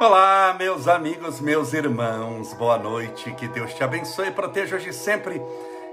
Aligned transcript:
Olá, 0.00 0.56
meus 0.58 0.88
amigos, 0.88 1.42
meus 1.42 1.74
irmãos, 1.74 2.54
boa 2.54 2.78
noite, 2.78 3.30
que 3.32 3.46
Deus 3.46 3.74
te 3.74 3.84
abençoe 3.84 4.28
e 4.28 4.32
proteja 4.32 4.76
hoje 4.76 4.94
sempre, 4.94 5.42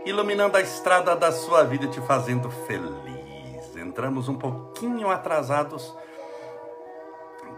iluminando 0.06 0.56
a 0.56 0.62
estrada 0.62 1.14
da 1.14 1.30
sua 1.30 1.66
vida 1.66 1.84
e 1.84 1.90
te 1.90 2.00
fazendo 2.00 2.50
feliz. 2.50 3.76
Entramos 3.76 4.30
um 4.30 4.36
pouquinho 4.36 5.10
atrasados, 5.10 5.94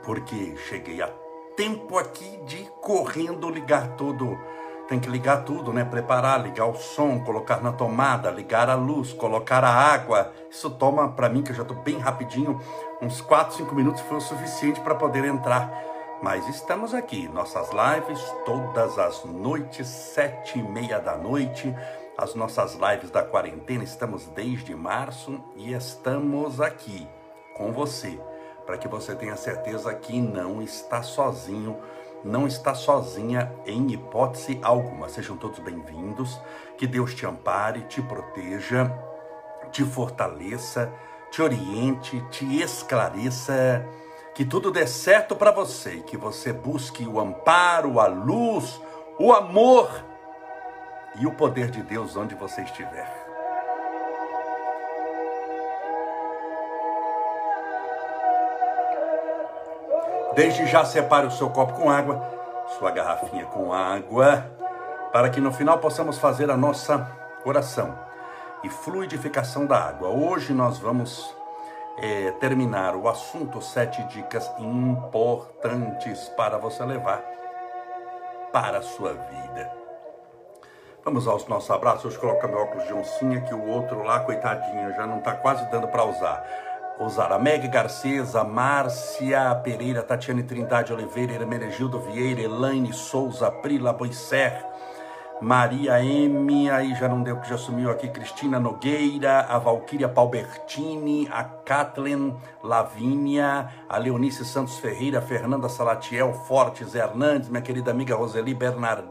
porque 0.04 0.56
cheguei 0.68 1.04
a 1.04 1.10
tempo 1.56 2.00
aqui 2.00 2.38
de 2.48 2.68
correndo 2.82 3.48
ligar 3.48 3.90
tudo. 3.90 4.36
Tem 4.88 5.00
que 5.00 5.08
ligar 5.08 5.44
tudo, 5.44 5.72
né? 5.72 5.86
Preparar, 5.86 6.42
ligar 6.42 6.66
o 6.66 6.74
som, 6.74 7.20
colocar 7.20 7.62
na 7.62 7.72
tomada, 7.72 8.32
ligar 8.32 8.72
a 8.72 8.76
luz, 8.76 9.14
colocar 9.14 9.64
a 9.64 9.70
água. 9.72 10.34
Isso 10.50 10.68
toma, 10.72 11.10
para 11.10 11.30
mim, 11.30 11.44
que 11.44 11.52
eu 11.52 11.56
já 11.56 11.62
estou 11.62 11.78
bem 11.78 12.00
rapidinho, 12.00 12.60
uns 13.00 13.22
4, 13.22 13.56
5 13.58 13.76
minutos 13.76 14.02
foi 14.02 14.18
o 14.18 14.22
suficiente 14.22 14.80
para 14.80 14.96
poder 14.96 15.26
entrar 15.26 15.99
mas 16.22 16.48
estamos 16.50 16.94
aqui, 16.94 17.28
nossas 17.30 17.70
lives 17.72 18.20
todas 18.46 19.00
as 19.00 19.24
noites, 19.24 19.88
sete 19.88 20.60
e 20.60 20.64
meia 20.64 21.00
da 21.00 21.16
noite, 21.16 21.74
as 22.18 22.36
nossas 22.36 22.76
lives 22.76 23.10
da 23.10 23.24
quarentena, 23.24 23.84
estamos 23.84 24.26
desde 24.28 24.76
março 24.76 25.42
e 25.56 25.74
estamos 25.74 26.60
aqui 26.60 27.08
com 27.56 27.72
você, 27.72 28.20
para 28.66 28.78
que 28.78 28.88
você 28.88 29.16
tenha 29.16 29.38
certeza 29.38 29.94
que 29.94 30.20
não 30.20 30.62
está 30.62 31.02
sozinho, 31.02 31.78
não 32.24 32.46
está 32.46 32.76
sozinha 32.76 33.54
em 33.66 33.92
hipótese 33.92 34.60
alguma. 34.62 35.08
Sejam 35.08 35.38
todos 35.38 35.60
bem-vindos, 35.60 36.38
que 36.78 36.86
Deus 36.86 37.16
te 37.16 37.26
ampare, 37.26 37.84
te 37.84 38.02
proteja, 38.02 38.92
te 39.72 39.86
fortaleça, 39.86 40.92
te 41.32 41.42
oriente, 41.42 42.22
te 42.30 42.62
esclareça 42.62 43.86
que 44.34 44.46
tudo 44.46 44.72
dê 44.72 44.88
certo 44.88 45.36
para 45.36 45.52
você 45.52 45.96
e 45.96 46.04
que 46.04 46.18
você 46.18 46.54
busque 46.54 47.06
o 47.06 47.20
amparo, 47.20 48.00
a 48.00 48.08
luz, 48.08 48.82
o 49.20 49.34
amor 49.34 49.90
e 51.20 51.26
o 51.28 51.34
poder 51.34 51.70
de 51.70 51.82
Deus 51.82 52.16
onde 52.16 52.36
você 52.36 52.62
estiver. 52.62 53.28
Desde 60.36 60.66
já 60.68 60.86
separe 60.86 61.28
o 61.28 61.32
seu 61.32 61.50
copo 61.50 61.74
com 61.74 61.90
água, 61.90 62.24
sua 62.78 62.92
garrafinha 62.92 63.46
com 63.46 63.74
água, 63.74 64.46
para 65.12 65.30
que 65.30 65.42
no 65.42 65.52
final 65.52 65.80
possamos 65.80 66.18
fazer 66.18 66.50
a 66.50 66.56
nossa 66.56 67.12
oração 67.44 67.98
e 68.64 68.70
fluidificação 68.70 69.66
da 69.66 69.78
água. 69.78 70.10
Hoje 70.10 70.54
nós 70.54 70.78
vamos 70.78 71.36
é, 72.02 72.32
terminar 72.40 72.96
o 72.96 73.08
assunto, 73.08 73.62
sete 73.62 74.04
dicas 74.04 74.52
importantes 74.60 76.30
para 76.30 76.58
você 76.58 76.84
levar 76.84 77.24
para 78.52 78.80
a 78.80 78.82
sua 78.82 79.14
vida. 79.14 79.72
Vamos 81.04 81.28
aos 81.28 81.48
nossos 81.48 81.72
abraços. 81.72 82.06
Hoje 82.06 82.20
coloca 82.20 82.48
meu 82.48 82.60
óculos 82.60 82.86
de 82.86 82.94
oncinha, 82.94 83.42
que 83.42 83.54
o 83.54 83.68
outro 83.68 84.04
lá, 84.04 84.20
coitadinho, 84.20 84.94
já 84.96 85.08
não 85.08 85.20
está 85.20 85.34
quase 85.34 85.70
dando 85.72 85.88
para 85.88 86.04
usar. 86.04 86.46
Usar 87.00 87.32
a 87.32 87.40
Meg 87.40 87.68
Garcesa, 87.70 88.44
Márcia 88.44 89.56
Pereira, 89.64 90.04
Tatiane 90.04 90.44
Trindade 90.44 90.92
Oliveira, 90.92 91.34
Hermenegildo 91.34 92.00
Vieira, 92.00 92.42
Elaine 92.42 92.92
Souza, 92.92 93.50
Prila 93.50 93.94
Boisser, 93.94 94.69
Maria 95.42 96.04
M, 96.04 96.70
aí 96.70 96.94
já 96.96 97.08
não 97.08 97.24
deu 97.24 97.38
que 97.38 97.48
já 97.48 97.58
sumiu 97.58 97.90
aqui, 97.90 98.10
Cristina 98.10 98.60
Nogueira, 98.60 99.40
a 99.42 99.58
Valquíria 99.58 100.10
Palbertini, 100.10 101.30
a 101.32 101.46
Kathleen 101.46 102.36
Lavínia, 102.62 103.70
a 103.88 103.98
Leonice 103.98 104.44
Santos 104.44 104.78
Ferreira, 104.80 105.22
Fernanda 105.22 105.70
Salatiel 105.70 106.34
Fortes 106.34 106.94
Hernandes, 106.94 107.48
minha 107.48 107.62
querida 107.62 107.92
amiga 107.92 108.16
Roseli 108.16 108.54
Bernard, 108.54 109.06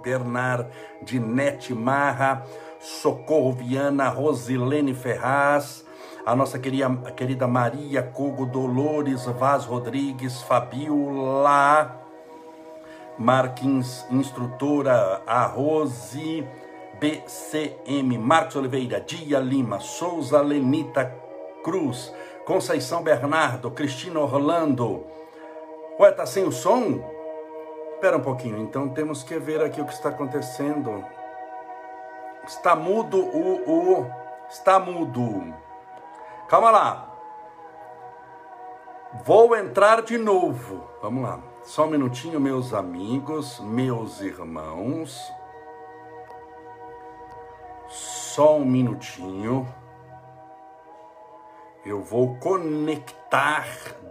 Bernardinete 0.00 1.74
Marra, 1.74 2.44
Socorro 2.78 3.52
Viana, 3.52 4.08
Rosilene 4.08 4.94
Ferraz, 4.94 5.84
a 6.24 6.36
nossa 6.36 6.56
querida, 6.56 6.88
querida 7.16 7.48
Maria 7.48 8.00
Cogo 8.00 8.46
Dolores 8.46 9.24
Vaz 9.24 9.64
Rodrigues, 9.64 10.40
Fabiola, 10.42 12.03
Marquins, 13.18 14.06
instrutora, 14.10 15.22
a 15.26 15.46
Rose 15.46 16.46
BCM, 16.98 18.18
Marcos 18.18 18.56
Oliveira, 18.56 19.00
Dia 19.00 19.38
Lima, 19.38 19.78
Souza 19.80 20.40
Lenita 20.40 21.14
Cruz, 21.62 22.12
Conceição 22.44 23.02
Bernardo, 23.02 23.70
Cristina 23.70 24.20
Orlando. 24.20 25.04
Ué, 25.98 26.10
tá 26.12 26.26
sem 26.26 26.44
o 26.44 26.52
som? 26.52 27.00
Espera 27.94 28.16
um 28.16 28.22
pouquinho, 28.22 28.58
então 28.58 28.88
temos 28.88 29.22
que 29.22 29.38
ver 29.38 29.62
aqui 29.62 29.80
o 29.80 29.86
que 29.86 29.92
está 29.92 30.08
acontecendo. 30.08 31.04
Está 32.46 32.74
mudo 32.74 33.18
o, 33.18 34.00
o 34.00 34.06
está 34.50 34.78
mudo. 34.78 35.54
Calma 36.48 36.70
lá. 36.70 37.10
Vou 39.24 39.56
entrar 39.56 40.02
de 40.02 40.18
novo. 40.18 40.84
Vamos 41.00 41.22
lá. 41.22 41.53
Só 41.64 41.86
um 41.86 41.90
minutinho, 41.90 42.38
meus 42.38 42.74
amigos, 42.74 43.58
meus 43.58 44.20
irmãos. 44.20 45.18
Só 47.88 48.58
um 48.58 48.66
minutinho. 48.66 49.66
Eu 51.82 52.02
vou 52.02 52.36
conectar 52.36 53.66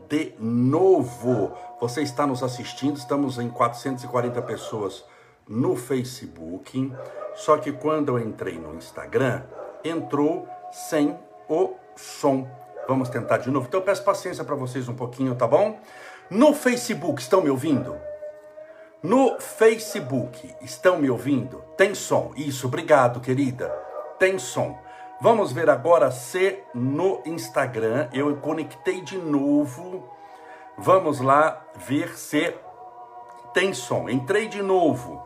de 0.09 0.33
novo. 0.39 1.51
Você 1.79 2.01
está 2.01 2.25
nos 2.25 2.41
assistindo, 2.41 2.97
estamos 2.97 3.37
em 3.37 3.49
440 3.51 4.41
pessoas 4.41 5.05
no 5.47 5.75
Facebook. 5.75 6.91
Só 7.35 7.57
que 7.57 7.71
quando 7.71 8.17
eu 8.17 8.19
entrei 8.19 8.57
no 8.57 8.73
Instagram, 8.73 9.43
entrou 9.83 10.47
sem 10.71 11.15
o 11.47 11.75
som. 11.95 12.47
Vamos 12.87 13.09
tentar 13.09 13.37
de 13.37 13.51
novo. 13.51 13.67
Então 13.67 13.79
eu 13.79 13.85
peço 13.85 14.03
paciência 14.03 14.43
para 14.43 14.55
vocês 14.55 14.89
um 14.89 14.95
pouquinho, 14.95 15.35
tá 15.35 15.47
bom? 15.47 15.79
No 16.33 16.51
Facebook, 16.51 17.21
estão 17.21 17.43
me 17.43 17.49
ouvindo? 17.51 17.95
No 19.03 19.39
Facebook, 19.39 20.51
estão 20.61 20.97
me 20.97 21.07
ouvindo? 21.07 21.63
Tem 21.77 21.93
som. 21.93 22.31
Isso, 22.35 22.65
obrigado, 22.65 23.19
querida. 23.19 23.69
Tem 24.17 24.39
som. 24.39 24.75
Vamos 25.21 25.51
ver 25.51 25.69
agora 25.69 26.09
se 26.09 26.57
no 26.73 27.21
Instagram 27.23 28.09
eu 28.11 28.35
conectei 28.37 29.01
de 29.01 29.15
novo. 29.15 30.09
Vamos 30.75 31.19
lá 31.19 31.63
ver 31.75 32.17
se 32.17 32.51
tem 33.53 33.71
som. 33.71 34.09
Entrei 34.09 34.47
de 34.47 34.63
novo. 34.63 35.23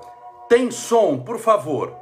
Tem 0.50 0.70
som, 0.70 1.18
por 1.18 1.40
favor. 1.40 1.96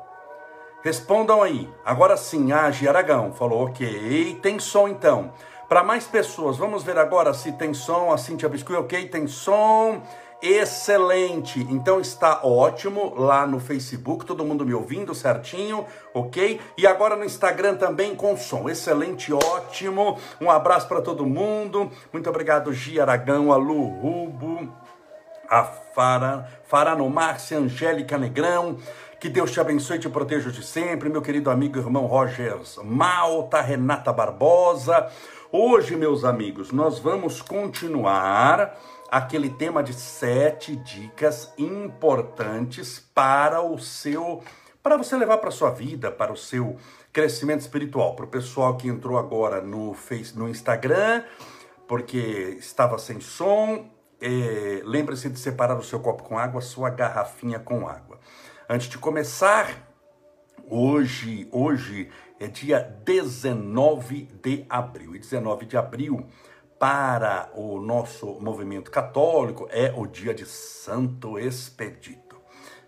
Respondam 0.83 1.43
aí. 1.43 1.71
Agora 1.85 2.17
sim, 2.17 2.51
Agi 2.51 2.87
Aragão 2.87 3.33
falou 3.33 3.67
ok. 3.67 4.39
Tem 4.41 4.57
som 4.57 4.87
então. 4.87 5.31
Para 5.67 5.83
mais 5.83 6.05
pessoas, 6.05 6.57
vamos 6.57 6.83
ver 6.83 6.97
agora 6.97 7.33
se 7.33 7.51
tem 7.53 7.73
som. 7.73 8.11
A 8.11 8.17
Cintia 8.17 8.47
Biscuit, 8.47 8.77
ok, 8.77 9.07
tem 9.07 9.27
som. 9.27 10.01
Excelente, 10.41 11.59
então 11.71 11.99
está 11.99 12.41
ótimo 12.43 13.15
lá 13.15 13.47
no 13.47 13.59
Facebook, 13.59 14.25
todo 14.25 14.45
mundo 14.45 14.65
me 14.65 14.75
ouvindo 14.75 15.15
certinho, 15.15 15.85
ok? 16.13 16.59
E 16.77 16.85
agora 16.85 17.15
no 17.15 17.23
Instagram 17.25 17.77
também 17.77 18.13
com 18.13 18.37
som, 18.37 18.69
excelente, 18.69 19.33
ótimo. 19.33 20.19
Um 20.39 20.51
abraço 20.51 20.87
para 20.87 21.01
todo 21.01 21.25
mundo, 21.25 21.89
muito 22.13 22.29
obrigado, 22.29 22.71
Gia 22.73 23.03
Aragão, 23.03 23.51
a 23.51 23.55
Lu 23.55 23.87
Rubo, 23.87 24.71
a 25.49 25.63
Fara, 25.63 26.47
Farano 26.67 27.09
Márcia, 27.09 27.57
Angélica 27.57 28.17
Negrão. 28.17 28.77
Que 29.19 29.29
Deus 29.29 29.51
te 29.51 29.59
abençoe 29.59 29.95
e 29.95 29.99
te 29.99 30.09
proteja 30.09 30.51
de 30.51 30.63
sempre, 30.63 31.09
meu 31.09 31.21
querido 31.21 31.49
amigo 31.49 31.79
irmão 31.79 32.05
Rogers 32.05 32.77
Malta, 32.83 33.61
Renata 33.61 34.13
Barbosa. 34.13 35.09
Hoje, 35.57 35.95
meus 35.95 36.25
amigos, 36.25 36.73
nós 36.73 36.99
vamos 36.99 37.41
continuar 37.41 38.77
aquele 39.09 39.49
tema 39.49 39.81
de 39.81 39.93
sete 39.93 40.75
dicas 40.75 41.53
importantes 41.57 42.99
para 42.99 43.61
o 43.61 43.79
seu, 43.79 44.43
para 44.83 44.97
você 44.97 45.15
levar 45.15 45.37
para 45.37 45.49
sua 45.51 45.69
vida, 45.69 46.11
para 46.11 46.33
o 46.33 46.35
seu 46.35 46.75
crescimento 47.13 47.61
espiritual. 47.61 48.17
Para 48.17 48.25
o 48.25 48.27
pessoal 48.27 48.75
que 48.75 48.89
entrou 48.89 49.17
agora 49.17 49.61
no 49.61 49.93
Face, 49.93 50.37
no 50.37 50.49
Instagram, 50.49 51.23
porque 51.87 52.57
estava 52.59 52.97
sem 52.97 53.21
som, 53.21 53.89
é, 54.19 54.81
lembre-se 54.83 55.29
de 55.29 55.39
separar 55.39 55.77
o 55.77 55.83
seu 55.83 56.01
copo 56.01 56.23
com 56.23 56.37
água, 56.37 56.59
sua 56.59 56.89
garrafinha 56.89 57.59
com 57.59 57.87
água. 57.87 58.19
Antes 58.69 58.89
de 58.89 58.97
começar, 58.97 59.69
hoje, 60.69 61.47
hoje 61.49 62.09
é 62.39 62.47
dia 62.47 62.79
19 62.79 64.23
de 64.41 64.65
abril. 64.69 65.15
E 65.15 65.19
19 65.19 65.65
de 65.65 65.77
abril, 65.77 66.25
para 66.79 67.49
o 67.55 67.79
nosso 67.79 68.39
movimento 68.39 68.91
católico, 68.91 69.67
é 69.71 69.93
o 69.95 70.05
dia 70.05 70.33
de 70.33 70.45
Santo 70.45 71.39
Expedito. 71.39 72.35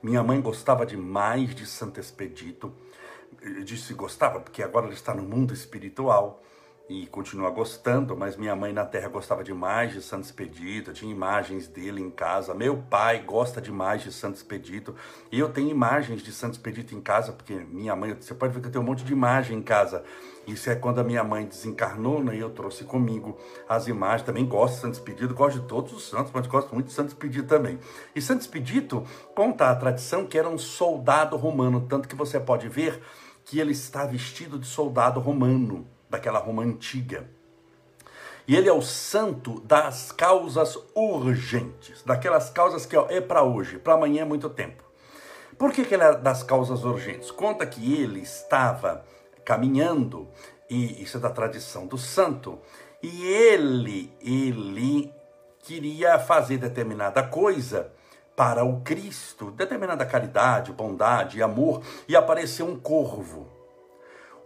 Minha 0.02 0.24
mãe 0.24 0.40
gostava 0.42 0.86
demais 0.86 1.56
de 1.56 1.66
Santo 1.66 2.00
Expedito. 2.00 2.74
Eu 3.42 3.64
disse 3.64 3.94
gostava, 3.94 4.40
porque 4.40 4.62
agora 4.62 4.86
ele 4.86 4.96
está 4.96 5.14
no 5.14 5.24
mundo 5.24 5.54
espiritual. 5.54 6.44
E 6.90 7.06
continua 7.08 7.50
gostando, 7.50 8.16
mas 8.16 8.38
minha 8.38 8.56
mãe 8.56 8.72
na 8.72 8.86
terra 8.86 9.10
gostava 9.10 9.44
demais 9.44 9.92
de 9.92 10.02
Santo 10.02 10.24
Expedito, 10.24 10.94
tinha 10.94 11.12
imagens 11.12 11.68
dele 11.68 12.02
em 12.02 12.10
casa. 12.10 12.54
Meu 12.54 12.78
pai 12.78 13.20
gosta 13.20 13.60
demais 13.60 14.02
de 14.04 14.12
Santo 14.12 14.36
Expedito, 14.36 14.96
e 15.30 15.38
eu 15.38 15.50
tenho 15.50 15.70
imagens 15.70 16.22
de 16.22 16.32
Santo 16.32 16.54
Expedito 16.54 16.96
em 16.96 17.02
casa, 17.02 17.34
porque 17.34 17.54
minha 17.54 17.96
mãe, 17.96 18.16
você 18.18 18.34
pode 18.34 18.54
ver 18.54 18.62
que 18.62 18.68
eu 18.68 18.72
tenho 18.72 18.84
um 18.84 18.88
monte 18.88 19.04
de 19.04 19.12
imagem 19.12 19.58
em 19.58 19.62
casa. 19.62 20.04
Isso 20.48 20.70
é 20.70 20.76
quando 20.76 21.00
a 21.00 21.04
minha 21.04 21.26
mãe 21.26 21.46
desencarnou, 21.46 22.24
né, 22.24 22.38
e 22.38 22.40
eu 22.40 22.50
trouxe 22.50 22.86
comigo 22.86 23.38
as 23.68 23.88
imagens. 23.88 24.22
Também 24.22 24.46
gosto 24.46 24.76
de 24.76 24.82
Santo 24.82 24.94
Expedito, 24.94 25.34
gosto 25.34 25.60
de 25.60 25.68
todos 25.68 25.92
os 25.92 26.08
santos, 26.08 26.32
mas 26.34 26.48
gosto 26.48 26.74
muito 26.74 26.88
de 26.88 26.94
Santo 26.94 27.10
Expedito 27.10 27.50
também. 27.50 27.78
E 28.16 28.22
Santo 28.22 28.42
Expedito 28.42 29.04
conta 29.36 29.70
a 29.70 29.76
tradição 29.76 30.26
que 30.26 30.38
era 30.38 30.48
um 30.48 30.58
soldado 30.58 31.36
romano, 31.36 31.82
tanto 31.82 32.08
que 32.08 32.16
você 32.16 32.40
pode 32.40 32.70
ver 32.70 33.02
que 33.44 33.60
ele 33.60 33.74
está 33.74 34.06
vestido 34.06 34.58
de 34.58 34.68
soldado 34.68 35.20
romano 35.20 35.97
daquela 36.10 36.40
Roma 36.40 36.64
antiga. 36.64 37.30
E 38.48 38.56
ele 38.56 38.70
é 38.70 38.74
o 38.74 38.82
santo 38.82 39.60
das 39.62 40.12
causas 40.12 40.80
urgentes, 40.96 42.02
daquelas 42.04 42.50
causas 42.50 42.86
que 42.86 42.96
ó, 42.96 43.06
é 43.10 43.20
para 43.20 43.44
hoje, 43.44 43.78
para 43.78 43.94
amanhã 43.94 44.22
é 44.22 44.26
muito 44.26 44.50
tempo. 44.50 44.84
Por 45.58 45.72
que, 45.72 45.84
que 45.84 45.94
ele 45.94 46.04
é 46.04 46.16
das 46.16 46.44
causas 46.44 46.86
urgentes? 46.86 47.30
Conta 47.30 47.66
que 47.66 48.02
ele 48.02 48.22
estava 48.22 49.04
caminhando, 49.44 50.30
e 50.70 51.02
isso 51.02 51.18
é 51.18 51.20
da 51.20 51.30
tradição 51.30 51.88
do 51.88 51.98
santo, 51.98 52.60
e 53.02 53.26
ele, 53.26 54.14
ele 54.22 55.12
queria 55.60 56.18
fazer 56.18 56.58
determinada 56.58 57.24
coisa 57.24 57.92
para 58.36 58.64
o 58.64 58.82
Cristo, 58.82 59.52
determinada 59.52 60.06
caridade, 60.06 60.72
bondade, 60.72 61.42
amor, 61.42 61.82
e 62.08 62.16
apareceu 62.16 62.66
um 62.68 62.80
corvo. 62.80 63.57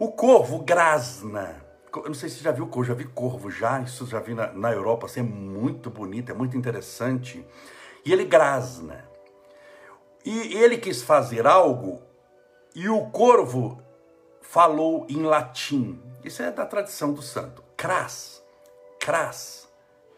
O 0.01 0.11
corvo 0.13 0.63
grasna. 0.63 1.63
Eu 1.95 2.05
não 2.05 2.15
sei 2.15 2.27
se 2.27 2.37
você 2.37 2.45
já 2.45 2.51
viu 2.51 2.65
corvo, 2.65 2.85
já 2.85 2.95
vi 2.95 3.03
corvo 3.03 3.51
já, 3.51 3.79
isso 3.81 4.07
já 4.07 4.19
vi 4.19 4.33
na, 4.33 4.51
na 4.51 4.71
Europa, 4.71 5.05
assim, 5.05 5.19
é 5.19 5.23
muito 5.23 5.91
bonito, 5.91 6.31
é 6.31 6.33
muito 6.33 6.57
interessante. 6.57 7.45
E 8.03 8.11
ele 8.11 8.25
grasna. 8.25 9.07
E 10.25 10.57
ele 10.57 10.79
quis 10.79 11.03
fazer 11.03 11.45
algo 11.45 12.01
e 12.73 12.89
o 12.89 13.11
corvo 13.11 13.79
falou 14.41 15.05
em 15.07 15.21
latim. 15.21 16.01
Isso 16.23 16.41
é 16.41 16.49
da 16.49 16.65
tradição 16.65 17.13
do 17.13 17.21
santo. 17.21 17.63
Cras, 17.77 18.43
cras, 18.99 19.69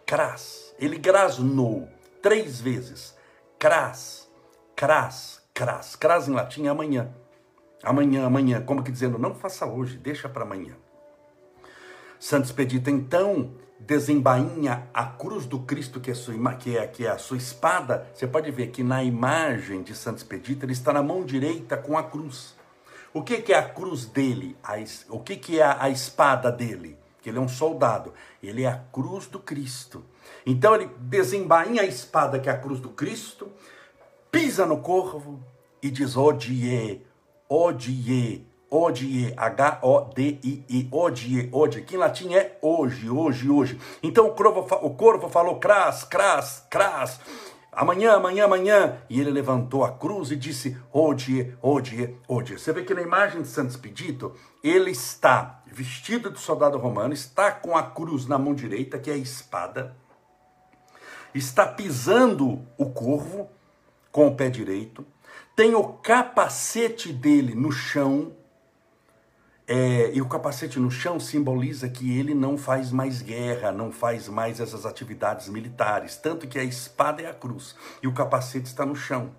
cras. 0.06 0.74
Ele 0.80 0.98
grasnou 0.98 1.90
três 2.22 2.62
vezes. 2.62 3.18
Cras, 3.60 4.32
cras, 4.78 5.42
cras. 5.54 5.98
Cras 5.98 6.30
em 6.30 6.32
latim 6.32 6.68
é 6.68 6.70
amanhã. 6.70 7.14
Amanhã, 7.84 8.26
amanhã, 8.26 8.62
como 8.62 8.82
que 8.82 8.92
dizendo, 8.92 9.20
não 9.20 9.36
faça 9.36 9.66
hoje, 9.66 9.98
deixa 9.98 10.30
para 10.30 10.44
amanhã. 10.44 10.74
Santo 12.18 12.46
Expedito 12.46 12.90
então 12.90 13.52
desembainha 13.78 14.88
a 14.94 15.06
cruz 15.06 15.46
do 15.46 15.60
Cristo, 15.60 16.00
que 16.00 16.10
é, 16.10 16.14
sua, 16.14 16.54
que, 16.54 16.78
é, 16.78 16.88
que 16.88 17.06
é 17.06 17.10
a 17.10 17.18
sua 17.18 17.36
espada. 17.36 18.08
Você 18.14 18.26
pode 18.26 18.50
ver 18.50 18.68
que 18.68 18.82
na 18.82 19.04
imagem 19.04 19.84
de 19.84 19.94
Santo 19.94 20.20
Expedito 20.20 20.66
ele 20.66 20.72
está 20.72 20.94
na 20.94 21.04
mão 21.04 21.26
direita 21.26 21.76
com 21.76 21.98
a 21.98 22.04
cruz. 22.04 22.56
O 23.14 23.22
que, 23.22 23.42
que 23.42 23.52
é 23.52 23.58
a 23.58 23.68
cruz 23.68 24.06
dele? 24.06 24.58
A, 24.64 24.76
o 25.10 25.20
que, 25.20 25.36
que 25.36 25.60
é 25.60 25.64
a, 25.64 25.84
a 25.84 25.90
espada 25.90 26.50
dele? 26.50 26.98
Que 27.22 27.30
ele 27.30 27.38
é 27.38 27.42
um 27.42 27.50
soldado. 27.50 28.14
Ele 28.42 28.64
é 28.64 28.68
a 28.68 28.78
cruz 28.78 29.28
do 29.28 29.40
Cristo. 29.40 30.04
Então 30.46 30.74
ele 30.76 30.90
desembainha 31.00 31.82
a 31.82 31.86
espada, 31.86 32.40
que 32.40 32.50
é 32.50 32.54
a 32.54 32.58
cruz 32.58 32.80
do 32.80 32.90
Cristo, 32.90 33.52
pisa 34.32 34.66
no 34.66 34.80
corvo 34.80 35.44
e 35.82 35.92
diz: 35.92 36.16
Odie, 36.16 37.06
odie, 37.54 38.48
odie, 38.68 39.32
H-O-D-I-E, 39.38 40.88
odie, 40.92 41.50
odie, 41.52 41.84
que 41.84 41.96
em 41.96 42.00
latim 42.00 42.34
é 42.34 42.58
hoje, 42.64 43.08
hoje, 43.08 43.48
hoje. 43.48 43.80
Então 44.02 44.26
o 44.26 44.32
corvo, 44.32 44.62
o 44.82 44.90
corvo 44.96 45.30
falou 45.30 45.60
cras, 45.60 46.04
cras, 46.04 46.66
cras, 46.68 47.20
amanhã, 47.72 48.14
amanhã, 48.14 48.46
amanhã. 48.46 48.98
E 49.08 49.22
ele 49.22 49.30
levantou 49.30 49.86
a 49.86 49.92
cruz 49.92 50.32
e 50.32 50.36
disse, 50.36 50.76
odie, 50.92 51.56
odie, 51.62 52.18
odie. 52.28 52.58
Você 52.58 52.74
vê 52.74 52.82
que 52.82 52.96
na 52.96 53.04
imagem 53.04 53.44
de 53.44 53.48
Santo 53.48 53.70
Expedito, 53.70 54.34
ele 54.64 54.90
está 54.90 55.62
vestido 55.68 56.32
de 56.32 56.40
soldado 56.40 56.80
romano, 56.80 57.14
está 57.14 57.52
com 57.52 57.78
a 57.78 57.84
cruz 57.84 58.26
na 58.26 58.40
mão 58.40 58.56
direita, 58.56 58.98
que 58.98 59.12
é 59.12 59.14
a 59.14 59.18
espada, 59.18 59.96
está 61.36 61.68
pisando 61.68 62.66
o 62.80 62.90
corvo 62.90 63.48
com 64.12 64.28
o 64.28 64.36
pé 64.36 64.50
direito, 64.50 65.06
tem 65.56 65.76
o 65.76 65.84
capacete 65.84 67.14
dele 67.14 67.54
no 67.54 67.72
chão, 67.72 68.34
é, 69.66 70.12
e 70.14 70.22
o 70.22 70.28
capacete 70.28 70.78
no 70.78 70.92
chão 70.92 71.20
simboliza 71.20 71.88
que 71.88 72.18
ele 72.18 72.34
não 72.34 72.58
faz 72.58 72.92
mais 72.92 73.22
guerra, 73.22 73.72
não 73.72 73.92
faz 73.92 74.28
mais 74.28 74.60
essas 74.60 74.86
atividades 74.86 75.48
militares, 75.48 76.18
tanto 76.18 76.48
que 76.48 76.60
a 76.60 76.64
espada 76.64 77.22
é 77.22 77.30
a 77.30 77.34
cruz 77.34 77.76
e 78.02 78.08
o 78.08 78.14
capacete 78.14 78.68
está 78.68 78.86
no 78.86 78.96
chão. 78.96 79.32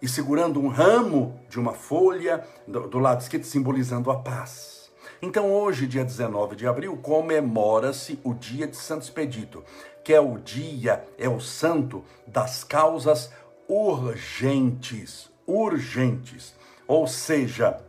E 0.00 0.08
segurando 0.08 0.60
um 0.60 0.68
ramo 0.68 1.40
de 1.48 1.58
uma 1.58 1.72
folha 1.72 2.46
do, 2.68 2.86
do 2.86 2.98
lado 2.98 3.20
esquerdo, 3.20 3.44
simbolizando 3.44 4.10
a 4.10 4.18
paz. 4.18 4.92
Então, 5.20 5.50
hoje, 5.50 5.86
dia 5.86 6.04
19 6.04 6.54
de 6.54 6.66
abril, 6.66 6.96
comemora-se 6.98 8.20
o 8.22 8.34
dia 8.34 8.66
de 8.66 8.76
Santo 8.76 9.02
Expedito, 9.02 9.64
que 10.04 10.12
é 10.12 10.20
o 10.20 10.38
dia, 10.38 11.02
é 11.16 11.28
o 11.28 11.40
santo 11.40 12.04
das 12.26 12.62
causas 12.62 13.30
urgentes, 13.68 15.30
urgentes. 15.46 16.54
Ou 16.86 17.06
seja, 17.06 17.80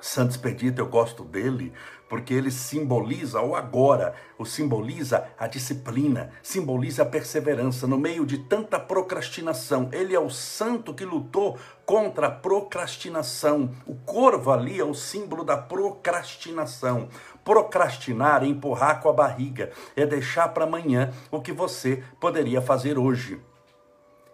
Santo 0.00 0.30
Expedito, 0.30 0.80
eu 0.80 0.86
gosto 0.86 1.24
dele 1.24 1.72
porque 2.10 2.34
ele 2.34 2.50
simboliza 2.50 3.40
o 3.40 3.54
agora, 3.54 4.14
o 4.36 4.44
simboliza 4.44 5.28
a 5.38 5.46
disciplina, 5.46 6.32
simboliza 6.42 7.02
a 7.04 7.06
perseverança 7.06 7.86
no 7.86 7.96
meio 7.96 8.26
de 8.26 8.36
tanta 8.36 8.80
procrastinação. 8.80 9.88
Ele 9.92 10.12
é 10.12 10.18
o 10.18 10.28
santo 10.28 10.92
que 10.92 11.04
lutou 11.04 11.56
contra 11.86 12.26
a 12.26 12.30
procrastinação. 12.30 13.70
O 13.86 13.94
corvo 13.94 14.50
ali 14.50 14.80
é 14.80 14.84
o 14.84 14.92
símbolo 14.92 15.44
da 15.44 15.56
procrastinação. 15.56 17.08
Procrastinar 17.44 18.42
é 18.42 18.48
empurrar 18.48 19.00
com 19.00 19.08
a 19.08 19.12
barriga, 19.12 19.70
é 19.94 20.04
deixar 20.04 20.48
para 20.48 20.64
amanhã 20.64 21.12
o 21.30 21.40
que 21.40 21.52
você 21.52 22.02
poderia 22.18 22.60
fazer 22.60 22.98
hoje. 22.98 23.40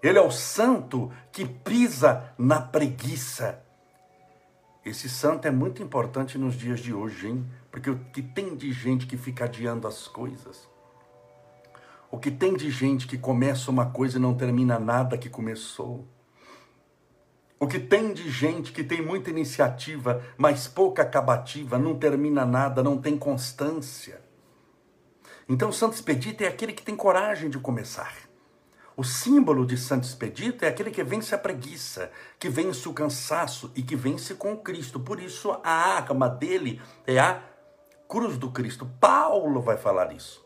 Ele 0.07 0.19
é 0.19 0.23
o 0.23 0.31
santo 0.31 1.11
que 1.33 1.45
pisa 1.45 2.33
na 2.39 2.61
preguiça. 2.61 3.61
Esse 4.85 5.09
santo 5.09 5.49
é 5.49 5.51
muito 5.51 5.83
importante 5.83 6.39
nos 6.39 6.55
dias 6.55 6.79
de 6.79 6.95
hoje, 6.95 7.27
hein? 7.27 7.45
Porque 7.73 7.91
o 7.91 7.99
que 8.13 8.23
tem 8.23 8.55
de 8.55 8.71
gente 8.71 9.05
que 9.05 9.17
fica 9.17 9.47
adiando 9.47 9.89
as 9.89 10.07
coisas, 10.07 10.69
o 12.09 12.19
que 12.19 12.31
tem 12.31 12.55
de 12.55 12.71
gente 12.71 13.09
que 13.09 13.19
começa 13.19 13.69
uma 13.69 13.87
coisa 13.87 14.17
e 14.17 14.21
não 14.21 14.33
termina 14.33 14.79
nada 14.79 15.19
que 15.19 15.29
começou, 15.29 16.07
o 17.59 17.67
que 17.67 17.81
tem 17.81 18.15
de 18.15 18.31
gente 18.31 18.71
que 18.71 18.85
tem 18.85 19.03
muita 19.03 19.31
iniciativa, 19.31 20.23
mas 20.39 20.69
pouca 20.69 21.03
acabativa, 21.03 21.79
não 21.79 21.99
termina 21.99 22.47
nada, 22.47 22.81
não 22.81 22.97
tem 22.97 23.19
constância. 23.19 24.21
Então, 25.49 25.71
o 25.71 25.73
Santo 25.73 25.95
Expedito 25.95 26.45
é 26.45 26.47
aquele 26.47 26.73
que 26.73 26.83
tem 26.83 26.95
coragem 26.95 27.51
de 27.51 27.59
começar. 27.59 28.26
O 28.97 29.05
símbolo 29.05 29.67
de 29.67 29.77
Santo 29.77 30.05
Expedito 30.05 30.65
é 30.65 30.69
aquele 30.69 30.91
que 30.91 31.05
vence 31.05 31.35
a 31.35 31.39
preguiça, 31.39 32.11
que 32.39 32.49
vence 32.49 32.89
o 32.89 32.95
cansaço 32.95 33.71
e 33.77 33.83
que 33.83 33.95
vence 33.95 34.35
com 34.35 34.57
Cristo. 34.57 34.99
Por 34.99 35.21
isso, 35.21 35.51
a 35.63 35.71
arma 35.71 36.31
dele 36.31 36.81
é 37.07 37.19
a 37.19 37.43
cruz 38.09 38.39
do 38.39 38.51
Cristo. 38.51 38.91
Paulo 38.99 39.61
vai 39.61 39.77
falar 39.77 40.15
isso. 40.15 40.46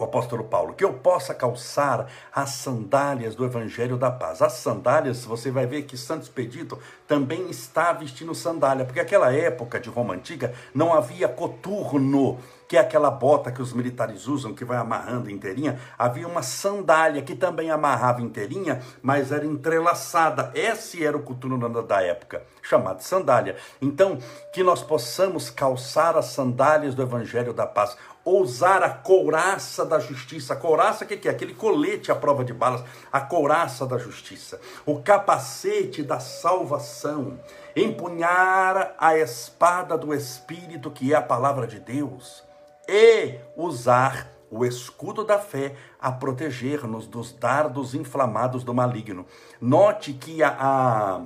O 0.00 0.04
apóstolo 0.04 0.44
Paulo, 0.44 0.72
que 0.72 0.82
eu 0.82 0.94
possa 0.94 1.34
calçar 1.34 2.06
as 2.34 2.52
sandálias 2.52 3.34
do 3.34 3.44
Evangelho 3.44 3.98
da 3.98 4.10
Paz. 4.10 4.40
As 4.40 4.54
sandálias, 4.54 5.26
você 5.26 5.50
vai 5.50 5.66
ver 5.66 5.82
que 5.82 5.94
Santo 5.94 6.22
Expedito 6.22 6.78
também 7.06 7.50
está 7.50 7.92
vestindo 7.92 8.34
sandália, 8.34 8.86
porque 8.86 8.98
aquela 8.98 9.30
época 9.30 9.78
de 9.78 9.90
Roma 9.90 10.14
Antiga 10.14 10.54
não 10.74 10.94
havia 10.94 11.28
coturno 11.28 12.38
que 12.70 12.76
é 12.76 12.80
aquela 12.80 13.10
bota 13.10 13.50
que 13.50 13.60
os 13.60 13.72
militares 13.72 14.28
usam, 14.28 14.54
que 14.54 14.64
vai 14.64 14.78
amarrando 14.78 15.28
inteirinha, 15.28 15.80
havia 15.98 16.28
uma 16.28 16.40
sandália 16.40 17.20
que 17.20 17.34
também 17.34 17.68
amarrava 17.68 18.22
inteirinha, 18.22 18.80
mas 19.02 19.32
era 19.32 19.44
entrelaçada. 19.44 20.52
Esse 20.54 21.04
era 21.04 21.16
o 21.16 21.22
coturno 21.24 21.82
da 21.82 22.00
época, 22.00 22.44
chamado 22.62 23.00
sandália. 23.00 23.56
Então, 23.82 24.18
que 24.54 24.62
nós 24.62 24.84
possamos 24.84 25.50
calçar 25.50 26.16
as 26.16 26.26
sandálias 26.26 26.94
do 26.94 27.02
Evangelho 27.02 27.52
da 27.52 27.66
Paz, 27.66 27.96
usar 28.24 28.82
a 28.82 28.90
couraça 28.90 29.84
da 29.84 29.98
justiça. 29.98 30.54
A 30.54 30.56
couraça, 30.56 31.04
o 31.04 31.08
que, 31.08 31.16
que 31.16 31.28
é? 31.28 31.30
Aquele 31.30 31.54
colete 31.54 32.12
à 32.12 32.14
prova 32.14 32.44
de 32.44 32.52
balas, 32.52 32.84
a 33.12 33.20
couraça 33.20 33.86
da 33.86 33.98
justiça, 33.98 34.60
o 34.84 35.00
capacete 35.00 36.02
da 36.02 36.20
salvação, 36.20 37.38
empunhar 37.74 38.94
a 38.98 39.16
espada 39.16 39.96
do 39.96 40.14
Espírito, 40.14 40.90
que 40.90 41.12
é 41.12 41.16
a 41.16 41.22
palavra 41.22 41.66
de 41.66 41.80
Deus 41.80 42.42
e 42.88 43.38
usar 43.56 44.28
o 44.50 44.64
escudo 44.64 45.24
da 45.24 45.38
fé 45.38 45.76
a 46.00 46.10
proteger-nos 46.10 47.06
dos 47.06 47.32
dardos 47.32 47.94
inflamados 47.94 48.64
do 48.64 48.74
maligno. 48.74 49.24
Note 49.60 50.12
que 50.12 50.42
a, 50.42 50.56
a, 50.58 51.22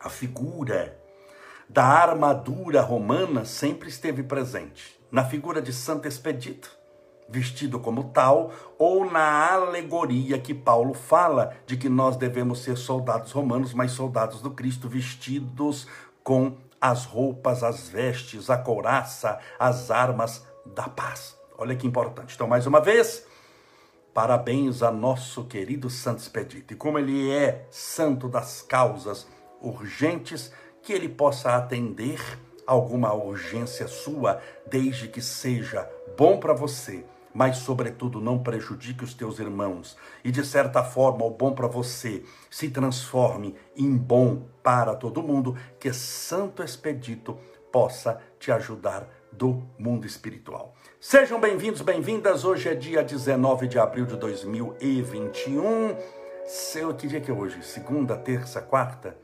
a 0.00 0.10
figura 0.10 0.98
da 1.68 1.84
armadura 1.84 2.82
romana 2.82 3.44
sempre 3.44 3.88
esteve 3.88 4.24
presente. 4.24 5.00
Na 5.12 5.22
figura 5.22 5.60
de 5.60 5.74
Santo 5.74 6.08
Expedito, 6.08 6.74
vestido 7.28 7.78
como 7.78 8.04
tal, 8.04 8.50
ou 8.78 9.04
na 9.04 9.52
alegoria 9.52 10.38
que 10.38 10.54
Paulo 10.54 10.94
fala 10.94 11.54
de 11.66 11.76
que 11.76 11.88
nós 11.88 12.16
devemos 12.16 12.60
ser 12.60 12.78
soldados 12.78 13.30
romanos, 13.30 13.74
mas 13.74 13.92
soldados 13.92 14.40
do 14.40 14.50
Cristo, 14.50 14.88
vestidos 14.88 15.86
com 16.24 16.56
as 16.80 17.04
roupas, 17.04 17.62
as 17.62 17.88
vestes, 17.88 18.48
a 18.48 18.56
couraça, 18.56 19.38
as 19.58 19.90
armas 19.90 20.44
da 20.64 20.88
paz. 20.88 21.38
Olha 21.58 21.76
que 21.76 21.86
importante. 21.86 22.34
Então, 22.34 22.48
mais 22.48 22.66
uma 22.66 22.80
vez, 22.80 23.26
parabéns 24.14 24.82
a 24.82 24.90
nosso 24.90 25.44
querido 25.44 25.90
Santo 25.90 26.20
Expedito. 26.20 26.72
E 26.72 26.76
como 26.76 26.98
ele 26.98 27.30
é 27.30 27.66
santo 27.70 28.28
das 28.28 28.62
causas 28.62 29.28
urgentes, 29.60 30.50
que 30.82 30.92
ele 30.92 31.08
possa 31.08 31.54
atender 31.54 32.20
alguma 32.66 33.12
urgência 33.12 33.86
sua, 33.88 34.40
desde 34.66 35.08
que 35.08 35.20
seja 35.20 35.88
bom 36.16 36.38
para 36.38 36.52
você, 36.52 37.04
mas 37.34 37.58
sobretudo 37.58 38.20
não 38.20 38.42
prejudique 38.42 39.04
os 39.04 39.14
teus 39.14 39.38
irmãos 39.38 39.96
e 40.22 40.30
de 40.30 40.44
certa 40.44 40.84
forma 40.84 41.24
o 41.24 41.30
bom 41.30 41.52
para 41.52 41.66
você 41.66 42.22
se 42.50 42.68
transforme 42.68 43.54
em 43.76 43.96
bom 43.96 44.46
para 44.62 44.94
todo 44.94 45.22
mundo, 45.22 45.56
que 45.80 45.92
Santo 45.92 46.62
Expedito 46.62 47.38
possa 47.70 48.20
te 48.38 48.52
ajudar 48.52 49.08
do 49.32 49.62
mundo 49.78 50.06
espiritual. 50.06 50.74
Sejam 51.00 51.40
bem-vindos, 51.40 51.80
bem-vindas. 51.80 52.44
Hoje 52.44 52.68
é 52.68 52.74
dia 52.74 53.02
19 53.02 53.66
de 53.66 53.78
abril 53.78 54.04
de 54.04 54.16
2021. 54.16 55.96
Seu, 56.44 56.92
que 56.94 57.06
dia 57.06 57.20
que 57.20 57.30
é 57.30 57.34
hoje? 57.34 57.62
Segunda, 57.62 58.14
terça, 58.16 58.60
quarta? 58.60 59.16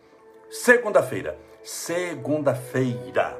Segunda-feira. 0.51 1.48
Segunda-feira. 1.71 3.37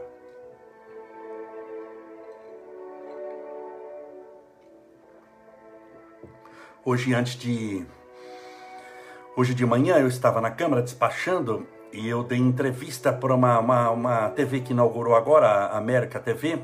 Hoje, 6.85 7.15
antes 7.15 7.37
de. 7.37 7.87
Hoje 9.35 9.55
de 9.55 9.65
manhã, 9.65 9.97
eu 9.97 10.09
estava 10.09 10.43
na 10.43 10.51
Câmara 10.51 10.83
despachando 10.83 11.67
e 11.91 12.07
eu 12.07 12.23
dei 12.23 12.37
entrevista 12.37 13.15
para 13.15 13.35
uma, 13.35 13.59
uma, 13.61 13.91
uma 13.91 14.29
TV 14.29 14.61
que 14.61 14.75
inaugurou 14.75 15.17
agora, 15.17 15.47
a 15.47 15.79
América 15.79 16.21
TV 16.21 16.59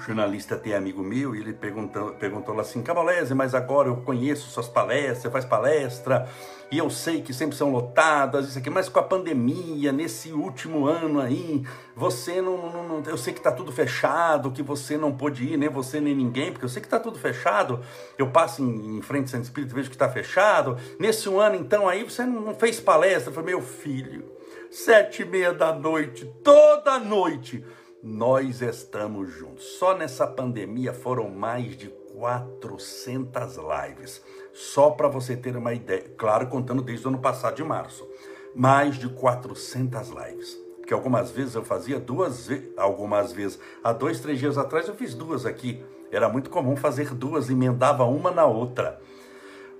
jornalista 0.00 0.56
tem 0.56 0.74
amigo 0.74 1.02
meu 1.02 1.34
e 1.34 1.40
ele 1.40 1.52
perguntou, 1.52 2.12
perguntou 2.12 2.58
assim, 2.60 2.82
Cavalese, 2.82 3.34
mas 3.34 3.54
agora 3.54 3.88
eu 3.88 3.96
conheço 3.98 4.48
suas 4.48 4.68
palestras, 4.68 5.18
você 5.18 5.30
faz 5.30 5.44
palestra, 5.44 6.28
e 6.70 6.78
eu 6.78 6.90
sei 6.90 7.22
que 7.22 7.32
sempre 7.32 7.56
são 7.56 7.70
lotadas, 7.70 8.48
isso 8.48 8.58
aqui, 8.58 8.68
mas 8.68 8.88
com 8.88 8.98
a 8.98 9.02
pandemia, 9.02 9.92
nesse 9.92 10.32
último 10.32 10.86
ano 10.86 11.20
aí, 11.20 11.64
você 11.94 12.42
não, 12.42 12.56
não, 12.70 12.88
não 12.88 13.02
eu 13.06 13.16
sei 13.16 13.32
que 13.32 13.38
está 13.38 13.52
tudo 13.52 13.70
fechado, 13.70 14.50
que 14.50 14.62
você 14.62 14.96
não 14.96 15.16
pôde 15.16 15.44
ir, 15.44 15.56
nem 15.56 15.68
você 15.68 16.00
nem 16.00 16.14
ninguém, 16.14 16.50
porque 16.50 16.64
eu 16.64 16.68
sei 16.68 16.80
que 16.80 16.86
está 16.86 16.98
tudo 16.98 17.18
fechado, 17.18 17.80
eu 18.18 18.30
passo 18.30 18.62
em, 18.62 18.98
em 18.98 19.02
frente 19.02 19.24
ao 19.24 19.28
Santo 19.28 19.44
Espírito 19.44 19.72
e 19.72 19.74
vejo 19.76 19.88
que 19.88 19.94
está 19.94 20.08
fechado, 20.08 20.76
nesse 20.98 21.28
ano 21.28 21.56
então 21.56 21.88
aí 21.88 22.02
você 22.02 22.24
não, 22.24 22.40
não 22.40 22.54
fez 22.54 22.80
palestra, 22.80 23.30
eu 23.30 23.34
falei, 23.34 23.54
meu 23.54 23.62
filho, 23.62 24.24
sete 24.70 25.22
e 25.22 25.24
meia 25.24 25.52
da 25.52 25.72
noite, 25.72 26.26
toda 26.42 26.98
noite, 26.98 27.64
nós 28.06 28.62
estamos 28.62 29.32
juntos. 29.32 29.64
Só 29.78 29.96
nessa 29.96 30.28
pandemia 30.28 30.94
foram 30.94 31.28
mais 31.28 31.76
de 31.76 31.88
400 31.88 33.56
lives. 33.56 34.22
Só 34.54 34.90
para 34.90 35.08
você 35.08 35.36
ter 35.36 35.56
uma 35.56 35.74
ideia, 35.74 36.04
claro, 36.16 36.46
contando 36.46 36.82
desde 36.82 37.04
o 37.04 37.08
ano 37.08 37.18
passado 37.18 37.56
de 37.56 37.64
março. 37.64 38.08
Mais 38.54 38.94
de 38.96 39.08
400 39.08 40.10
lives. 40.10 40.54
Porque 40.76 40.94
algumas 40.94 41.32
vezes 41.32 41.56
eu 41.56 41.64
fazia 41.64 41.98
duas, 41.98 42.48
algumas 42.76 43.32
vezes, 43.32 43.58
há 43.82 43.92
dois, 43.92 44.20
três 44.20 44.38
dias 44.38 44.56
atrás 44.56 44.86
eu 44.86 44.94
fiz 44.94 45.12
duas 45.12 45.44
aqui. 45.44 45.82
Era 46.12 46.28
muito 46.28 46.48
comum 46.48 46.76
fazer 46.76 47.12
duas, 47.12 47.50
emendava 47.50 48.04
uma 48.04 48.30
na 48.30 48.46
outra. 48.46 49.00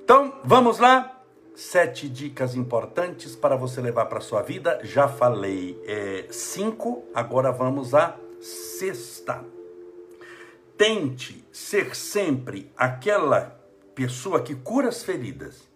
Então, 0.02 0.35
vamos 0.42 0.80
lá? 0.80 1.15
Sete 1.56 2.06
dicas 2.06 2.54
importantes 2.54 3.34
para 3.34 3.56
você 3.56 3.80
levar 3.80 4.04
para 4.04 4.20
sua 4.20 4.42
vida. 4.42 4.78
Já 4.82 5.08
falei 5.08 5.82
é, 5.86 6.26
cinco, 6.30 7.02
agora 7.14 7.50
vamos 7.50 7.94
à 7.94 8.14
sexta. 8.42 9.42
Tente 10.76 11.42
ser 11.50 11.96
sempre 11.96 12.70
aquela 12.76 13.58
pessoa 13.94 14.42
que 14.42 14.54
cura 14.54 14.90
as 14.90 15.02
feridas, 15.02 15.66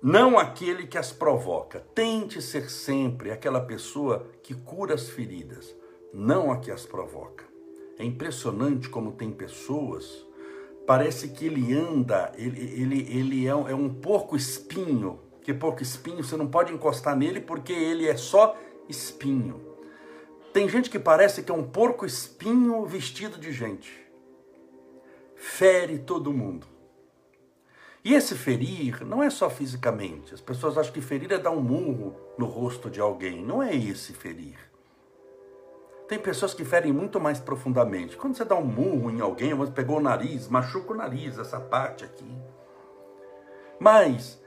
não 0.00 0.38
aquele 0.38 0.86
que 0.86 0.96
as 0.96 1.10
provoca. 1.10 1.84
Tente 1.92 2.40
ser 2.40 2.70
sempre 2.70 3.32
aquela 3.32 3.60
pessoa 3.60 4.28
que 4.44 4.54
cura 4.54 4.94
as 4.94 5.08
feridas, 5.08 5.74
não 6.14 6.52
a 6.52 6.58
que 6.58 6.70
as 6.70 6.86
provoca. 6.86 7.44
É 7.98 8.04
impressionante 8.04 8.88
como 8.88 9.10
tem 9.10 9.32
pessoas 9.32 10.25
parece 10.86 11.28
que 11.28 11.46
ele 11.46 11.74
anda, 11.74 12.32
ele, 12.36 12.60
ele, 12.60 13.00
ele 13.10 13.46
é, 13.46 13.54
um, 13.54 13.68
é 13.68 13.74
um 13.74 13.92
porco 13.92 14.36
espinho, 14.36 15.20
que 15.42 15.52
porco 15.52 15.82
espinho 15.82 16.22
você 16.22 16.36
não 16.36 16.46
pode 16.46 16.72
encostar 16.72 17.16
nele 17.16 17.40
porque 17.40 17.72
ele 17.72 18.08
é 18.08 18.16
só 18.16 18.56
espinho. 18.88 19.60
Tem 20.52 20.68
gente 20.68 20.88
que 20.88 20.98
parece 20.98 21.42
que 21.42 21.50
é 21.50 21.54
um 21.54 21.64
porco 21.64 22.06
espinho 22.06 22.84
vestido 22.86 23.38
de 23.38 23.52
gente. 23.52 23.92
Fere 25.34 25.98
todo 25.98 26.32
mundo. 26.32 26.66
E 28.02 28.14
esse 28.14 28.34
ferir 28.34 29.04
não 29.04 29.22
é 29.22 29.28
só 29.28 29.50
fisicamente. 29.50 30.32
As 30.32 30.40
pessoas 30.40 30.78
acham 30.78 30.92
que 30.92 31.00
ferir 31.00 31.32
é 31.32 31.38
dar 31.38 31.50
um 31.50 31.60
murro 31.60 32.16
no 32.38 32.46
rosto 32.46 32.88
de 32.88 33.00
alguém. 33.00 33.44
Não 33.44 33.62
é 33.62 33.74
esse 33.74 34.12
ferir. 34.12 34.56
Tem 36.08 36.18
pessoas 36.18 36.54
que 36.54 36.64
ferem 36.64 36.92
muito 36.92 37.18
mais 37.18 37.40
profundamente. 37.40 38.16
Quando 38.16 38.36
você 38.36 38.44
dá 38.44 38.54
um 38.54 38.64
murro 38.64 39.10
em 39.10 39.20
alguém, 39.20 39.52
você 39.54 39.72
pegou 39.72 39.98
o 39.98 40.00
nariz, 40.00 40.48
machuca 40.48 40.92
o 40.92 40.96
nariz, 40.96 41.36
essa 41.38 41.58
parte 41.58 42.04
aqui. 42.04 42.38
Mas 43.80 44.40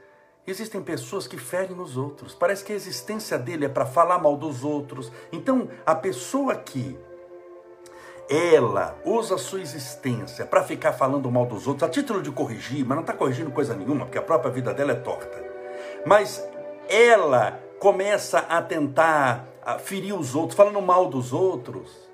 existem 0.46 0.82
pessoas 0.82 1.26
que 1.26 1.36
ferem 1.36 1.76
nos 1.76 1.98
outros. 1.98 2.34
Parece 2.34 2.64
que 2.64 2.72
a 2.72 2.76
existência 2.76 3.38
dele 3.38 3.66
é 3.66 3.68
para 3.68 3.84
falar 3.84 4.18
mal 4.18 4.38
dos 4.38 4.64
outros. 4.64 5.12
Então, 5.30 5.68
a 5.84 5.94
pessoa 5.94 6.54
que 6.56 6.98
ela 8.30 8.96
usa 9.04 9.34
a 9.34 9.38
sua 9.38 9.60
existência 9.60 10.46
para 10.46 10.62
ficar 10.62 10.92
falando 10.92 11.30
mal 11.30 11.44
dos 11.44 11.66
outros, 11.66 11.88
a 11.88 11.92
título 11.92 12.22
de 12.22 12.30
corrigir, 12.30 12.86
mas 12.86 12.96
não 12.96 13.02
está 13.02 13.12
corrigindo 13.12 13.50
coisa 13.50 13.74
nenhuma, 13.74 14.06
porque 14.06 14.18
a 14.18 14.22
própria 14.22 14.50
vida 14.50 14.72
dela 14.72 14.92
é 14.92 14.96
torta. 14.96 15.44
Mas 16.06 16.42
ela 16.88 17.60
começa 17.78 18.38
a 18.38 18.62
tentar 18.62 19.49
ferir 19.78 20.14
os 20.18 20.34
outros, 20.34 20.56
falando 20.56 20.80
mal 20.80 21.08
dos 21.08 21.32
outros, 21.32 22.08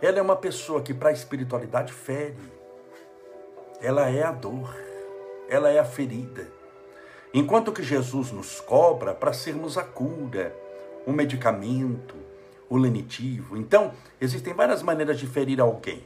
ela 0.00 0.18
é 0.18 0.22
uma 0.22 0.36
pessoa 0.36 0.82
que 0.82 0.94
para 0.94 1.10
a 1.10 1.12
espiritualidade 1.12 1.92
fere. 1.92 2.56
Ela 3.80 4.08
é 4.08 4.22
a 4.22 4.32
dor, 4.32 4.74
ela 5.48 5.70
é 5.70 5.78
a 5.78 5.84
ferida. 5.84 6.48
Enquanto 7.32 7.72
que 7.72 7.82
Jesus 7.82 8.32
nos 8.32 8.60
cobra 8.60 9.14
para 9.14 9.32
sermos 9.32 9.76
a 9.76 9.82
cura, 9.82 10.56
o 11.06 11.12
medicamento, 11.12 12.14
o 12.68 12.76
lenitivo. 12.76 13.56
Então, 13.56 13.92
existem 14.20 14.54
várias 14.54 14.82
maneiras 14.82 15.18
de 15.18 15.26
ferir 15.26 15.60
alguém. 15.60 16.02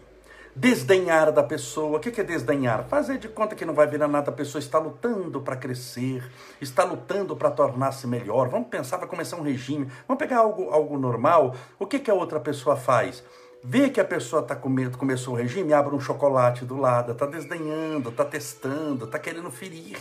Desdenhar 0.55 1.31
da 1.31 1.43
pessoa. 1.43 1.99
O 1.99 2.01
que 2.01 2.21
é 2.21 2.25
desdenhar? 2.25 2.85
Fazer 2.89 3.19
de 3.19 3.29
conta 3.29 3.55
que 3.55 3.65
não 3.65 3.73
vai 3.73 3.87
virar 3.87 4.09
nada. 4.09 4.31
A 4.31 4.35
pessoa 4.35 4.59
está 4.59 4.79
lutando 4.79 5.41
para 5.41 5.57
crescer, 5.57 6.29
está 6.61 6.83
lutando 6.83 7.37
para 7.37 7.51
tornar-se 7.51 8.07
melhor. 8.07 8.49
Vamos 8.49 8.69
pensar, 8.69 8.97
vai 8.97 9.09
começar 9.09 9.37
um 9.37 9.43
regime. 9.43 9.91
Vamos 10.09 10.19
pegar 10.19 10.39
algo, 10.39 10.71
algo 10.71 10.99
normal. 10.99 11.55
O 11.79 11.87
que, 11.87 12.01
que 12.01 12.11
a 12.11 12.15
outra 12.15 12.41
pessoa 12.41 12.77
faz? 12.77 13.23
Vê 13.63 13.91
que 13.91 14.01
a 14.01 14.05
pessoa 14.05 14.43
tá 14.43 14.57
com 14.57 14.71
medo, 14.71 14.97
começou 14.97 15.35
o 15.35 15.37
regime, 15.37 15.75
abre 15.75 15.95
um 15.95 16.01
chocolate 16.01 16.65
do 16.65 16.79
lado, 16.79 17.13
está 17.13 17.27
desdenhando, 17.27 18.09
está 18.09 18.25
testando, 18.25 19.05
está 19.05 19.19
querendo 19.19 19.51
ferir, 19.51 19.99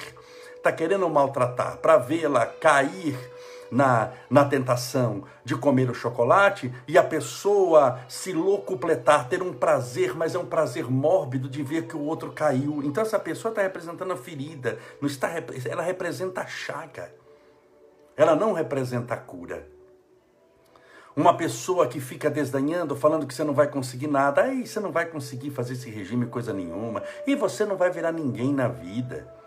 está 0.56 0.72
querendo 0.72 1.10
maltratar, 1.10 1.78
para 1.78 1.98
vê-la 1.98 2.46
cair 2.46 3.18
na, 3.72 4.12
na 4.30 4.46
tentação 4.46 5.24
de 5.44 5.56
comer 5.56 5.90
o 5.90 5.94
chocolate 5.94 6.74
e 6.88 6.98
a 6.98 7.04
pessoa 7.04 8.00
se 8.08 8.34
locupletar, 8.34 9.28
ter 9.28 9.42
um 9.42 9.54
prazer, 9.54 10.16
mas 10.16 10.36
é 10.36 10.40
um 10.40 10.46
prazer 10.46 10.90
mórbido 10.90 11.50
de 11.50 11.64
ver 11.64 11.88
que 11.88 11.96
o 11.96 12.02
outro 12.02 12.32
caiu. 12.32 12.82
Então 12.84 13.04
essa 13.04 13.20
pessoa 13.20 13.52
está 13.52 13.62
representando 13.62 14.12
a 14.12 14.18
ferida, 14.18 14.80
não 15.02 15.08
está, 15.08 15.30
ela 15.70 15.84
representa 15.84 16.42
a 16.42 16.48
chaga. 16.48 17.14
Ela 18.16 18.36
não 18.36 18.54
representa 18.54 19.14
a 19.14 19.18
cura. 19.18 19.66
Uma 21.16 21.36
pessoa 21.36 21.88
que 21.88 22.00
fica 22.00 22.30
desdenhando, 22.30 22.96
falando 22.96 23.26
que 23.26 23.34
você 23.34 23.44
não 23.44 23.54
vai 23.54 23.68
conseguir 23.68 24.08
nada, 24.08 24.44
aí 24.44 24.66
você 24.66 24.80
não 24.80 24.92
vai 24.92 25.06
conseguir 25.06 25.52
fazer 25.52 25.74
esse 25.74 25.90
regime 25.90 26.26
coisa 26.28 26.54
nenhuma, 26.54 27.04
e 27.26 27.36
você 27.36 27.66
não 27.66 27.76
vai 27.76 27.90
virar 27.92 28.12
ninguém 28.12 28.54
na 28.54 28.68
vida. 28.68 29.39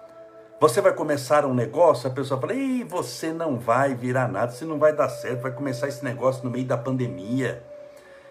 Você 0.62 0.80
vai 0.80 0.92
começar 0.92 1.44
um 1.44 1.52
negócio, 1.52 2.08
a 2.08 2.12
pessoa 2.12 2.40
fala: 2.40 2.54
Ei, 2.54 2.84
você 2.84 3.32
não 3.32 3.58
vai 3.58 3.96
virar 3.96 4.28
nada, 4.28 4.52
você 4.52 4.64
não 4.64 4.78
vai 4.78 4.94
dar 4.94 5.08
certo, 5.08 5.40
vai 5.40 5.50
começar 5.50 5.88
esse 5.88 6.04
negócio 6.04 6.44
no 6.44 6.50
meio 6.52 6.64
da 6.64 6.78
pandemia. 6.78 7.64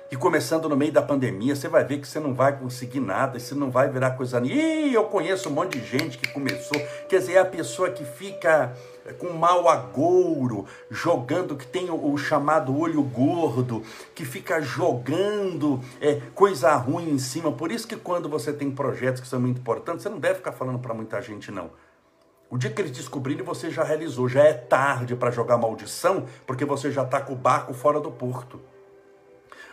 E 0.10 0.16
começando 0.16 0.70
no 0.70 0.78
meio 0.78 0.94
da 0.94 1.02
pandemia, 1.02 1.54
você 1.54 1.68
vai 1.68 1.84
ver 1.84 2.00
que 2.00 2.08
você 2.08 2.22
não 2.22 2.34
vai 2.34 2.58
conseguir 2.58 3.02
nada, 3.02 3.38
você 3.38 3.54
não 3.54 3.70
vai 3.70 3.90
virar 3.90 4.12
coisa. 4.12 4.40
Ih, 4.46 4.94
eu 4.94 5.04
conheço 5.08 5.50
um 5.50 5.52
monte 5.52 5.78
de 5.78 5.86
gente 5.86 6.18
que 6.18 6.30
começou. 6.32 6.82
Quer 7.10 7.20
dizer, 7.20 7.34
é 7.34 7.40
a 7.40 7.46
pessoa 7.46 7.90
que 7.90 8.06
fica 8.06 8.78
com 9.20 9.34
mau 9.34 9.68
agouro, 9.68 10.66
jogando, 10.90 11.58
que 11.58 11.68
tem 11.68 11.90
o, 11.90 12.14
o 12.14 12.18
chamado 12.18 12.80
olho 12.80 13.04
gordo, 13.04 13.84
que 14.16 14.24
fica 14.24 14.62
jogando 14.62 15.82
é, 16.00 16.22
coisa 16.34 16.74
ruim 16.76 17.10
em 17.10 17.20
cima. 17.20 17.52
Por 17.52 17.74
isso 17.74 17.86
que 17.86 17.98
quando 17.98 18.30
você 18.30 18.54
tem 18.54 18.72
projetos 18.72 19.20
que 19.20 19.28
são 19.28 19.42
muito 19.42 19.60
importantes, 19.60 20.04
você 20.04 20.08
não 20.08 20.20
deve 20.20 20.36
ficar 20.36 20.54
falando 20.54 20.80
para 20.80 20.94
muita 20.94 21.22
gente, 21.22 21.52
não. 21.52 21.72
O 22.52 22.58
dia 22.58 22.70
que 22.70 22.82
eles 22.82 22.92
descobrirem, 22.92 23.46
você 23.46 23.72
já 23.72 23.82
realizou. 23.82 24.28
Já 24.28 24.44
é 24.44 24.52
tarde 24.52 25.16
para 25.16 25.32
jogar 25.32 25.58
maldição, 25.58 26.26
porque 26.46 26.66
você 26.66 26.92
já 26.92 27.04
está 27.04 27.22
com 27.22 27.32
o 27.32 27.38
barco 27.38 27.74
fora 27.74 28.02
do 28.02 28.12
porto. 28.12 28.60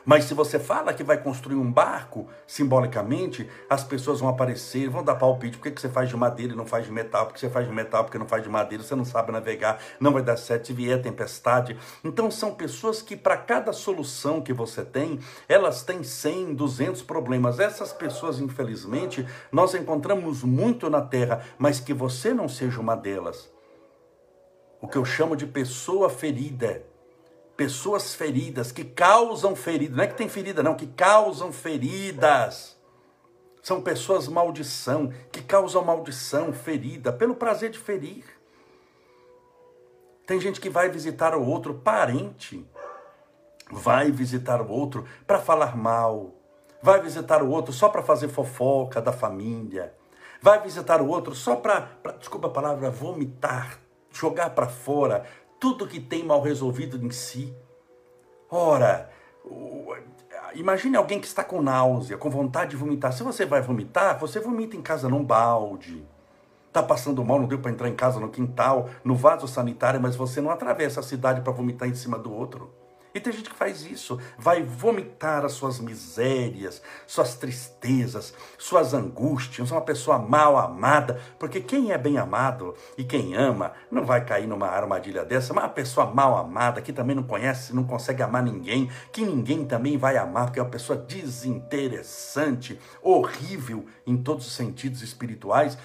Mas 0.08 0.24
se 0.24 0.32
você 0.32 0.58
fala 0.58 0.94
que 0.94 1.04
vai 1.04 1.22
construir 1.22 1.56
um 1.56 1.70
barco, 1.70 2.28
simbolicamente, 2.46 3.46
as 3.68 3.84
pessoas 3.84 4.20
vão 4.20 4.30
aparecer, 4.30 4.88
vão 4.88 5.04
dar 5.04 5.16
palpite. 5.16 5.58
Por 5.58 5.64
que, 5.64 5.72
que 5.72 5.80
você 5.82 5.90
faz 5.90 6.08
de 6.08 6.16
madeira 6.16 6.54
e 6.54 6.56
não 6.56 6.64
faz 6.64 6.86
de 6.86 6.90
metal? 6.90 7.26
Por 7.26 7.34
que 7.34 7.40
você 7.40 7.50
faz 7.50 7.68
de 7.68 7.74
metal 7.74 8.04
porque 8.04 8.16
não 8.16 8.26
faz 8.26 8.42
de 8.42 8.48
madeira? 8.48 8.82
Você 8.82 8.94
não 8.94 9.04
sabe 9.04 9.32
navegar, 9.32 9.78
não 10.00 10.10
vai 10.10 10.22
dar 10.22 10.38
certo 10.38 10.68
se 10.68 10.72
vier 10.72 11.02
tempestade. 11.02 11.76
Então 12.02 12.30
são 12.30 12.54
pessoas 12.54 13.02
que, 13.02 13.14
para 13.18 13.36
cada 13.36 13.70
solução 13.70 14.40
que 14.40 14.54
você 14.54 14.82
tem, 14.82 15.20
elas 15.46 15.82
têm 15.82 16.02
100, 16.02 16.54
200 16.54 17.02
problemas. 17.02 17.60
Essas 17.60 17.92
pessoas, 17.92 18.40
infelizmente, 18.40 19.28
nós 19.52 19.74
encontramos 19.74 20.42
muito 20.42 20.88
na 20.88 21.02
Terra, 21.02 21.42
mas 21.58 21.80
que 21.80 21.92
você 21.92 22.32
não 22.32 22.48
seja 22.48 22.80
uma 22.80 22.96
delas. 22.96 23.52
O 24.80 24.88
que 24.88 24.96
eu 24.96 25.04
chamo 25.04 25.36
de 25.36 25.46
pessoa 25.46 26.08
ferida 26.08 26.82
pessoas 27.58 28.14
feridas, 28.14 28.70
que 28.70 28.84
causam 28.84 29.56
feridas, 29.56 29.96
não 29.96 30.04
é 30.04 30.06
que 30.06 30.14
tem 30.14 30.28
ferida, 30.28 30.62
não, 30.62 30.76
que 30.76 30.86
causam 30.86 31.52
feridas. 31.52 32.78
São 33.60 33.82
pessoas 33.82 34.28
maldição, 34.28 35.12
que 35.32 35.42
causam 35.42 35.84
maldição, 35.84 36.52
ferida, 36.52 37.12
pelo 37.12 37.34
prazer 37.34 37.70
de 37.70 37.78
ferir. 37.80 38.24
Tem 40.24 40.40
gente 40.40 40.60
que 40.60 40.70
vai 40.70 40.88
visitar 40.88 41.34
o 41.34 41.44
outro 41.44 41.74
parente, 41.74 42.64
vai 43.72 44.12
visitar 44.12 44.62
o 44.62 44.70
outro 44.70 45.04
para 45.26 45.40
falar 45.40 45.76
mal, 45.76 46.36
vai 46.80 47.02
visitar 47.02 47.42
o 47.42 47.50
outro 47.50 47.72
só 47.72 47.88
para 47.88 48.04
fazer 48.04 48.28
fofoca 48.28 49.02
da 49.02 49.12
família, 49.12 49.92
vai 50.40 50.62
visitar 50.62 51.02
o 51.02 51.08
outro 51.08 51.34
só 51.34 51.56
para, 51.56 51.90
desculpa 52.20 52.46
a 52.46 52.52
palavra, 52.52 52.88
vomitar, 52.88 53.80
jogar 54.12 54.50
para 54.50 54.68
fora, 54.68 55.26
tudo 55.60 55.86
que 55.86 56.00
tem 56.00 56.24
mal 56.24 56.40
resolvido 56.40 56.96
em 57.04 57.10
si. 57.10 57.54
Ora, 58.50 59.10
imagine 60.54 60.96
alguém 60.96 61.20
que 61.20 61.26
está 61.26 61.44
com 61.44 61.60
náusea, 61.60 62.16
com 62.16 62.30
vontade 62.30 62.70
de 62.70 62.76
vomitar. 62.76 63.12
Se 63.12 63.22
você 63.22 63.44
vai 63.44 63.60
vomitar, 63.60 64.18
você 64.18 64.40
vomita 64.40 64.76
em 64.76 64.82
casa 64.82 65.08
num 65.08 65.24
balde. 65.24 66.06
Está 66.68 66.82
passando 66.82 67.24
mal, 67.24 67.40
não 67.40 67.48
deu 67.48 67.58
para 67.58 67.70
entrar 67.70 67.88
em 67.88 67.94
casa 67.94 68.20
no 68.20 68.28
quintal, 68.28 68.88
no 69.02 69.14
vaso 69.14 69.48
sanitário, 69.48 70.00
mas 70.00 70.14
você 70.14 70.40
não 70.40 70.50
atravessa 70.50 71.00
a 71.00 71.02
cidade 71.02 71.40
para 71.40 71.52
vomitar 71.52 71.88
em 71.88 71.94
cima 71.94 72.18
do 72.18 72.32
outro. 72.32 72.70
E 73.18 73.20
tem 73.20 73.32
gente 73.32 73.50
que 73.50 73.56
faz 73.56 73.84
isso, 73.84 74.16
vai 74.38 74.62
vomitar 74.62 75.44
as 75.44 75.50
suas 75.50 75.80
misérias, 75.80 76.80
suas 77.04 77.34
tristezas, 77.34 78.32
suas 78.56 78.94
angústias, 78.94 79.72
uma 79.72 79.80
pessoa 79.80 80.20
mal 80.20 80.56
amada, 80.56 81.20
porque 81.36 81.60
quem 81.60 81.90
é 81.90 81.98
bem 81.98 82.16
amado 82.16 82.76
e 82.96 83.02
quem 83.02 83.34
ama 83.34 83.72
não 83.90 84.04
vai 84.04 84.24
cair 84.24 84.46
numa 84.46 84.68
armadilha 84.68 85.24
dessa, 85.24 85.52
mas 85.52 85.64
uma 85.64 85.70
pessoa 85.70 86.06
mal 86.06 86.36
amada 86.36 86.80
que 86.80 86.92
também 86.92 87.16
não 87.16 87.24
conhece, 87.24 87.74
não 87.74 87.82
consegue 87.82 88.22
amar 88.22 88.40
ninguém, 88.40 88.88
que 89.10 89.24
ninguém 89.24 89.64
também 89.64 89.98
vai 89.98 90.16
amar, 90.16 90.44
porque 90.44 90.60
é 90.60 90.62
uma 90.62 90.70
pessoa 90.70 90.96
desinteressante, 90.96 92.78
horrível 93.02 93.84
em 94.06 94.16
todos 94.16 94.46
os 94.46 94.54
sentidos 94.54 95.02
espirituais, 95.02 95.76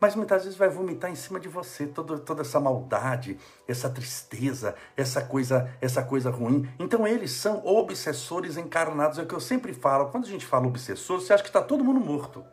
mas 0.00 0.14
muitas 0.14 0.44
vezes 0.44 0.58
vai 0.58 0.68
vomitar 0.68 1.10
em 1.10 1.14
cima 1.14 1.40
de 1.40 1.48
você 1.48 1.86
toda, 1.86 2.18
toda 2.18 2.42
essa 2.42 2.60
maldade, 2.60 3.38
essa 3.66 3.88
tristeza, 3.88 4.74
essa 4.96 5.22
coisa, 5.22 5.70
essa 5.80 6.02
coisa 6.02 6.30
ruim. 6.30 6.68
Então 6.78 7.06
eles 7.06 7.32
são 7.32 7.64
obsessores 7.64 8.56
encarnados. 8.56 9.18
É 9.18 9.22
o 9.22 9.26
que 9.26 9.34
eu 9.34 9.40
sempre 9.40 9.72
falo. 9.72 10.10
Quando 10.10 10.24
a 10.24 10.28
gente 10.28 10.44
fala 10.44 10.66
obsessor, 10.66 11.20
você 11.20 11.32
acha 11.32 11.42
que 11.42 11.48
está 11.48 11.62
todo 11.62 11.82
mundo 11.82 12.00
morto. 12.00 12.44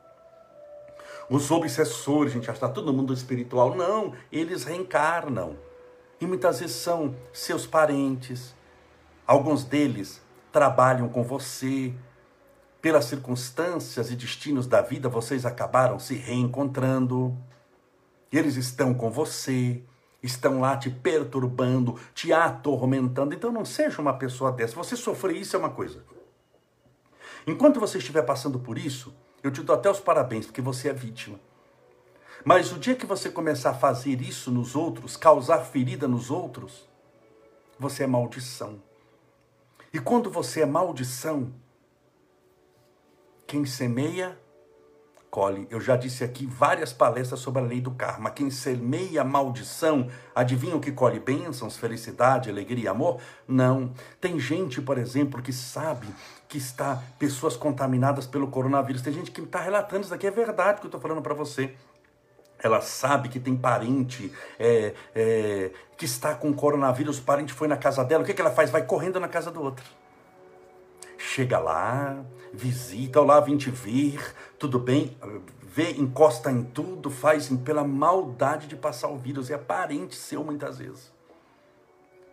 Os 1.30 1.52
obsessores, 1.52 2.32
a 2.32 2.36
gente 2.36 2.50
acha 2.50 2.60
que 2.60 2.66
está 2.66 2.70
todo 2.70 2.94
mundo 2.94 3.14
espiritual. 3.14 3.76
Não, 3.76 4.14
eles 4.32 4.64
reencarnam. 4.64 5.58
E 6.22 6.26
muitas 6.26 6.62
vezes 6.62 6.78
são 6.78 7.16
seus 7.34 7.68
parentes. 7.68 8.56
Alguns 9.28 9.66
deles 9.66 10.22
trabalham 10.52 11.10
com 11.10 11.24
você, 11.24 11.94
pelas 12.84 13.06
circunstâncias 13.06 14.12
e 14.12 14.16
destinos 14.18 14.68
da 14.68 14.82
vida, 14.82 15.08
vocês 15.08 15.46
acabaram 15.46 15.98
se 15.98 16.16
reencontrando. 16.16 17.34
Eles 18.30 18.58
estão 18.58 18.94
com 18.94 19.10
você, 19.10 19.82
estão 20.22 20.60
lá 20.60 20.76
te 20.76 20.90
perturbando, 20.90 21.98
te 22.14 22.34
atormentando. 22.34 23.34
Então 23.34 23.54
não 23.54 23.64
seja 23.64 24.02
uma 24.02 24.14
pessoa 24.18 24.52
dessa. 24.52 24.76
Você 24.76 24.98
sofrer 24.98 25.38
isso 25.38 25.56
é 25.56 25.60
uma 25.60 25.70
coisa. 25.70 26.04
Enquanto 27.48 27.80
você 27.80 28.00
estiver 28.00 28.24
passando 28.24 28.60
por 28.60 28.78
isso, 28.78 29.16
eu 29.42 29.50
te 29.50 29.62
dou 29.62 29.78
até 29.78 29.90
os 29.90 30.02
parabéns, 30.02 30.46
porque 30.46 30.62
você 30.62 30.90
é 30.90 30.94
vítima. 30.94 31.40
Mas 32.44 32.74
o 32.74 32.80
dia 32.80 32.96
que 32.96 33.06
você 33.06 33.30
começar 33.30 33.70
a 33.70 33.76
fazer 33.76 34.20
isso 34.22 34.52
nos 34.52 34.76
outros, 34.76 35.16
causar 35.16 35.60
ferida 35.60 36.06
nos 36.06 36.30
outros, 36.30 36.86
você 37.80 38.04
é 38.04 38.08
maldição. 38.08 38.84
E 39.94 40.00
quando 40.00 40.30
você 40.30 40.64
é 40.64 40.66
maldição, 40.66 41.63
quem 43.54 43.66
semeia, 43.66 44.36
colhe. 45.30 45.68
Eu 45.70 45.80
já 45.80 45.96
disse 45.96 46.24
aqui 46.24 46.44
várias 46.44 46.92
palestras 46.92 47.40
sobre 47.40 47.62
a 47.62 47.64
lei 47.64 47.80
do 47.80 47.92
karma. 47.92 48.32
Quem 48.32 48.50
semeia 48.50 49.24
maldição, 49.24 50.10
adivinha 50.34 50.76
o 50.76 50.80
que 50.80 50.92
colhe? 50.92 51.20
Bênçãos, 51.20 51.78
felicidade, 51.78 52.50
alegria, 52.50 52.90
amor? 52.90 53.22
Não. 53.48 53.94
Tem 54.20 54.40
gente, 54.40 54.82
por 54.82 54.98
exemplo, 54.98 55.40
que 55.40 55.54
sabe 55.54 56.08
que 56.48 56.58
está 56.58 57.00
pessoas 57.20 57.56
contaminadas 57.56 58.26
pelo 58.26 58.48
coronavírus. 58.48 59.04
Tem 59.04 59.14
gente 59.14 59.30
que 59.30 59.42
está 59.42 59.60
relatando 59.60 60.06
isso 60.06 60.16
aqui, 60.16 60.26
é 60.26 60.32
verdade 60.32 60.80
que 60.80 60.88
eu 60.88 60.90
estou 60.90 61.00
falando 61.00 61.22
para 61.22 61.36
você. 61.36 61.76
Ela 62.58 62.82
sabe 62.82 63.30
que 63.30 63.40
tem 63.40 63.56
parente 63.56 64.34
é, 64.58 64.96
é, 65.14 65.72
que 65.96 66.06
está 66.06 66.34
com 66.34 66.52
coronavírus, 66.52 67.20
o 67.20 67.22
parente 67.22 67.54
foi 67.54 67.68
na 67.68 67.78
casa 67.78 68.04
dela. 68.04 68.24
O 68.24 68.26
que, 68.26 68.34
que 68.34 68.42
ela 68.42 68.50
faz? 68.50 68.72
Vai 68.72 68.84
correndo 68.84 69.20
na 69.20 69.28
casa 69.28 69.52
do 69.52 69.62
outro. 69.62 69.86
Chega 71.20 71.60
lá, 71.60 72.26
visita, 72.54 73.20
olá, 73.20 73.40
vim 73.40 73.58
te 73.58 73.72
ver, 73.72 74.34
tudo 74.60 74.78
bem? 74.78 75.18
Vê, 75.64 75.92
encosta 75.92 76.52
em 76.52 76.64
tudo, 76.64 77.10
faz 77.10 77.50
pela 77.66 77.84
maldade 77.84 78.68
de 78.68 78.76
passar 78.76 79.10
o 79.10 79.18
vírus. 79.18 79.50
É 79.50 79.58
parente 79.58 80.16
seu 80.16 80.44
muitas 80.44 80.78
vezes. 80.78 81.12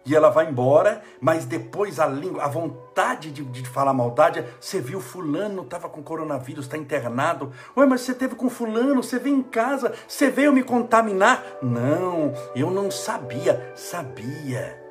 E 0.05 0.15
ela 0.15 0.31
vai 0.31 0.49
embora, 0.49 1.03
mas 1.21 1.45
depois 1.45 2.01
a 2.01 2.07
língua, 2.07 2.43
a 2.43 2.49
vontade 2.49 3.31
de, 3.31 3.45
de 3.45 3.69
falar 3.69 3.93
maldade, 3.93 4.45
você 4.59 4.81
viu 4.81 5.01
fulano 5.01 5.63
estava 5.63 5.89
com 5.89 6.03
coronavírus, 6.03 6.65
está 6.65 6.77
internado. 6.77 7.53
Ué, 7.77 7.87
mas 7.87 8.01
você 8.03 8.15
teve 8.15 8.35
com 8.35 8.49
fulano, 8.49 9.03
você 9.03 9.19
veio 9.19 9.37
em 9.37 9.43
casa, 9.43 9.93
você 10.09 10.31
veio 10.31 10.53
me 10.53 10.63
contaminar? 10.63 11.45
Não, 11.63 12.33
eu 12.55 12.71
não 12.71 12.91
sabia, 12.91 13.73
sabia. 13.75 14.90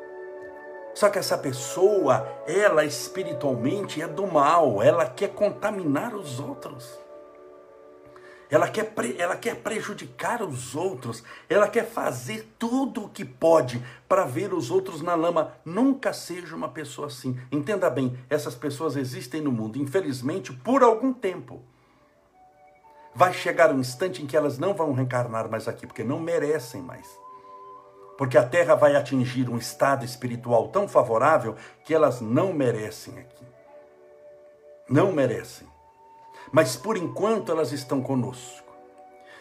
Só 0.99 1.09
que 1.09 1.17
essa 1.17 1.38
pessoa, 1.38 2.27
ela 2.45 2.83
espiritualmente 2.83 4.01
é 4.01 4.05
do 4.05 4.27
mal, 4.27 4.83
ela 4.83 5.05
quer 5.05 5.29
contaminar 5.29 6.13
os 6.13 6.41
outros. 6.41 6.99
Ela 8.49 8.67
quer, 8.67 8.93
ela 9.17 9.38
quer 9.38 9.55
prejudicar 9.55 10.43
os 10.43 10.75
outros, 10.75 11.23
ela 11.47 11.69
quer 11.69 11.85
fazer 11.85 12.53
tudo 12.59 13.05
o 13.05 13.09
que 13.09 13.23
pode 13.23 13.81
para 14.09 14.25
ver 14.25 14.53
os 14.53 14.69
outros 14.69 15.01
na 15.01 15.15
lama. 15.15 15.53
Nunca 15.63 16.12
seja 16.12 16.53
uma 16.53 16.67
pessoa 16.67 17.07
assim. 17.07 17.39
Entenda 17.49 17.89
bem, 17.89 18.19
essas 18.29 18.53
pessoas 18.53 18.97
existem 18.97 19.39
no 19.39 19.53
mundo, 19.53 19.79
infelizmente, 19.79 20.51
por 20.51 20.83
algum 20.83 21.13
tempo. 21.13 21.63
Vai 23.15 23.31
chegar 23.31 23.73
um 23.73 23.79
instante 23.79 24.21
em 24.21 24.27
que 24.27 24.35
elas 24.35 24.57
não 24.57 24.73
vão 24.73 24.91
reencarnar 24.91 25.49
mais 25.49 25.65
aqui, 25.65 25.88
porque 25.88 26.03
não 26.03 26.19
merecem 26.19 26.81
mais 26.81 27.07
porque 28.19 28.38
a 28.38 28.45
terra 28.45 28.75
vai 28.75 28.97
atingir 28.97 29.49
um 29.49 29.58
estado 29.58 30.03
espiritual 30.03 30.67
tão 30.67 30.89
favorável 30.89 31.55
que 31.86 31.93
elas 31.93 32.19
não 32.19 32.51
merecem 32.51 33.17
aqui. 33.17 33.45
Não 34.89 35.13
merecem. 35.13 35.65
Mas 36.51 36.75
por 36.75 36.97
enquanto 36.97 37.49
elas 37.49 37.71
estão 37.71 38.01
conosco. 38.01 38.67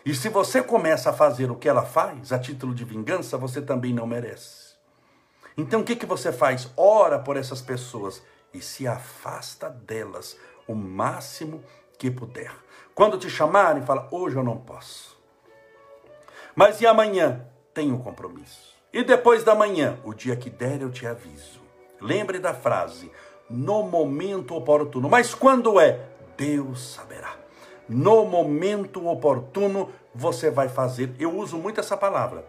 E 0.06 0.14
se 0.14 0.28
você 0.28 0.62
começa 0.62 1.10
a 1.10 1.12
fazer 1.12 1.50
o 1.50 1.56
que 1.56 1.68
ela 1.68 1.84
faz, 1.84 2.32
a 2.32 2.38
título 2.38 2.72
de 2.72 2.84
vingança, 2.84 3.36
você 3.36 3.60
também 3.60 3.92
não 3.92 4.06
merece. 4.06 4.76
Então 5.56 5.80
o 5.80 5.84
que, 5.84 5.96
que 5.96 6.06
você 6.06 6.30
faz? 6.30 6.70
Ora 6.76 7.18
por 7.18 7.36
essas 7.36 7.60
pessoas 7.60 8.22
e 8.54 8.60
se 8.60 8.86
afasta 8.86 9.68
delas 9.68 10.38
o 10.68 10.74
máximo 10.76 11.64
que 11.98 12.12
puder. 12.12 12.54
Quando 12.94 13.18
te 13.18 13.28
chamarem, 13.28 13.82
fala: 13.82 14.06
hoje 14.12 14.36
eu 14.36 14.44
não 14.44 14.56
posso. 14.56 15.18
Mas 16.54 16.80
e 16.80 16.86
amanhã? 16.86 17.44
Tenho 17.74 17.98
compromisso. 17.98 18.67
E 18.92 19.04
depois 19.04 19.44
da 19.44 19.54
manhã, 19.54 19.98
o 20.02 20.14
dia 20.14 20.34
que 20.34 20.48
der 20.48 20.80
eu 20.80 20.90
te 20.90 21.06
aviso. 21.06 21.60
Lembre 22.00 22.38
da 22.38 22.54
frase: 22.54 23.10
no 23.48 23.82
momento 23.82 24.54
oportuno. 24.54 25.08
Mas 25.08 25.34
quando 25.34 25.78
é? 25.78 26.00
Deus 26.36 26.94
saberá. 26.94 27.34
No 27.88 28.24
momento 28.24 29.06
oportuno 29.06 29.90
você 30.14 30.50
vai 30.50 30.68
fazer. 30.68 31.14
Eu 31.18 31.36
uso 31.36 31.58
muito 31.58 31.80
essa 31.80 31.96
palavra, 31.96 32.46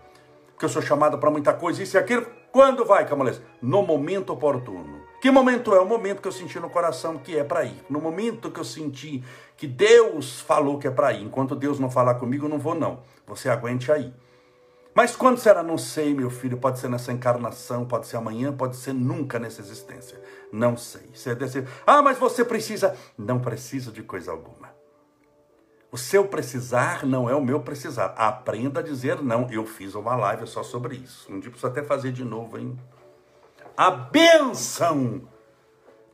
porque 0.52 0.66
eu 0.66 0.70
sou 0.70 0.82
chamado 0.82 1.18
para 1.18 1.32
muita 1.32 1.54
coisa, 1.54 1.84
isso 1.84 1.98
e 1.98 2.00
aquilo. 2.00 2.26
Quando 2.52 2.86
vai, 2.86 3.06
Camolés? 3.06 3.42
No 3.62 3.84
momento 3.84 4.34
oportuno. 4.34 5.00
Que 5.22 5.30
momento 5.30 5.76
é? 5.76 5.80
O 5.80 5.86
momento 5.86 6.22
que 6.22 6.28
eu 6.28 6.32
senti 6.32 6.60
no 6.60 6.70
coração 6.70 7.18
que 7.18 7.38
é 7.38 7.44
para 7.44 7.66
ir. 7.66 7.84
No 7.90 8.00
momento 8.00 8.50
que 8.50 8.60
eu 8.60 8.64
senti 8.64 9.24
que 9.58 9.68
Deus 9.68 10.40
falou 10.40 10.80
que 10.80 10.88
é 10.88 10.92
para 10.92 11.12
ir. 11.12 11.24
Enquanto 11.24 11.56
Deus 11.56 11.80
não 11.80 11.92
falar 11.92 12.16
comigo, 12.16 12.46
eu 12.46 12.50
não 12.50 12.58
vou 12.58 12.74
não. 12.74 13.02
Você 13.28 13.50
aguente 13.50 13.92
aí. 13.92 14.14
Mas 14.94 15.16
quando 15.16 15.38
será? 15.38 15.64
Não 15.64 15.78
sei, 15.78 16.14
meu 16.14 16.30
filho. 16.30 16.58
Pode 16.58 16.80
ser 16.80 16.90
nessa 16.90 17.12
encarnação, 17.12 17.86
pode 17.86 18.08
ser 18.08 18.18
amanhã, 18.18 18.52
pode 18.52 18.76
ser 18.76 18.94
nunca 18.94 19.40
nessa 19.40 19.62
existência. 19.62 20.22
Não 20.52 20.76
sei. 20.76 21.10
Você 21.14 21.36
desse... 21.36 21.66
Ah, 21.86 22.02
mas 22.02 22.18
você 22.18 22.44
precisa. 22.44 22.96
Não 23.18 23.40
preciso 23.40 23.92
de 23.92 24.04
coisa 24.04 24.32
alguma. 24.32 24.70
O 25.92 25.98
seu 25.98 26.28
precisar 26.28 27.06
não 27.06 27.30
é 27.30 27.36
o 27.36 27.44
meu 27.44 27.62
precisar. 27.62 28.14
Aprenda 28.18 28.80
a 28.80 28.84
dizer 28.84 29.22
não. 29.22 29.50
Eu 29.50 29.66
fiz 29.66 29.96
uma 29.96 30.16
live 30.16 30.46
só 30.46 30.62
sobre 30.62 30.96
isso. 30.96 31.32
Um 31.32 31.40
dia 31.40 31.50
preciso 31.50 31.72
até 31.72 31.84
fazer 31.84 32.12
de 32.12 32.24
novo, 32.24 32.58
hein? 32.58 32.80
A 33.76 33.90
benção, 33.90 35.28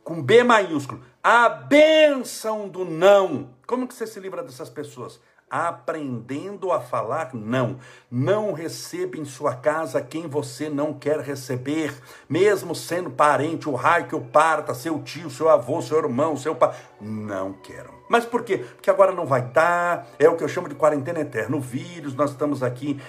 com 0.02 0.22
B 0.22 0.44
maiúsculo, 0.44 1.02
a 1.22 1.48
benção 1.48 2.68
do 2.68 2.84
não. 2.84 3.50
Como 3.66 3.88
que 3.88 3.94
você 3.94 4.06
se 4.06 4.20
livra 4.20 4.42
dessas 4.42 4.70
pessoas? 4.70 5.20
Aprendendo 5.50 6.72
a 6.72 6.80
falar 6.80 7.34
não. 7.34 7.78
Não 8.10 8.52
receba 8.52 9.16
em 9.16 9.24
sua 9.24 9.54
casa 9.54 10.00
quem 10.00 10.26
você 10.26 10.68
não 10.68 10.92
quer 10.92 11.20
receber, 11.20 11.94
mesmo 12.28 12.74
sendo 12.74 13.10
parente, 13.10 13.68
o 13.68 13.74
raio 13.74 14.06
que 14.06 14.14
o 14.14 14.20
parta, 14.20 14.74
seu 14.74 15.02
tio, 15.02 15.30
seu 15.30 15.48
avô, 15.48 15.80
seu 15.80 15.98
irmão, 15.98 16.36
seu 16.36 16.54
pai. 16.54 16.74
Não 17.00 17.52
quero. 17.52 17.94
Mas 18.08 18.24
por 18.24 18.44
quê? 18.44 18.58
Porque 18.58 18.90
agora 18.90 19.12
não 19.12 19.26
vai 19.26 19.42
dar, 19.42 20.06
é 20.18 20.28
o 20.28 20.36
que 20.36 20.44
eu 20.44 20.48
chamo 20.48 20.68
de 20.68 20.74
quarentena 20.74 21.20
eterna. 21.20 21.56
O 21.56 21.60
vírus, 21.60 22.14
nós 22.14 22.30
estamos 22.30 22.62
aqui 22.62 23.00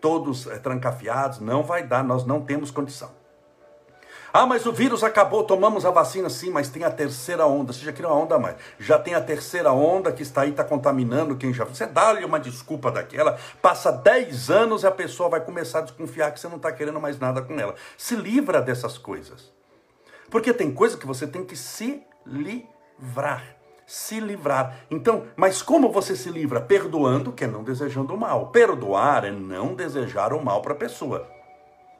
todos 0.00 0.46
é, 0.46 0.58
trancafiados, 0.58 1.40
não 1.40 1.62
vai 1.62 1.86
dar, 1.86 2.02
nós 2.02 2.24
não 2.24 2.40
temos 2.40 2.70
condição. 2.70 3.25
Ah, 4.38 4.44
mas 4.44 4.66
o 4.66 4.72
vírus 4.72 5.02
acabou, 5.02 5.44
tomamos 5.44 5.86
a 5.86 5.90
vacina 5.90 6.28
sim, 6.28 6.50
mas 6.50 6.68
tem 6.68 6.84
a 6.84 6.90
terceira 6.90 7.46
onda. 7.46 7.72
Você 7.72 7.86
já 7.86 7.90
queria 7.90 8.10
uma 8.10 8.20
onda 8.22 8.38
mais. 8.38 8.56
Já 8.78 8.98
tem 8.98 9.14
a 9.14 9.20
terceira 9.22 9.72
onda 9.72 10.12
que 10.12 10.22
está 10.22 10.42
aí, 10.42 10.50
está 10.50 10.62
contaminando 10.62 11.36
quem 11.36 11.54
já. 11.54 11.64
Você 11.64 11.86
dá-lhe 11.86 12.22
uma 12.22 12.38
desculpa 12.38 12.90
daquela, 12.90 13.38
passa 13.62 13.90
10 13.90 14.50
anos 14.50 14.82
e 14.82 14.86
a 14.86 14.90
pessoa 14.90 15.30
vai 15.30 15.40
começar 15.40 15.78
a 15.78 15.82
desconfiar 15.84 16.30
que 16.32 16.38
você 16.38 16.48
não 16.48 16.56
está 16.56 16.70
querendo 16.70 17.00
mais 17.00 17.18
nada 17.18 17.40
com 17.40 17.58
ela. 17.58 17.76
Se 17.96 18.14
livra 18.14 18.60
dessas 18.60 18.98
coisas. 18.98 19.50
Porque 20.28 20.52
tem 20.52 20.70
coisa 20.70 20.98
que 20.98 21.06
você 21.06 21.26
tem 21.26 21.42
que 21.42 21.56
se 21.56 22.02
livrar. 22.26 23.42
Se 23.86 24.20
livrar. 24.20 24.80
Então, 24.90 25.24
mas 25.34 25.62
como 25.62 25.90
você 25.90 26.14
se 26.14 26.28
livra? 26.28 26.60
Perdoando, 26.60 27.32
que 27.32 27.44
é 27.44 27.46
não 27.46 27.64
desejando 27.64 28.12
o 28.12 28.18
mal. 28.18 28.48
Perdoar 28.48 29.24
é 29.24 29.30
não 29.30 29.74
desejar 29.74 30.34
o 30.34 30.44
mal 30.44 30.60
para 30.60 30.74
a 30.74 30.76
pessoa. 30.76 31.35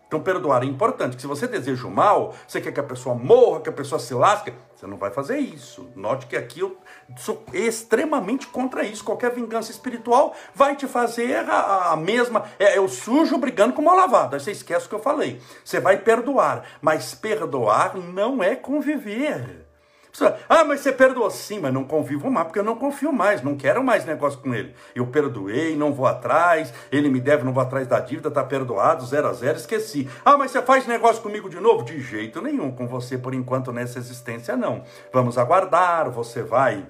Então, 0.06 0.20
perdoar 0.20 0.62
é 0.62 0.66
importante. 0.66 1.20
Se 1.20 1.26
você 1.26 1.48
deseja 1.48 1.86
o 1.86 1.90
mal, 1.90 2.32
você 2.46 2.60
quer 2.60 2.72
que 2.72 2.78
a 2.78 2.84
pessoa 2.84 3.14
morra, 3.14 3.60
que 3.60 3.68
a 3.68 3.72
pessoa 3.72 3.98
se 3.98 4.14
lasque, 4.14 4.52
você 4.74 4.86
não 4.86 4.96
vai 4.96 5.10
fazer 5.10 5.38
isso. 5.38 5.90
Note 5.96 6.26
que 6.26 6.36
aqui 6.36 6.60
eu 6.60 6.76
sou 7.16 7.44
extremamente 7.52 8.46
contra 8.46 8.84
isso. 8.84 9.02
Qualquer 9.02 9.32
vingança 9.32 9.72
espiritual 9.72 10.32
vai 10.54 10.76
te 10.76 10.86
fazer 10.86 11.38
a, 11.50 11.92
a 11.92 11.96
mesma. 11.96 12.44
É, 12.58 12.76
é, 12.76 12.80
o 12.80 12.88
sujo 12.88 13.36
brigando 13.36 13.72
com 13.72 13.82
o 13.82 13.84
mal 13.84 13.96
lavado. 13.96 14.36
Aí 14.36 14.40
você 14.40 14.52
esquece 14.52 14.86
o 14.86 14.88
que 14.88 14.94
eu 14.94 15.00
falei. 15.00 15.40
Você 15.64 15.80
vai 15.80 15.96
perdoar. 15.96 16.64
Mas 16.80 17.14
perdoar 17.14 17.96
não 17.96 18.42
é 18.42 18.54
conviver. 18.54 19.65
Ah, 20.48 20.64
mas 20.64 20.80
você 20.80 20.92
perdoou 20.92 21.30
sim, 21.30 21.58
mas 21.60 21.72
não 21.72 21.84
convivo 21.84 22.30
mais, 22.30 22.46
porque 22.46 22.58
eu 22.58 22.64
não 22.64 22.76
confio 22.76 23.12
mais, 23.12 23.42
não 23.42 23.56
quero 23.56 23.82
mais 23.82 24.04
negócio 24.04 24.38
com 24.40 24.54
ele. 24.54 24.74
Eu 24.94 25.06
perdoei, 25.06 25.76
não 25.76 25.92
vou 25.92 26.06
atrás, 26.06 26.72
ele 26.90 27.08
me 27.08 27.20
deve, 27.20 27.44
não 27.44 27.52
vou 27.52 27.62
atrás 27.62 27.86
da 27.86 28.00
dívida, 28.00 28.30
tá 28.30 28.44
perdoado, 28.44 29.04
zero 29.04 29.28
a 29.28 29.32
zero, 29.32 29.58
esqueci. 29.58 30.08
Ah, 30.24 30.36
mas 30.36 30.50
você 30.50 30.62
faz 30.62 30.86
negócio 30.86 31.22
comigo 31.22 31.48
de 31.48 31.60
novo? 31.60 31.84
De 31.84 32.00
jeito 32.00 32.40
nenhum, 32.40 32.70
com 32.70 32.86
você 32.86 33.18
por 33.18 33.34
enquanto 33.34 33.72
nessa 33.72 33.98
existência 33.98 34.56
não. 34.56 34.82
Vamos 35.12 35.38
aguardar, 35.38 36.10
você 36.10 36.42
vai 36.42 36.86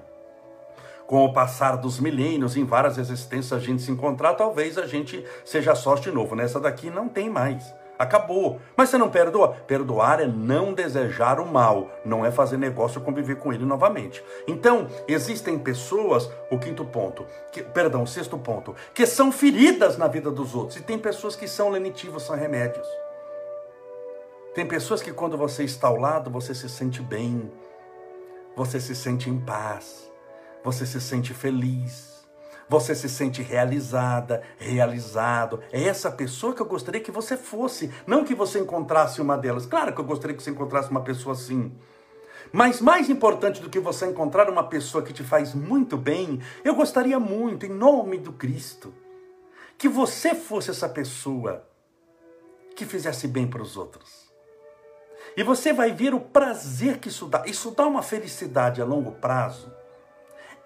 com 1.07 1.25
o 1.25 1.33
passar 1.33 1.77
dos 1.77 2.01
milênios, 2.01 2.57
em 2.57 2.65
várias 2.65 2.99
existências 2.99 3.53
a 3.53 3.65
gente 3.65 3.83
se 3.83 3.91
encontrar, 3.91 4.35
talvez 4.35 4.77
a 4.77 4.87
gente 4.87 5.25
seja 5.45 5.75
sócio 5.75 6.11
de 6.11 6.11
novo. 6.11 6.35
Nessa 6.35 6.59
daqui 6.59 6.91
não 6.91 7.09
tem 7.09 7.31
mais. 7.31 7.73
Acabou. 7.99 8.61
Mas 8.77 8.91
você 8.91 8.99
não 8.99 9.11
perdoa? 9.11 9.55
Perdoar 9.67 10.21
é 10.21 10.27
não 10.27 10.73
desejar 10.73 11.41
o 11.41 11.47
mal, 11.47 11.91
não 12.05 12.25
é 12.25 12.31
fazer 12.31 12.57
negócio 12.57 13.01
conviver 13.01 13.37
com 13.37 13.53
ele 13.53 13.65
novamente. 13.65 14.23
Então, 14.47 14.89
existem 15.09 15.59
pessoas, 15.59 16.31
o 16.51 16.59
quinto 16.59 16.85
ponto, 16.85 17.27
que, 17.51 17.63
perdão, 17.63 18.03
o 18.03 18.07
sexto 18.07 18.37
ponto, 18.39 18.75
que 18.93 19.07
são 19.07 19.33
feridas 19.33 19.97
na 19.97 20.09
vida 20.09 20.31
dos 20.31 20.55
outros. 20.55 20.79
E 20.79 20.83
tem 20.83 20.99
pessoas 20.99 21.35
que 21.35 21.49
são 21.49 21.71
lenitivas, 21.71 22.23
são 22.23 22.37
remédios. 22.37 22.87
Tem 24.55 24.67
pessoas 24.67 25.03
que 25.03 25.13
quando 25.13 25.37
você 25.37 25.65
está 25.65 25.89
ao 25.89 25.97
lado, 25.97 26.31
você 26.31 26.55
se 26.55 26.69
sente 26.69 27.03
bem, 27.03 27.51
você 28.55 28.81
se 28.81 28.95
sente 28.95 29.29
em 29.29 29.39
paz, 29.39 30.11
você 30.65 30.87
se 30.87 31.01
sente 31.01 31.35
feliz 31.35 32.16
você 32.69 32.95
se 32.95 33.09
sente 33.09 33.43
realizada, 33.43 34.43
realizado. 34.59 35.61
É 35.73 35.85
essa 35.85 36.11
pessoa 36.11 36.55
que 36.55 36.61
eu 36.61 36.67
gostaria 36.67 37.01
que 37.01 37.11
você 37.11 37.37
fosse, 37.37 37.93
não 38.07 38.25
que 38.25 38.35
você 38.35 38.59
encontrasse 38.59 39.21
uma 39.21 39.37
delas. 39.37 39.67
Claro 39.67 39.95
que 39.95 40.01
eu 40.01 40.05
gostaria 40.05 40.37
que 40.37 40.43
você 40.43 40.51
encontrasse 40.51 40.91
uma 40.91 41.03
pessoa 41.03 41.35
assim. 41.35 41.73
Mas 42.53 42.81
mais 42.81 43.09
importante 43.09 43.61
do 43.61 43.71
que 43.71 43.79
você 43.79 44.07
encontrar 44.07 44.49
uma 44.49 44.65
pessoa 44.65 45.03
que 45.03 45.13
te 45.13 45.23
faz 45.23 45.55
muito 45.55 45.97
bem, 45.97 46.41
eu 46.65 46.75
gostaria 46.75 47.19
muito, 47.19 47.67
em 47.67 47.71
nome 47.71 48.19
do 48.19 48.33
Cristo, 48.33 48.95
que 49.77 49.89
você 49.89 50.35
fosse 50.35 50.71
essa 50.71 50.89
pessoa 50.89 51.67
que 52.75 52.85
fizesse 52.85 53.27
bem 53.27 53.47
para 53.47 53.63
os 53.63 53.77
outros. 53.77 54.27
E 55.37 55.43
você 55.43 55.73
vai 55.73 55.93
ver 55.93 56.15
o 56.15 56.21
prazer 56.21 56.99
que 56.99 57.09
isso 57.09 57.27
dá. 57.27 57.45
Isso 57.47 57.71
dá 57.71 57.87
uma 57.87 58.03
felicidade 58.03 58.81
a 58.81 58.85
longo 58.85 59.13
prazo 59.13 59.76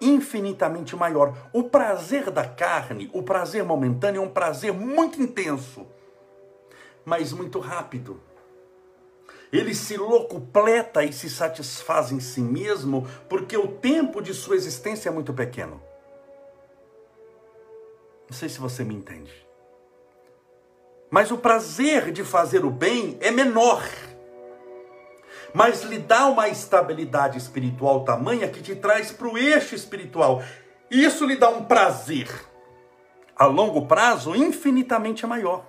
infinitamente 0.01 0.95
maior. 0.95 1.49
O 1.53 1.63
prazer 1.63 2.31
da 2.31 2.45
carne, 2.45 3.09
o 3.13 3.21
prazer 3.21 3.63
momentâneo, 3.63 4.21
é 4.21 4.25
um 4.25 4.29
prazer 4.29 4.73
muito 4.73 5.21
intenso, 5.21 5.85
mas 7.05 7.31
muito 7.31 7.59
rápido. 7.59 8.19
Ele 9.53 9.75
se 9.75 9.97
locupleta 9.97 11.03
e 11.03 11.13
se 11.13 11.29
satisfaz 11.29 12.11
em 12.11 12.19
si 12.19 12.41
mesmo 12.41 13.07
porque 13.29 13.55
o 13.55 13.67
tempo 13.67 14.21
de 14.21 14.33
sua 14.33 14.55
existência 14.55 15.09
é 15.09 15.11
muito 15.11 15.33
pequeno. 15.33 15.81
Não 18.29 18.37
sei 18.37 18.47
se 18.47 18.59
você 18.59 18.83
me 18.83 18.95
entende. 18.95 19.45
Mas 21.09 21.31
o 21.31 21.37
prazer 21.37 22.13
de 22.13 22.23
fazer 22.23 22.63
o 22.63 22.71
bem 22.71 23.17
é 23.19 23.29
menor 23.29 23.83
mas 25.53 25.83
lhe 25.83 25.97
dá 25.97 26.27
uma 26.27 26.47
estabilidade 26.47 27.37
espiritual 27.37 28.03
tamanha 28.03 28.47
que 28.47 28.61
te 28.61 28.75
traz 28.75 29.11
para 29.11 29.27
o 29.27 29.37
eixo 29.37 29.75
espiritual. 29.75 30.41
Isso 30.89 31.25
lhe 31.25 31.35
dá 31.35 31.49
um 31.49 31.63
prazer 31.63 32.29
a 33.35 33.45
longo 33.45 33.85
prazo 33.87 34.35
infinitamente 34.35 35.25
maior. 35.25 35.65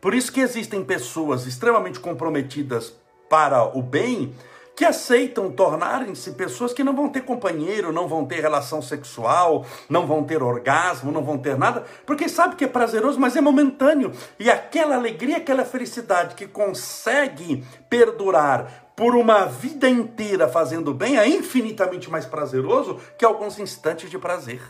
Por 0.00 0.14
isso 0.14 0.32
que 0.32 0.40
existem 0.40 0.84
pessoas 0.84 1.46
extremamente 1.46 2.00
comprometidas 2.00 2.94
para 3.28 3.64
o 3.64 3.82
bem 3.82 4.34
que 4.76 4.84
aceitam 4.84 5.50
tornarem-se 5.50 6.32
pessoas 6.32 6.74
que 6.74 6.84
não 6.84 6.94
vão 6.94 7.08
ter 7.08 7.22
companheiro, 7.22 7.92
não 7.92 8.06
vão 8.06 8.26
ter 8.26 8.42
relação 8.42 8.82
sexual, 8.82 9.64
não 9.88 10.06
vão 10.06 10.22
ter 10.22 10.42
orgasmo, 10.42 11.10
não 11.10 11.24
vão 11.24 11.38
ter 11.38 11.56
nada, 11.56 11.84
porque 12.04 12.28
sabe 12.28 12.56
que 12.56 12.64
é 12.66 12.68
prazeroso, 12.68 13.18
mas 13.18 13.34
é 13.34 13.40
momentâneo. 13.40 14.12
E 14.38 14.50
aquela 14.50 14.94
alegria, 14.94 15.38
aquela 15.38 15.64
felicidade 15.64 16.34
que 16.34 16.46
consegue 16.46 17.64
perdurar 17.88 18.90
por 18.94 19.16
uma 19.16 19.46
vida 19.46 19.88
inteira 19.88 20.46
fazendo 20.46 20.92
bem 20.92 21.18
é 21.18 21.26
infinitamente 21.26 22.10
mais 22.10 22.26
prazeroso 22.26 23.00
que 23.18 23.24
alguns 23.24 23.58
instantes 23.58 24.10
de 24.10 24.18
prazer. 24.18 24.60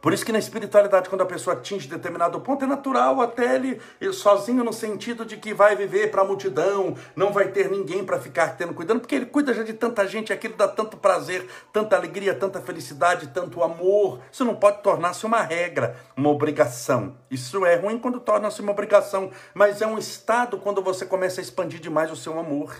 Por 0.00 0.14
isso 0.14 0.24
que 0.24 0.32
na 0.32 0.38
espiritualidade, 0.38 1.10
quando 1.10 1.20
a 1.20 1.26
pessoa 1.26 1.54
atinge 1.54 1.86
determinado 1.86 2.40
ponto, 2.40 2.64
é 2.64 2.68
natural 2.68 3.20
até 3.20 3.54
ele, 3.54 3.80
sozinho 4.12 4.64
no 4.64 4.72
sentido 4.72 5.26
de 5.26 5.36
que 5.36 5.52
vai 5.52 5.76
viver 5.76 6.10
para 6.10 6.22
a 6.22 6.24
multidão, 6.24 6.96
não 7.14 7.32
vai 7.32 7.48
ter 7.48 7.70
ninguém 7.70 8.02
para 8.02 8.18
ficar 8.18 8.56
tendo 8.56 8.72
cuidando, 8.72 9.00
porque 9.00 9.14
ele 9.14 9.26
cuida 9.26 9.52
já 9.52 9.62
de 9.62 9.74
tanta 9.74 10.06
gente, 10.08 10.32
aquilo 10.32 10.54
dá 10.56 10.66
tanto 10.66 10.96
prazer, 10.96 11.46
tanta 11.70 11.96
alegria, 11.96 12.34
tanta 12.34 12.62
felicidade, 12.62 13.28
tanto 13.28 13.62
amor. 13.62 14.20
Isso 14.32 14.44
não 14.44 14.56
pode 14.56 14.82
tornar-se 14.82 15.26
uma 15.26 15.42
regra, 15.42 15.96
uma 16.16 16.30
obrigação. 16.30 17.16
Isso 17.30 17.66
é 17.66 17.76
ruim 17.76 17.98
quando 17.98 18.20
torna-se 18.20 18.62
uma 18.62 18.72
obrigação, 18.72 19.30
mas 19.52 19.82
é 19.82 19.86
um 19.86 19.98
estado 19.98 20.56
quando 20.58 20.80
você 20.80 21.04
começa 21.04 21.40
a 21.40 21.42
expandir 21.42 21.78
demais 21.78 22.10
o 22.10 22.16
seu 22.16 22.38
amor. 22.38 22.74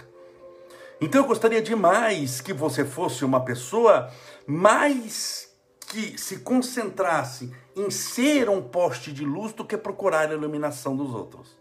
Então 1.03 1.21
eu 1.21 1.27
gostaria 1.27 1.61
demais 1.61 2.41
que 2.41 2.53
você 2.53 2.85
fosse 2.85 3.25
uma 3.25 3.45
pessoa 3.45 4.11
mais 4.47 5.50
que 5.91 6.17
se 6.17 6.39
concentrasse 6.39 7.53
em 7.75 7.91
ser 7.91 8.49
um 8.49 8.63
poste 8.63 9.13
de 9.13 9.25
luz 9.25 9.53
do 9.53 9.65
que 9.65 9.77
procurar 9.77 10.31
a 10.31 10.35
iluminação 10.35 10.97
dos 10.97 11.13
outros. 11.13 11.59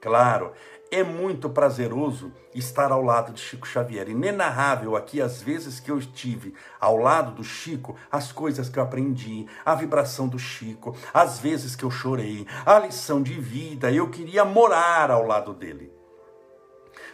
Claro, 0.00 0.52
é 0.90 1.04
muito 1.04 1.50
prazeroso 1.50 2.32
estar 2.54 2.90
ao 2.90 3.02
lado 3.02 3.34
de 3.34 3.40
Chico 3.40 3.68
Xavier. 3.68 4.08
Inenarrável 4.08 4.96
aqui 4.96 5.20
as 5.20 5.42
vezes 5.42 5.78
que 5.78 5.90
eu 5.90 5.98
estive 5.98 6.54
ao 6.80 6.96
lado 6.96 7.32
do 7.32 7.44
Chico, 7.44 7.94
as 8.10 8.32
coisas 8.32 8.70
que 8.70 8.78
eu 8.78 8.82
aprendi, 8.82 9.46
a 9.62 9.74
vibração 9.74 10.26
do 10.26 10.38
Chico, 10.38 10.96
as 11.12 11.38
vezes 11.38 11.76
que 11.76 11.84
eu 11.84 11.90
chorei, 11.90 12.46
a 12.64 12.78
lição 12.78 13.22
de 13.22 13.38
vida. 13.38 13.92
Eu 13.92 14.08
queria 14.08 14.42
morar 14.42 15.10
ao 15.10 15.26
lado 15.26 15.52
dele. 15.52 15.92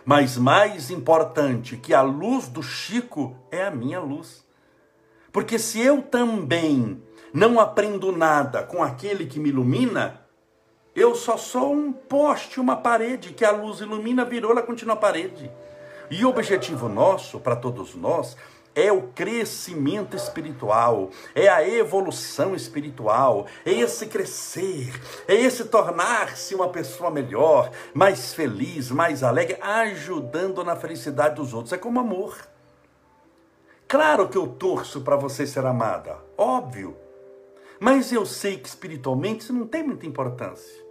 Mas 0.05 0.37
mais 0.37 0.93
importante 0.93 1.77
que 1.77 1.93
a 1.93 2.03
luz 2.03 2.47
do 2.47 2.63
Chico 2.63 3.37
é 3.51 3.65
a 3.65 3.71
minha 3.73 3.99
luz. 3.99 4.46
Porque 5.37 5.59
se 5.59 5.79
eu 5.83 6.01
também 6.01 7.03
não 7.31 7.61
aprendo 7.61 8.11
nada 8.11 8.63
com 8.63 8.83
aquele 8.83 9.27
que 9.27 9.39
me 9.39 9.51
ilumina, 9.51 10.23
eu 10.95 11.15
só 11.15 11.37
sou 11.37 11.75
um 11.75 11.93
poste, 11.93 12.59
uma 12.59 12.75
parede 12.75 13.35
que 13.35 13.45
a 13.45 13.51
luz 13.51 13.81
ilumina, 13.81 14.25
virou, 14.25 14.53
ela 14.53 14.63
continua 14.63 14.97
parede. 14.97 15.51
E 16.11 16.25
o 16.25 16.31
objetivo 16.31 16.89
nosso, 16.89 17.39
para 17.39 17.55
todos 17.55 17.95
nós, 17.95 18.35
é 18.75 18.91
o 18.91 19.09
crescimento 19.09 20.17
espiritual, 20.17 21.11
é 21.35 21.49
a 21.49 21.69
evolução 21.69 22.55
espiritual, 22.55 23.47
é 23.67 23.73
esse 23.73 24.07
crescer, 24.07 24.99
é 25.29 25.35
esse 25.35 25.67
tornar-se 25.67 26.55
uma 26.55 26.71
pessoa 26.71 27.11
melhor, 27.11 27.71
mais 27.93 28.33
feliz, 28.33 28.91
mais 28.91 29.23
alegre, 29.23 29.59
ajudando 29.61 30.65
na 30.65 30.77
felicidade 30.77 31.35
dos 31.35 31.53
outros. 31.53 31.75
É 31.75 31.77
como 31.77 32.01
amor. 32.01 32.56
Claro 33.89 34.29
que 34.29 34.37
eu 34.37 34.49
torço 34.49 35.03
para 35.03 35.17
você 35.17 35.47
ser 35.47 35.65
amada, 35.65 36.19
óbvio. 36.37 36.97
Mas 37.79 38.11
eu 38.11 38.27
sei 38.27 38.59
que 38.59 38.69
espiritualmente 38.69 39.45
isso 39.45 39.53
não 39.53 39.67
tem 39.67 39.83
muita 39.83 40.07
importância. 40.07 40.85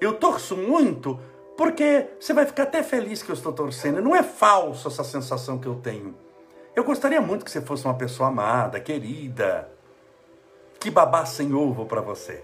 Eu 0.00 0.14
torço 0.14 0.56
muito 0.56 1.20
porque 1.56 2.08
você 2.18 2.32
vai 2.32 2.46
ficar 2.46 2.64
até 2.64 2.82
feliz 2.82 3.22
que 3.22 3.30
eu 3.30 3.34
estou 3.34 3.52
torcendo. 3.52 4.00
Não 4.00 4.16
é 4.16 4.22
falso 4.22 4.88
essa 4.88 5.04
sensação 5.04 5.58
que 5.58 5.66
eu 5.66 5.74
tenho. 5.74 6.14
Eu 6.74 6.84
gostaria 6.84 7.20
muito 7.20 7.44
que 7.44 7.50
você 7.50 7.60
fosse 7.60 7.84
uma 7.84 7.94
pessoa 7.94 8.30
amada, 8.30 8.80
querida, 8.80 9.70
que 10.80 10.90
babasse 10.90 11.42
ovo 11.52 11.84
para 11.84 12.00
você. 12.00 12.42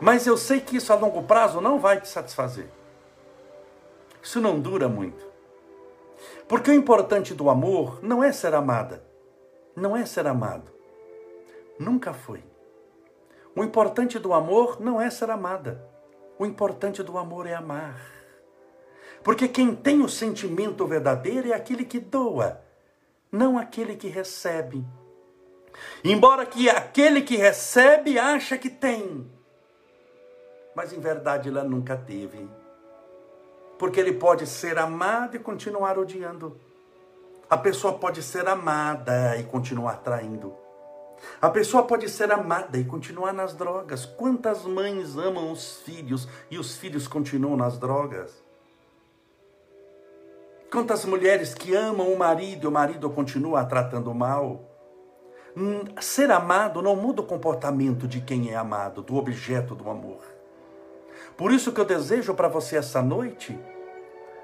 Mas 0.00 0.26
eu 0.26 0.36
sei 0.36 0.60
que 0.60 0.76
isso 0.76 0.92
a 0.92 0.96
longo 0.96 1.22
prazo 1.24 1.60
não 1.60 1.78
vai 1.78 2.00
te 2.00 2.08
satisfazer. 2.08 2.68
Isso 4.22 4.40
não 4.40 4.60
dura 4.60 4.88
muito. 4.88 5.31
Porque 6.52 6.70
o 6.70 6.74
importante 6.74 7.32
do 7.32 7.48
amor 7.48 8.00
não 8.02 8.22
é 8.22 8.30
ser 8.30 8.52
amada. 8.52 9.02
Não 9.74 9.96
é 9.96 10.04
ser 10.04 10.26
amado. 10.26 10.70
Nunca 11.78 12.12
foi. 12.12 12.44
O 13.56 13.64
importante 13.64 14.18
do 14.18 14.34
amor 14.34 14.78
não 14.78 15.00
é 15.00 15.08
ser 15.08 15.30
amada. 15.30 15.82
O 16.38 16.44
importante 16.44 17.02
do 17.02 17.16
amor 17.16 17.46
é 17.46 17.54
amar. 17.54 17.98
Porque 19.24 19.48
quem 19.48 19.74
tem 19.74 20.02
o 20.02 20.10
sentimento 20.10 20.86
verdadeiro 20.86 21.48
é 21.48 21.54
aquele 21.54 21.86
que 21.86 21.98
doa, 21.98 22.60
não 23.32 23.56
aquele 23.56 23.96
que 23.96 24.08
recebe. 24.08 24.84
Embora 26.04 26.44
que 26.44 26.68
aquele 26.68 27.22
que 27.22 27.36
recebe 27.36 28.18
acha 28.18 28.58
que 28.58 28.68
tem, 28.68 29.26
mas 30.76 30.92
em 30.92 31.00
verdade 31.00 31.48
ela 31.48 31.64
nunca 31.64 31.96
teve. 31.96 32.46
Porque 33.82 33.98
ele 33.98 34.12
pode 34.12 34.46
ser 34.46 34.78
amado 34.78 35.34
e 35.34 35.40
continuar 35.40 35.98
odiando. 35.98 36.56
A 37.50 37.58
pessoa 37.58 37.94
pode 37.94 38.22
ser 38.22 38.46
amada 38.46 39.36
e 39.36 39.42
continuar 39.42 39.96
traindo. 40.04 40.54
A 41.40 41.50
pessoa 41.50 41.82
pode 41.82 42.08
ser 42.08 42.30
amada 42.30 42.78
e 42.78 42.84
continuar 42.84 43.32
nas 43.32 43.54
drogas. 43.54 44.06
Quantas 44.06 44.64
mães 44.64 45.18
amam 45.18 45.50
os 45.50 45.78
filhos 45.78 46.28
e 46.48 46.60
os 46.60 46.76
filhos 46.76 47.08
continuam 47.08 47.56
nas 47.56 47.76
drogas? 47.76 48.40
Quantas 50.70 51.04
mulheres 51.04 51.52
que 51.52 51.74
amam 51.74 52.12
o 52.12 52.16
marido 52.16 52.66
e 52.66 52.68
o 52.68 52.70
marido 52.70 53.10
continua 53.10 53.64
tratando 53.64 54.14
mal? 54.14 54.60
Hum, 55.56 55.80
ser 56.00 56.30
amado 56.30 56.80
não 56.80 56.94
muda 56.94 57.20
o 57.20 57.26
comportamento 57.26 58.06
de 58.06 58.20
quem 58.20 58.52
é 58.52 58.54
amado, 58.54 59.02
do 59.02 59.16
objeto 59.16 59.74
do 59.74 59.90
amor. 59.90 60.31
Por 61.36 61.52
isso 61.52 61.72
que 61.72 61.80
eu 61.80 61.84
desejo 61.84 62.34
para 62.34 62.48
você 62.48 62.76
essa 62.76 63.02
noite, 63.02 63.58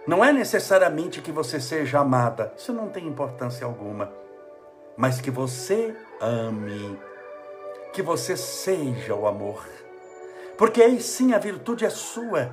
não 0.06 0.24
é 0.24 0.32
necessariamente 0.32 1.20
que 1.20 1.30
você 1.30 1.60
seja 1.60 2.00
amada, 2.00 2.52
isso 2.56 2.72
não 2.72 2.88
tem 2.88 3.06
importância 3.06 3.66
alguma, 3.66 4.10
mas 4.96 5.20
que 5.20 5.30
você 5.30 5.94
ame, 6.20 6.98
que 7.92 8.02
você 8.02 8.36
seja 8.36 9.14
o 9.14 9.26
amor, 9.26 9.66
porque 10.56 10.82
aí 10.82 11.00
sim 11.00 11.34
a 11.34 11.38
virtude 11.38 11.84
é 11.84 11.90
sua. 11.90 12.50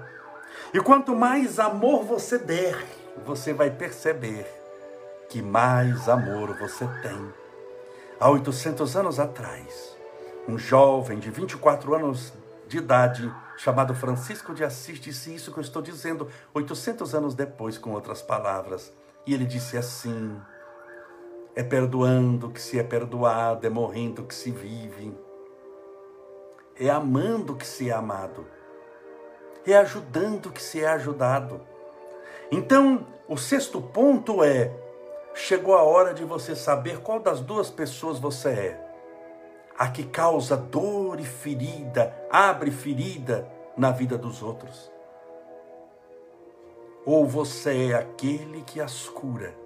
E 0.74 0.80
quanto 0.80 1.16
mais 1.16 1.60
amor 1.60 2.04
você 2.04 2.38
der, 2.38 2.78
você 3.26 3.54
vai 3.54 3.72
perceber 3.72 4.46
que 5.30 5.42
mais 5.42 6.08
amor 6.08 6.56
você 6.58 6.86
tem. 7.02 7.34
Há 8.20 8.30
800 8.30 8.96
anos 8.96 9.20
atrás, 9.20 9.96
um 10.48 10.58
jovem 10.58 11.20
de 11.20 11.32
24 11.32 11.96
anos 11.96 12.34
de 12.68 12.78
idade, 12.78 13.34
chamado 13.58 13.96
Francisco 13.96 14.54
de 14.54 14.64
Assis, 14.64 15.00
disse 15.00 15.34
isso 15.34 15.52
que 15.52 15.60
eu 15.60 15.64
estou 15.64 15.82
dizendo 15.82 16.28
800 16.54 17.16
anos 17.16 17.34
depois, 17.34 17.78
com 17.78 17.92
outras 17.92 18.22
palavras. 18.22 18.92
E 19.26 19.34
ele 19.34 19.46
disse 19.46 19.78
assim: 19.78 20.40
é 21.56 21.64
perdoando 21.64 22.50
que 22.50 22.62
se 22.62 22.78
é 22.78 22.84
perdoado, 22.84 23.66
é 23.66 23.70
morrendo 23.70 24.24
que 24.24 24.36
se 24.36 24.52
vive, 24.52 25.18
é 26.78 26.90
amando 26.90 27.56
que 27.56 27.66
se 27.66 27.90
é 27.90 27.94
amado, 27.94 28.46
é 29.66 29.76
ajudando 29.78 30.52
que 30.52 30.62
se 30.62 30.82
é 30.84 30.88
ajudado. 30.88 31.62
Então, 32.52 33.08
o 33.28 33.38
sexto 33.38 33.82
ponto 33.82 34.44
é: 34.44 34.72
chegou 35.34 35.76
a 35.76 35.84
hora 35.84 36.14
de 36.14 36.24
você 36.24 36.56
saber 36.56 37.00
qual 37.00 37.20
das 37.20 37.40
duas 37.40 37.72
pessoas 37.72 38.20
você 38.20 38.50
é. 38.50 38.85
A 39.78 39.90
que 39.90 40.04
causa 40.06 40.56
dor 40.56 41.20
e 41.20 41.26
ferida, 41.26 42.16
abre 42.32 42.72
ferida 42.72 43.48
na 43.78 43.92
vida 43.92 44.18
dos 44.18 44.42
outros. 44.42 44.92
Ou 47.06 47.28
você 47.28 47.92
é 47.92 47.96
aquele 47.96 48.64
que 48.64 48.80
as 48.80 49.08
cura 49.10 49.66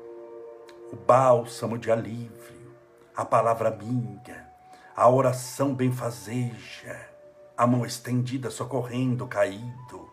o 0.91 0.95
bálsamo 0.95 1.77
de 1.77 1.91
alívio, 1.91 2.75
a 3.15 3.23
palavra 3.23 3.69
amiga, 3.69 4.47
a 4.95 5.07
oração 5.07 5.73
benfazeja, 5.73 7.07
a 7.55 7.67
mão 7.67 7.85
estendida 7.85 8.49
socorrendo 8.49 9.25
o 9.25 9.27
caído, 9.27 10.09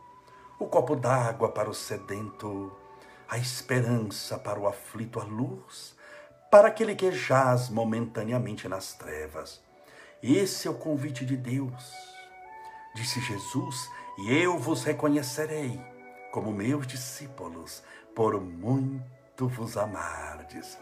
o 0.58 0.66
copo 0.66 0.94
d'água 0.94 1.48
para 1.48 1.70
o 1.70 1.74
sedento, 1.74 2.70
a 3.28 3.38
esperança 3.38 4.38
para 4.38 4.60
o 4.60 4.68
aflito, 4.68 5.18
a 5.18 5.24
luz 5.24 5.96
para 6.50 6.68
aquele 6.68 6.94
que 6.94 7.10
jaz 7.10 7.68
momentaneamente 7.68 8.68
nas 8.68 8.92
trevas. 8.92 9.62
Esse 10.22 10.66
é 10.68 10.70
o 10.70 10.74
convite 10.74 11.24
de 11.24 11.36
Deus. 11.36 11.94
Disse 12.94 13.20
Jesus: 13.20 13.90
E 14.18 14.36
eu 14.36 14.58
vos 14.58 14.84
reconhecerei 14.84 15.80
como 16.30 16.52
meus 16.52 16.86
discípulos, 16.86 17.82
por 18.14 18.40
muito 18.40 19.48
vos 19.48 19.76
amardes. 19.76 20.78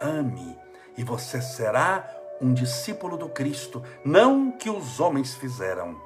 Ame, 0.00 0.58
e 0.96 1.04
você 1.04 1.40
será 1.40 2.08
um 2.40 2.52
discípulo 2.52 3.16
do 3.16 3.28
Cristo, 3.28 3.82
não 4.04 4.50
que 4.50 4.68
os 4.68 5.00
homens 5.00 5.34
fizeram, 5.34 6.00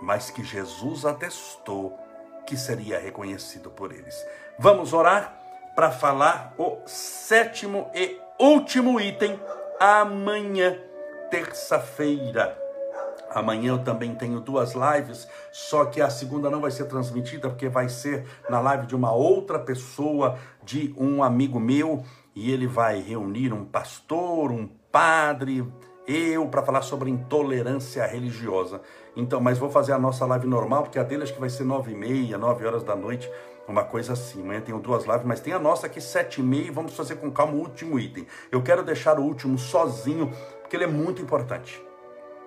mas 0.00 0.30
que 0.30 0.42
Jesus 0.42 1.04
atestou 1.04 1.98
que 2.46 2.56
seria 2.56 2.98
reconhecido 2.98 3.70
por 3.70 3.92
eles. 3.92 4.14
Vamos 4.58 4.92
orar 4.92 5.38
para 5.74 5.90
falar 5.90 6.54
o 6.58 6.78
sétimo 6.86 7.90
e 7.94 8.18
último 8.38 9.00
item 9.00 9.38
amanhã, 9.78 10.78
terça-feira. 11.30 12.58
Amanhã 13.30 13.74
eu 13.74 13.78
também 13.84 14.12
tenho 14.14 14.40
duas 14.40 14.74
lives, 14.74 15.28
só 15.52 15.84
que 15.84 16.00
a 16.00 16.10
segunda 16.10 16.50
não 16.50 16.60
vai 16.60 16.72
ser 16.72 16.86
transmitida, 16.86 17.48
porque 17.48 17.68
vai 17.68 17.88
ser 17.88 18.26
na 18.48 18.58
live 18.60 18.86
de 18.86 18.96
uma 18.96 19.12
outra 19.12 19.58
pessoa, 19.58 20.36
de 20.64 20.92
um 20.98 21.22
amigo 21.22 21.60
meu, 21.60 22.02
e 22.34 22.50
ele 22.50 22.66
vai 22.66 23.00
reunir 23.00 23.52
um 23.52 23.64
pastor, 23.64 24.50
um 24.50 24.66
padre, 24.90 25.64
eu, 26.08 26.48
para 26.48 26.62
falar 26.62 26.82
sobre 26.82 27.08
intolerância 27.08 28.04
religiosa. 28.04 28.80
Então, 29.14 29.40
mas 29.40 29.58
vou 29.58 29.70
fazer 29.70 29.92
a 29.92 29.98
nossa 29.98 30.26
live 30.26 30.48
normal, 30.48 30.82
porque 30.82 30.98
a 30.98 31.04
dele 31.04 31.22
acho 31.22 31.34
que 31.34 31.40
vai 31.40 31.50
ser 31.50 31.62
nove 31.62 31.92
e 31.92 31.94
meia, 31.94 32.36
nove 32.36 32.66
horas 32.66 32.82
da 32.82 32.96
noite, 32.96 33.30
uma 33.68 33.84
coisa 33.84 34.14
assim. 34.14 34.42
Amanhã 34.42 34.60
tenho 34.60 34.80
duas 34.80 35.04
lives, 35.04 35.24
mas 35.24 35.40
tem 35.40 35.52
a 35.52 35.58
nossa 35.58 35.86
aqui 35.86 36.00
sete 36.00 36.40
e 36.40 36.42
meia, 36.42 36.72
vamos 36.72 36.96
fazer 36.96 37.14
com 37.16 37.30
calma 37.30 37.52
o 37.52 37.60
último 37.60 37.96
item. 37.96 38.26
Eu 38.50 38.60
quero 38.60 38.82
deixar 38.82 39.20
o 39.20 39.22
último 39.22 39.56
sozinho, 39.56 40.32
porque 40.70 40.76
ele 40.76 40.84
é 40.84 40.86
muito 40.86 41.20
importante 41.20 41.82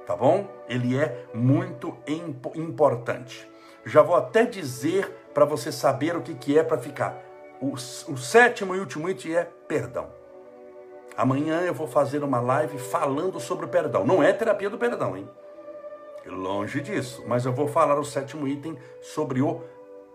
tá 0.05 0.15
bom? 0.15 0.47
Ele 0.67 0.97
é 0.97 1.25
muito 1.33 1.95
importante. 2.55 3.49
Já 3.85 4.01
vou 4.01 4.15
até 4.15 4.45
dizer 4.45 5.09
para 5.33 5.45
você 5.45 5.71
saber 5.71 6.15
o 6.15 6.21
que, 6.21 6.33
que 6.33 6.57
é 6.57 6.63
para 6.63 6.77
ficar. 6.77 7.17
O, 7.61 7.73
o 7.73 8.17
sétimo 8.17 8.75
e 8.75 8.79
último 8.79 9.09
item 9.09 9.35
é 9.35 9.49
perdão. 9.67 10.07
Amanhã 11.15 11.61
eu 11.61 11.73
vou 11.73 11.87
fazer 11.87 12.23
uma 12.23 12.39
live 12.39 12.77
falando 12.77 13.39
sobre 13.39 13.65
o 13.65 13.69
perdão. 13.69 14.05
Não 14.05 14.21
é 14.21 14.33
terapia 14.33 14.69
do 14.69 14.77
perdão, 14.77 15.15
hein? 15.15 15.29
Longe 16.25 16.81
disso. 16.81 17.23
Mas 17.27 17.45
eu 17.45 17.53
vou 17.53 17.67
falar 17.67 17.99
o 17.99 18.05
sétimo 18.05 18.47
item 18.47 18.77
sobre 19.01 19.41
o 19.41 19.61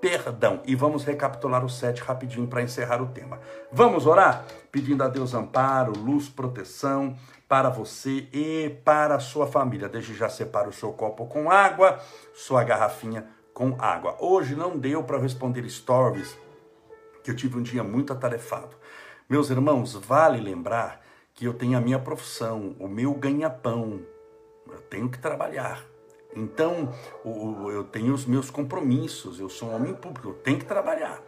perdão. 0.01 0.61
E 0.65 0.75
vamos 0.75 1.05
recapitular 1.05 1.65
os 1.65 1.79
sete 1.79 2.03
rapidinho 2.03 2.47
para 2.47 2.63
encerrar 2.63 3.01
o 3.01 3.09
tema. 3.09 3.39
Vamos 3.71 4.07
orar? 4.07 4.45
Pedindo 4.73 5.05
a 5.05 5.09
Deus 5.09 5.35
amparo, 5.35 5.93
luz, 5.93 6.29
proteção 6.29 7.17
para 7.49 7.71
você 7.71 8.29
e 8.33 8.69
para 8.85 9.15
a 9.17 9.21
sua 9.21 9.47
família. 9.47 9.89
Desde 9.89 10.15
já 10.15 10.29
separa 10.29 10.69
o 10.69 10.73
seu 10.73 10.93
copo 10.93 11.27
com 11.27 11.51
água, 11.51 11.99
sua 12.35 12.63
garrafinha 12.63 13.27
com 13.55 13.75
água. 13.79 14.17
Hoje 14.21 14.55
não 14.55 14.79
deu 14.79 15.03
para 15.03 15.19
responder 15.19 15.69
stories, 15.69 16.39
que 17.25 17.31
eu 17.31 17.35
tive 17.35 17.59
um 17.59 17.63
dia 17.63 17.83
muito 17.83 18.13
atarefado. 18.13 18.77
Meus 19.29 19.51
irmãos, 19.51 19.95
vale 19.95 20.41
lembrar 20.41 21.01
que 21.35 21.45
eu 21.45 21.55
tenho 21.55 21.79
a 21.79 21.81
minha 21.81 21.99
profissão, 21.99 22.77
o 22.79 22.87
meu 22.87 23.15
ganha-pão. 23.15 24.01
Eu 24.71 24.81
tenho 24.83 25.09
que 25.09 25.19
trabalhar. 25.19 25.83
Então, 26.37 26.93
eu 27.25 27.85
tenho 27.85 28.13
os 28.13 28.27
meus 28.27 28.51
compromissos, 28.51 29.41
eu 29.41 29.49
sou 29.49 29.71
um 29.71 29.75
homem 29.75 29.95
público, 29.95 30.29
eu 30.29 30.35
tenho 30.35 30.59
que 30.59 30.67
trabalhar. 30.67 31.23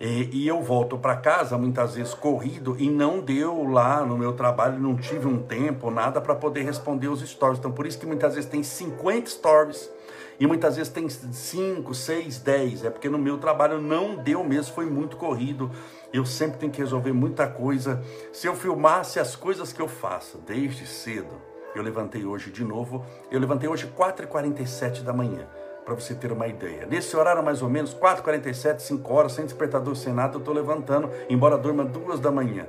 E, 0.00 0.28
e 0.32 0.48
eu 0.48 0.62
volto 0.62 0.98
para 0.98 1.16
casa 1.16 1.56
muitas 1.56 1.94
vezes 1.94 2.12
corrido 2.12 2.76
e 2.78 2.90
não 2.90 3.20
deu 3.20 3.64
lá 3.64 4.04
no 4.04 4.16
meu 4.16 4.34
trabalho, 4.34 4.78
não 4.78 4.94
tive 4.96 5.26
um 5.26 5.42
tempo, 5.42 5.90
nada 5.90 6.20
para 6.20 6.34
poder 6.34 6.62
responder 6.62 7.08
os 7.08 7.20
stories. 7.20 7.58
Então, 7.58 7.72
por 7.72 7.86
isso 7.86 7.98
que 7.98 8.06
muitas 8.06 8.34
vezes 8.34 8.48
tem 8.48 8.62
50 8.62 9.30
stories 9.30 9.90
e 10.38 10.46
muitas 10.46 10.76
vezes 10.76 10.92
tem 10.92 11.08
5, 11.08 11.94
6, 11.94 12.38
10. 12.38 12.84
É 12.84 12.90
porque 12.90 13.08
no 13.08 13.18
meu 13.18 13.38
trabalho 13.38 13.80
não 13.80 14.16
deu 14.16 14.44
mesmo, 14.44 14.74
foi 14.74 14.86
muito 14.86 15.16
corrido. 15.16 15.70
Eu 16.12 16.26
sempre 16.26 16.58
tenho 16.58 16.72
que 16.72 16.78
resolver 16.78 17.12
muita 17.12 17.46
coisa. 17.46 18.02
Se 18.32 18.46
eu 18.46 18.54
filmasse 18.54 19.18
as 19.18 19.34
coisas 19.34 19.72
que 19.72 19.80
eu 19.80 19.88
faço 19.88 20.38
desde 20.46 20.86
cedo, 20.86 21.40
eu 21.74 21.82
levantei 21.82 22.24
hoje 22.24 22.50
de 22.50 22.64
novo, 22.64 23.04
eu 23.30 23.38
levantei 23.38 23.68
hoje 23.68 23.90
4h47 23.96 25.02
da 25.02 25.12
manhã, 25.12 25.46
para 25.86 25.94
você 25.94 26.16
ter 26.16 26.32
uma 26.32 26.48
ideia. 26.48 26.84
Nesse 26.84 27.16
horário, 27.16 27.44
mais 27.44 27.62
ou 27.62 27.70
menos, 27.70 27.94
4h47, 27.94 28.80
5 28.80 29.14
horas, 29.14 29.32
sem 29.32 29.44
despertador, 29.44 29.94
sem 29.94 30.12
nada, 30.12 30.34
eu 30.34 30.40
estou 30.40 30.52
levantando, 30.52 31.08
embora 31.30 31.56
durma 31.56 31.84
2 31.84 32.18
da 32.18 32.32
manhã. 32.32 32.66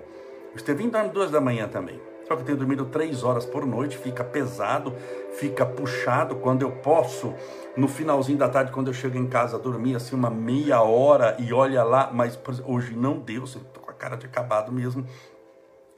O 0.53 0.55
Estevinho 0.55 0.91
dorme 0.91 1.09
2 1.09 1.31
da 1.31 1.41
manhã 1.41 1.67
também. 1.67 1.99
Só 2.27 2.35
que 2.35 2.41
eu 2.41 2.45
tenho 2.45 2.57
dormido 2.59 2.85
3 2.85 3.23
horas 3.23 3.43
por 3.43 3.65
noite, 3.65 3.97
fica 3.97 4.23
pesado, 4.23 4.93
fica 5.33 5.65
puxado. 5.65 6.35
Quando 6.35 6.61
eu 6.61 6.71
posso, 6.71 7.33
no 7.75 7.87
finalzinho 7.87 8.37
da 8.37 8.49
tarde, 8.49 8.71
quando 8.71 8.87
eu 8.87 8.93
chego 8.93 9.17
em 9.17 9.25
casa, 9.25 9.57
dormir 9.57 9.95
assim 9.95 10.15
uma 10.15 10.29
meia 10.29 10.81
hora 10.81 11.35
e 11.39 11.51
olha 11.51 11.83
lá, 11.83 12.11
mas 12.13 12.37
hoje 12.65 12.95
não 12.95 13.17
deu, 13.17 13.45
estou 13.45 13.81
com 13.81 13.89
a 13.89 13.93
cara 13.93 14.15
de 14.15 14.27
acabado 14.27 14.71
mesmo. 14.71 15.07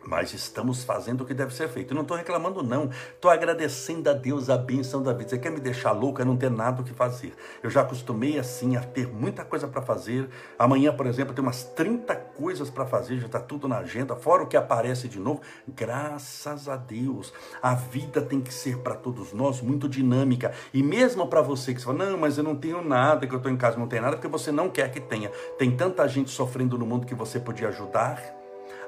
Mas 0.10 0.34
estamos 0.34 0.84
fazendo 0.84 1.22
o 1.22 1.26
que 1.26 1.36
deve 1.36 1.54
ser 1.54 1.70
feito. 1.70 1.92
Eu 1.92 1.96
não 1.96 2.02
estou 2.02 2.18
reclamando, 2.18 2.64
não. 2.64 2.90
Estou 3.14 3.30
agradecendo 3.30 4.10
a 4.10 4.14
Deus 4.14 4.50
a 4.50 4.58
bênção 4.58 5.04
da 5.04 5.14
vida. 5.14 5.30
Você 5.30 5.38
quer 5.38 5.52
me 5.52 5.60
deixar 5.60 5.92
louco? 5.92 6.20
É 6.20 6.26
não 6.26 6.36
ter 6.36 6.50
nada 6.50 6.82
o 6.82 6.84
que 6.84 6.94
fazer. 6.94 7.36
Eu 7.62 7.70
já 7.70 7.82
acostumei 7.82 8.40
assim 8.40 8.76
a 8.76 8.82
ter 8.82 9.08
muita 9.08 9.46
coisa 9.46 9.68
para 9.68 9.84
fazer. 9.84 10.28
Amanhã, 10.58 10.92
por 10.92 11.06
exemplo, 11.06 11.32
tem 11.36 11.44
umas 11.44 11.64
30 11.64 12.16
coisas 12.16 12.72
para 12.72 12.88
fazer, 12.88 13.20
já 13.20 13.28
está 13.28 13.40
tudo 13.40 13.68
na 13.68 13.78
agenda, 13.78 14.16
fora 14.16 14.42
o 14.42 14.48
que 14.48 14.58
aparece 14.58 15.08
de 15.08 15.20
novo. 15.20 15.42
Graças 15.68 16.68
a 16.68 16.76
Deus. 16.76 17.32
A 17.62 17.76
vida 17.76 18.20
tem 18.20 18.42
que 18.42 18.52
ser 18.52 18.80
para 18.80 18.96
todos 18.96 19.32
nós 19.32 19.62
muito 19.62 19.88
dinâmica. 19.88 20.52
E 20.74 20.82
mesmo 20.82 21.28
para 21.28 21.44
você 21.44 21.72
que 21.72 21.84
fala, 21.84 22.06
não, 22.06 22.18
mas 22.18 22.36
eu 22.36 22.44
não 22.44 22.56
tenho 22.56 22.84
nada, 22.84 23.28
que 23.28 23.34
eu 23.36 23.38
estou 23.38 23.52
em 23.52 23.58
casa 23.58 23.78
não 23.78 23.88
tenho 23.88 24.02
nada, 24.02 24.16
porque 24.16 24.28
você 24.28 24.52
não 24.52 24.72
quer 24.72 24.90
que 24.90 25.00
tenha. 25.00 25.30
Tem 25.60 25.70
tanta 25.70 26.08
gente 26.08 26.32
sofrendo 26.32 26.80
no 26.80 26.86
mundo 26.88 27.06
que 27.06 27.14
você 27.14 27.40
podia 27.40 27.68
ajudar 27.68 28.39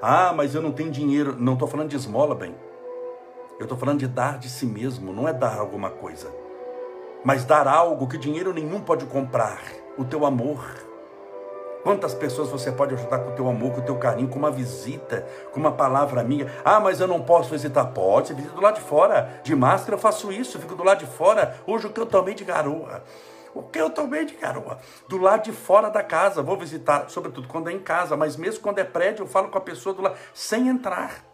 ah, 0.02 0.34
mas 0.36 0.56
eu 0.56 0.62
não 0.62 0.72
tenho 0.72 0.90
dinheiro. 0.90 1.36
Não 1.38 1.54
estou 1.54 1.68
falando 1.68 1.90
de 1.90 1.96
esmola, 1.96 2.34
bem. 2.34 2.56
Eu 3.60 3.66
estou 3.66 3.78
falando 3.78 4.00
de 4.00 4.08
dar 4.08 4.40
de 4.40 4.50
si 4.50 4.66
mesmo, 4.66 5.14
não 5.14 5.28
é 5.28 5.34
dar 5.34 5.60
alguma 5.60 5.92
coisa. 5.92 6.34
Mas 7.24 7.46
dar 7.46 7.68
algo 7.68 8.08
que 8.08 8.18
dinheiro 8.18 8.52
nenhum 8.52 8.82
pode 8.82 9.06
comprar. 9.06 9.62
O 10.00 10.04
teu 10.04 10.26
amor. 10.26 10.60
Quantas 11.84 12.16
pessoas 12.16 12.50
você 12.50 12.72
pode 12.72 12.96
ajudar 12.96 13.20
com 13.20 13.32
o 13.32 13.36
teu 13.36 13.48
amor, 13.48 13.74
com 13.74 13.82
o 13.82 13.84
teu 13.84 13.98
carinho, 13.98 14.28
com 14.28 14.40
uma 14.40 14.50
visita, 14.50 15.28
com 15.52 15.60
uma 15.60 15.72
palavra 15.72 16.22
amiga? 16.22 16.52
Ah, 16.66 16.80
mas 16.80 17.00
eu 17.00 17.08
não 17.08 17.22
posso 17.22 17.52
visitar. 17.52 17.86
Pode, 17.86 18.30
você 18.30 18.34
visita 18.34 18.56
do 18.56 18.62
lado 18.62 18.76
de 18.76 18.82
fora. 18.82 19.42
De 19.44 19.56
máscara 19.56 19.94
eu 19.94 20.00
faço 20.00 20.32
isso, 20.32 20.58
eu 20.58 20.62
fico 20.62 20.76
do 20.76 20.84
lado 20.84 21.00
de 21.00 21.06
fora. 21.06 21.56
Hoje 21.68 21.86
o 21.86 21.92
que 21.92 22.00
eu 22.00 22.08
tomei 22.08 22.34
de 22.34 22.44
garoa. 22.44 23.04
O 23.54 23.64
que 23.64 23.80
eu 23.80 23.90
tomei 23.90 24.26
de 24.26 24.36
garoa? 24.36 24.80
Do 25.10 25.18
lado 25.18 25.44
de 25.44 25.52
fora 25.52 25.90
da 25.90 26.04
casa, 26.04 26.42
vou 26.42 26.58
visitar, 26.58 27.10
sobretudo 27.10 27.48
quando 27.48 27.70
é 27.70 27.74
em 27.74 27.80
casa, 27.80 28.16
mas 28.16 28.38
mesmo 28.38 28.62
quando 28.62 28.80
é 28.80 28.84
prédio, 28.84 29.24
eu 29.24 29.28
falo 29.28 29.50
com 29.50 29.58
a 29.58 29.62
pessoa 29.62 29.94
do 29.94 30.02
lado, 30.02 30.18
sem 30.34 30.68
entrar. 30.68 31.26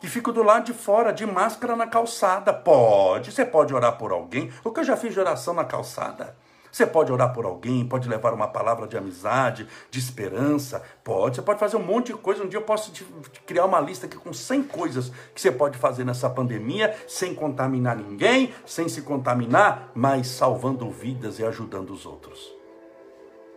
Que 0.00 0.06
fico 0.08 0.32
do 0.32 0.42
lado 0.42 0.66
de 0.66 0.72
fora, 0.72 1.12
de 1.12 1.26
máscara 1.26 1.74
na 1.74 1.86
calçada. 1.86 2.52
Pode, 2.52 3.32
você 3.32 3.44
pode 3.44 3.74
orar 3.74 3.96
por 3.96 4.12
alguém. 4.12 4.52
O 4.62 4.70
que 4.70 4.80
eu 4.80 4.84
já 4.84 4.96
fiz 4.96 5.14
de 5.14 5.20
oração 5.20 5.54
na 5.54 5.64
calçada? 5.64 6.36
Você 6.76 6.84
pode 6.84 7.10
orar 7.10 7.32
por 7.32 7.46
alguém, 7.46 7.88
pode 7.88 8.06
levar 8.06 8.34
uma 8.34 8.48
palavra 8.48 8.86
de 8.86 8.98
amizade, 8.98 9.66
de 9.90 9.98
esperança, 9.98 10.82
pode. 11.02 11.36
Você 11.36 11.40
pode 11.40 11.58
fazer 11.58 11.78
um 11.78 11.82
monte 11.82 12.08
de 12.08 12.18
coisa. 12.18 12.44
Um 12.44 12.48
dia 12.48 12.58
eu 12.58 12.64
posso 12.64 12.92
te, 12.92 13.02
te 13.32 13.40
criar 13.46 13.64
uma 13.64 13.80
lista 13.80 14.04
aqui 14.04 14.18
com 14.18 14.30
100 14.30 14.64
coisas 14.64 15.10
que 15.34 15.40
você 15.40 15.50
pode 15.50 15.78
fazer 15.78 16.04
nessa 16.04 16.28
pandemia, 16.28 16.94
sem 17.08 17.34
contaminar 17.34 17.96
ninguém, 17.96 18.52
sem 18.66 18.90
se 18.90 19.00
contaminar, 19.00 19.90
mas 19.94 20.26
salvando 20.26 20.90
vidas 20.90 21.38
e 21.38 21.46
ajudando 21.46 21.94
os 21.94 22.04
outros. 22.04 22.54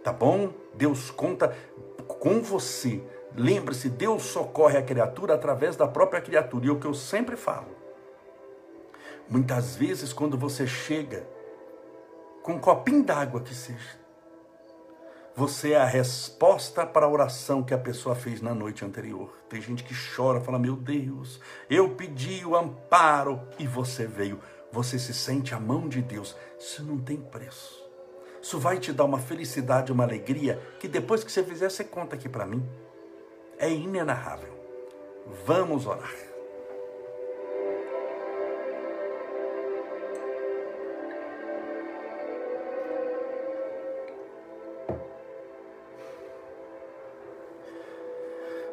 Tá 0.02 0.14
bom? 0.14 0.54
Deus 0.76 1.12
conta 1.12 1.54
com 2.08 2.42
você. 2.42 3.04
Lembre-se, 3.36 3.90
Deus 3.90 4.24
socorre 4.24 4.78
a 4.78 4.82
criatura 4.82 5.34
através 5.34 5.76
da 5.76 5.90
própria 5.90 6.22
criatura. 6.22 6.68
E 6.68 6.70
é 6.70 6.72
o 6.72 6.80
que 6.80 6.88
eu 6.88 6.94
sempre 6.94 7.36
falo. 7.36 7.76
Muitas 9.28 9.76
vezes, 9.76 10.14
quando 10.14 10.38
você 10.38 10.66
chega 10.66 11.28
com 12.44 12.54
um 12.54 12.60
copinho 12.60 13.04
d'água 13.04 13.42
que 13.42 13.54
seja. 13.54 14.00
Você 15.36 15.72
é 15.72 15.78
a 15.78 15.86
resposta 15.86 16.86
para 16.86 17.06
a 17.06 17.10
oração 17.10 17.64
que 17.64 17.74
a 17.74 17.78
pessoa 17.78 18.14
fez 18.14 18.42
na 18.42 18.54
noite 18.54 18.84
anterior. 18.84 19.34
Tem 19.48 19.62
gente 19.62 19.84
que 19.84 19.94
chora, 20.16 20.42
fala: 20.42 20.60
Meu 20.60 20.76
Deus, 20.76 21.40
eu 21.70 21.96
pedi 21.96 22.46
o 22.46 22.56
amparo 22.56 23.42
e 23.58 23.66
você 23.66 24.06
veio. 24.06 24.40
Você 24.72 25.00
se 25.00 25.14
sente 25.14 25.56
a 25.56 25.60
mão 25.60 25.88
de 25.88 26.02
Deus. 26.02 26.36
Isso 26.60 26.84
não 26.84 26.98
tem 26.98 27.18
preço. 27.18 27.88
Isso 28.42 28.60
vai 28.60 28.80
te 28.80 28.92
dar 28.92 29.06
uma 29.06 29.20
felicidade, 29.20 29.92
uma 29.92 30.04
alegria 30.04 30.62
que 30.80 30.88
depois 30.88 31.24
que 31.24 31.32
você 31.32 31.44
fizer, 31.44 31.70
você 31.70 31.84
conta 31.84 32.16
aqui 32.16 32.28
para 32.28 32.46
mim. 32.46 32.68
É 33.58 33.72
inenarrável. 33.72 34.54
Vamos 35.46 35.86
orar. 35.86 36.29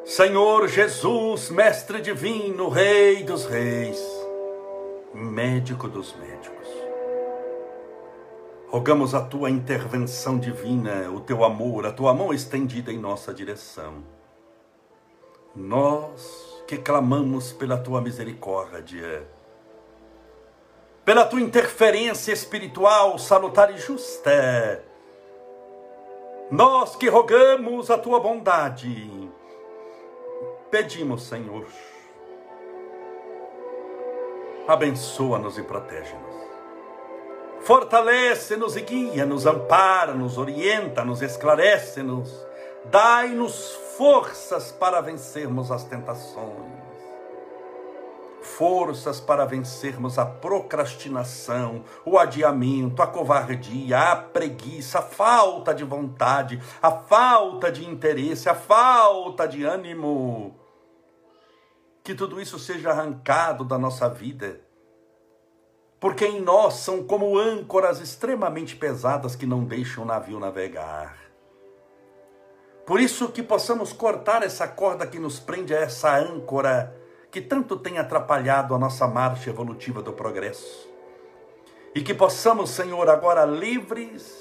Senhor 0.07 0.69
Jesus, 0.69 1.49
Mestre 1.49 1.99
Divino, 1.99 2.69
Rei 2.69 3.25
dos 3.25 3.45
Reis, 3.45 3.99
Médico 5.13 5.89
dos 5.89 6.15
Médicos, 6.15 6.69
rogamos 8.69 9.13
a 9.13 9.19
tua 9.19 9.49
intervenção 9.49 10.39
divina, 10.39 11.11
o 11.11 11.19
teu 11.19 11.43
amor, 11.43 11.85
a 11.85 11.91
tua 11.91 12.13
mão 12.13 12.33
estendida 12.33 12.89
em 12.89 12.97
nossa 12.97 13.33
direção. 13.33 13.95
Nós 15.53 16.63
que 16.65 16.77
clamamos 16.77 17.51
pela 17.51 17.77
tua 17.77 17.99
misericórdia, 17.99 19.27
pela 21.03 21.25
tua 21.25 21.41
interferência 21.41 22.31
espiritual, 22.31 23.19
salutar 23.19 23.75
e 23.75 23.77
justa, 23.77 24.81
nós 26.49 26.95
que 26.95 27.09
rogamos 27.09 27.91
a 27.91 27.97
tua 27.97 28.21
bondade, 28.21 29.26
Pedimos, 30.69 31.23
Senhor, 31.23 31.65
abençoa-nos 34.67 35.57
e 35.57 35.63
protege-nos. 35.63 36.35
Fortalece-nos 37.61 38.75
e 38.75 38.81
guia-nos, 38.81 39.45
ampara-nos, 39.45 40.37
orienta-nos, 40.37 41.21
esclarece-nos. 41.21 42.45
Dai-nos 42.85 43.75
forças 43.97 44.71
para 44.71 45.01
vencermos 45.01 45.71
as 45.71 45.83
tentações. 45.83 46.76
Forças 48.41 49.19
para 49.19 49.45
vencermos 49.45 50.17
a 50.17 50.25
procrastinação, 50.25 51.83
o 52.05 52.17
adiamento, 52.17 53.01
a 53.01 53.07
covardia, 53.07 53.99
a 53.99 54.15
preguiça, 54.15 54.99
a 54.99 55.01
falta 55.01 55.73
de 55.73 55.83
vontade, 55.83 56.61
a 56.81 56.91
falta 56.91 57.71
de 57.71 57.85
interesse, 57.85 58.47
a 58.47 58.55
falta 58.55 59.47
de 59.47 59.63
ânimo 59.63 60.55
que 62.07 62.15
tudo 62.15 62.39
isso 62.39 62.57
seja 62.57 62.91
arrancado 62.91 63.65
da 63.65 63.77
nossa 63.77 64.07
vida. 64.07 64.61
Porque 65.99 66.25
em 66.25 66.39
nós 66.39 66.75
são 66.75 67.03
como 67.03 67.37
âncoras 67.37 67.99
extremamente 67.99 68.77
pesadas 68.77 69.35
que 69.35 69.45
não 69.45 69.65
deixam 69.65 70.05
o 70.05 70.07
navio 70.07 70.39
navegar. 70.39 71.17
Por 72.85 73.01
isso 73.01 73.27
que 73.27 73.43
possamos 73.43 73.91
cortar 73.91 74.41
essa 74.41 74.65
corda 74.69 75.05
que 75.05 75.19
nos 75.19 75.37
prende 75.37 75.75
a 75.75 75.81
essa 75.81 76.17
âncora 76.17 76.95
que 77.31 77.41
tanto 77.41 77.77
tem 77.77 77.97
atrapalhado 77.97 78.73
a 78.73 78.79
nossa 78.79 79.07
marcha 79.07 79.49
evolutiva 79.49 80.01
do 80.01 80.13
progresso. 80.13 80.89
E 81.93 82.01
que 82.01 82.13
possamos, 82.13 82.69
Senhor, 82.69 83.09
agora 83.09 83.45
livres, 83.45 84.37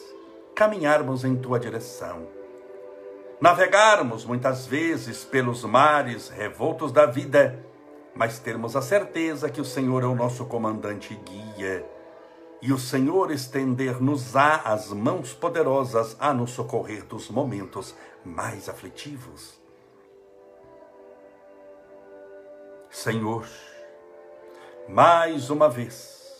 caminharmos 0.54 1.24
em 1.24 1.36
tua 1.36 1.58
direção. 1.58 2.26
Navegarmos 3.40 4.24
muitas 4.24 4.66
vezes 4.66 5.24
pelos 5.24 5.64
mares 5.64 6.28
revoltos 6.28 6.90
da 6.90 7.04
vida, 7.04 7.62
mas 8.14 8.38
termos 8.38 8.74
a 8.74 8.82
certeza 8.82 9.50
que 9.50 9.60
o 9.60 9.64
Senhor 9.64 10.02
é 10.02 10.06
o 10.06 10.14
nosso 10.14 10.46
comandante 10.46 11.12
e 11.12 11.30
guia, 11.30 11.86
e 12.62 12.72
o 12.72 12.78
Senhor 12.78 13.30
estender-nos-á 13.30 14.62
as 14.64 14.90
mãos 14.90 15.34
poderosas 15.34 16.16
a 16.18 16.32
nos 16.32 16.52
socorrer 16.52 17.04
dos 17.04 17.28
momentos 17.28 17.94
mais 18.24 18.68
aflitivos. 18.68 19.65
Senhor, 22.96 23.46
mais 24.88 25.50
uma 25.50 25.68
vez, 25.68 26.34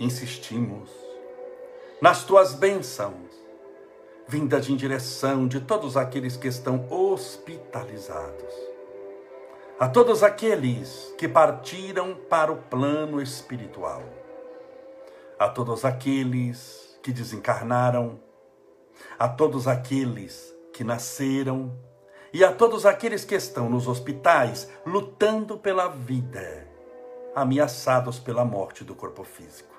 insistimos 0.00 0.88
nas 2.00 2.24
tuas 2.24 2.54
bênçãos, 2.54 3.30
vindas 4.26 4.66
em 4.70 4.76
direção 4.76 5.46
de 5.46 5.60
todos 5.60 5.94
aqueles 5.94 6.38
que 6.38 6.48
estão 6.48 6.90
hospitalizados, 6.90 8.54
a 9.78 9.90
todos 9.90 10.22
aqueles 10.22 11.14
que 11.18 11.28
partiram 11.28 12.14
para 12.14 12.50
o 12.50 12.56
plano 12.56 13.20
espiritual, 13.20 14.02
a 15.38 15.50
todos 15.50 15.84
aqueles 15.84 16.98
que 17.02 17.12
desencarnaram, 17.12 18.18
a 19.18 19.28
todos 19.28 19.68
aqueles 19.68 20.56
que 20.72 20.82
nasceram 20.82 21.91
e 22.32 22.42
a 22.42 22.52
todos 22.52 22.86
aqueles 22.86 23.24
que 23.24 23.34
estão 23.34 23.68
nos 23.68 23.86
hospitais 23.86 24.68
lutando 24.86 25.58
pela 25.58 25.88
vida 25.88 26.66
ameaçados 27.34 28.18
pela 28.18 28.44
morte 28.44 28.84
do 28.84 28.94
corpo 28.94 29.24
físico. 29.24 29.72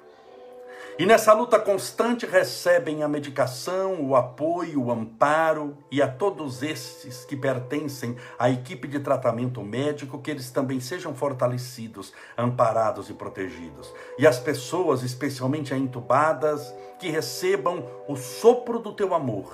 E 0.98 1.08
nessa 1.08 1.34
luta 1.34 1.60
constante 1.60 2.24
recebem 2.24 3.02
a 3.02 3.08
medicação, 3.08 4.00
o 4.08 4.16
apoio, 4.16 4.80
o 4.80 4.92
amparo 4.92 5.76
e 5.90 6.04
a 6.04 6.08
todos 6.08 6.62
estes 6.62 7.26
que 7.26 7.36
pertencem 7.36 8.16
à 8.38 8.52
equipe 8.52 8.88
de 8.88 9.00
tratamento 9.00 9.64
médico 9.64 10.20
que 10.20 10.30
eles 10.30 10.52
também 10.52 10.80
sejam 10.80 11.16
fortalecidos, 11.16 12.14
amparados 12.38 13.10
e 13.10 13.14
protegidos. 13.14 13.92
E 14.20 14.28
as 14.28 14.38
pessoas, 14.38 15.02
especialmente 15.02 15.74
as 15.74 15.80
entubadas, 15.80 16.72
que 17.00 17.10
recebam 17.10 17.84
o 18.08 18.16
sopro 18.16 18.78
do 18.78 18.94
teu 18.94 19.16
amor, 19.16 19.52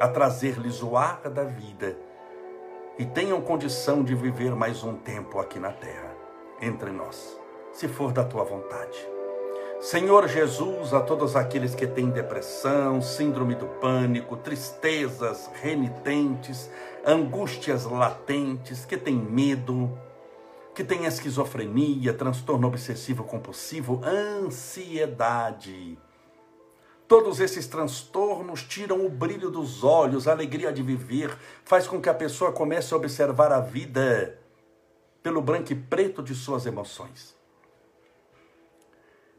a 0.00 0.08
trazer-lhes 0.08 0.82
o 0.82 0.96
ar 0.96 1.20
da 1.28 1.44
vida 1.44 1.94
e 2.98 3.04
tenham 3.04 3.40
condição 3.42 4.02
de 4.02 4.14
viver 4.14 4.56
mais 4.56 4.82
um 4.82 4.96
tempo 4.96 5.38
aqui 5.38 5.58
na 5.58 5.70
terra 5.70 6.16
entre 6.60 6.90
nós, 6.90 7.38
se 7.72 7.86
for 7.86 8.10
da 8.10 8.24
tua 8.24 8.42
vontade. 8.44 8.98
Senhor 9.80 10.26
Jesus, 10.28 10.92
a 10.92 11.00
todos 11.00 11.36
aqueles 11.36 11.74
que 11.74 11.86
têm 11.86 12.10
depressão, 12.10 13.00
síndrome 13.00 13.54
do 13.54 13.66
pânico, 13.66 14.36
tristezas 14.36 15.50
renitentes, 15.62 16.70
angústias 17.06 17.84
latentes, 17.84 18.84
que 18.84 18.96
têm 18.98 19.16
medo, 19.16 19.98
que 20.74 20.84
têm 20.84 21.06
esquizofrenia, 21.06 22.12
transtorno 22.12 22.68
obsessivo 22.68 23.24
compulsivo, 23.24 24.02
ansiedade. 24.04 25.98
Todos 27.10 27.40
esses 27.40 27.66
transtornos 27.66 28.62
tiram 28.62 29.04
o 29.04 29.08
brilho 29.10 29.50
dos 29.50 29.82
olhos, 29.82 30.28
a 30.28 30.30
alegria 30.30 30.72
de 30.72 30.80
viver, 30.80 31.36
faz 31.64 31.88
com 31.88 32.00
que 32.00 32.08
a 32.08 32.14
pessoa 32.14 32.52
comece 32.52 32.94
a 32.94 32.96
observar 32.96 33.50
a 33.50 33.58
vida 33.58 34.38
pelo 35.20 35.42
branco 35.42 35.72
e 35.72 35.74
preto 35.74 36.22
de 36.22 36.36
suas 36.36 36.66
emoções. 36.66 37.34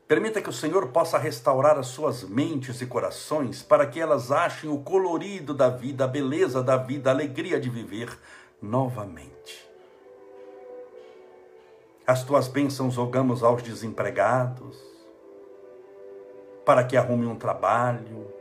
Permita 0.05 0.41
que 0.41 0.49
o 0.49 0.53
Senhor 0.53 0.89
possa 0.89 1.17
restaurar 1.17 1.79
as 1.79 1.87
suas 1.87 2.23
mentes 2.23 2.81
e 2.81 2.85
corações 2.85 3.63
para 3.63 3.87
que 3.87 4.01
elas 4.01 4.33
achem 4.33 4.69
o 4.69 4.79
colorido 4.79 5.53
da 5.53 5.69
vida, 5.69 6.03
a 6.03 6.09
beleza 6.09 6.61
da 6.61 6.75
vida, 6.75 7.09
a 7.09 7.13
alegria 7.13 7.57
de 7.57 7.69
viver 7.69 8.09
novamente. 8.61 9.65
As 12.05 12.21
tuas 12.25 12.49
bênçãos 12.49 12.97
rogamos 12.97 13.41
aos 13.41 13.63
desempregados, 13.63 14.90
para 16.65 16.83
que 16.83 16.95
arrumem 16.95 17.27
um 17.27 17.35
trabalho, 17.35 18.31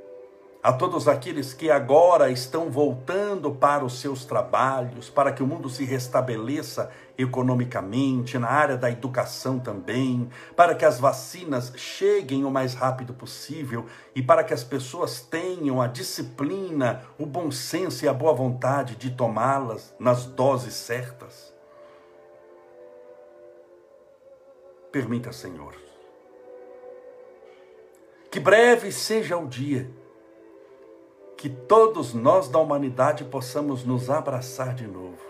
a 0.63 0.73
todos 0.73 1.09
aqueles 1.09 1.55
que 1.55 1.71
agora 1.71 2.31
estão 2.31 2.71
voltando 2.71 3.51
para 3.51 3.83
os 3.83 3.99
seus 3.99 4.27
trabalhos, 4.27 5.09
para 5.09 5.33
que 5.33 5.43
o 5.43 5.47
mundo 5.47 5.71
se 5.71 5.85
restabeleça 5.85 6.91
economicamente, 7.17 8.39
na 8.39 8.49
área 8.49 8.77
da 8.77 8.91
educação 8.91 9.59
também, 9.59 10.29
para 10.55 10.75
que 10.75 10.85
as 10.85 11.01
vacinas 11.01 11.73
cheguem 11.77 12.45
o 12.45 12.51
mais 12.51 12.75
rápido 12.75 13.15
possível 13.15 13.87
e 14.15 14.23
para 14.23 14.45
que 14.45 14.53
as 14.53 14.63
pessoas 14.63 15.23
tenham 15.23 15.81
a 15.81 15.87
disciplina, 15.87 17.05
o 17.19 17.25
bom 17.25 17.51
senso 17.51 18.05
e 18.05 18.09
a 18.09 18.13
boa 18.13 18.35
vontade 18.35 18.97
de 18.97 19.11
tomá-las 19.11 19.95
nas 19.99 20.27
doses 20.27 20.75
certas. 20.75 21.55
Permita, 24.93 25.33
Senhor, 25.33 25.90
que 28.31 28.39
breve 28.39 28.93
seja 28.93 29.37
o 29.37 29.47
dia 29.47 29.91
que 31.41 31.49
todos 31.49 32.13
nós 32.13 32.49
da 32.49 32.59
humanidade 32.59 33.25
possamos 33.25 33.83
nos 33.83 34.11
abraçar 34.11 34.75
de 34.75 34.87
novo. 34.87 35.25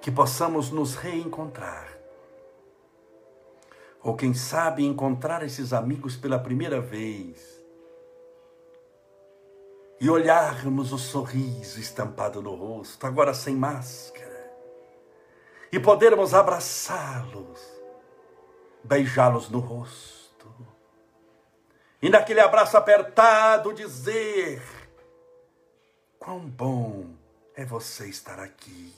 Que 0.00 0.08
possamos 0.08 0.70
nos 0.70 0.94
reencontrar. 0.94 1.98
Ou 4.00 4.14
quem 4.14 4.32
sabe 4.32 4.84
encontrar 4.84 5.42
esses 5.44 5.72
amigos 5.72 6.16
pela 6.16 6.38
primeira 6.38 6.80
vez. 6.80 7.60
E 10.00 10.08
olharmos 10.08 10.92
o 10.92 10.98
sorriso 10.98 11.80
estampado 11.80 12.40
no 12.40 12.54
rosto, 12.54 13.04
agora 13.04 13.34
sem 13.34 13.56
máscara. 13.56 14.52
E 15.72 15.80
podermos 15.80 16.34
abraçá-los, 16.34 17.81
beijá-los 18.84 19.48
no 19.48 19.58
rosto 19.58 20.22
e 22.02 22.10
naquele 22.10 22.40
abraço 22.40 22.76
apertado 22.76 23.72
dizer: 23.72 24.60
Quão 26.18 26.40
bom 26.40 27.06
é 27.54 27.64
você 27.64 28.08
estar 28.08 28.40
aqui. 28.40 28.92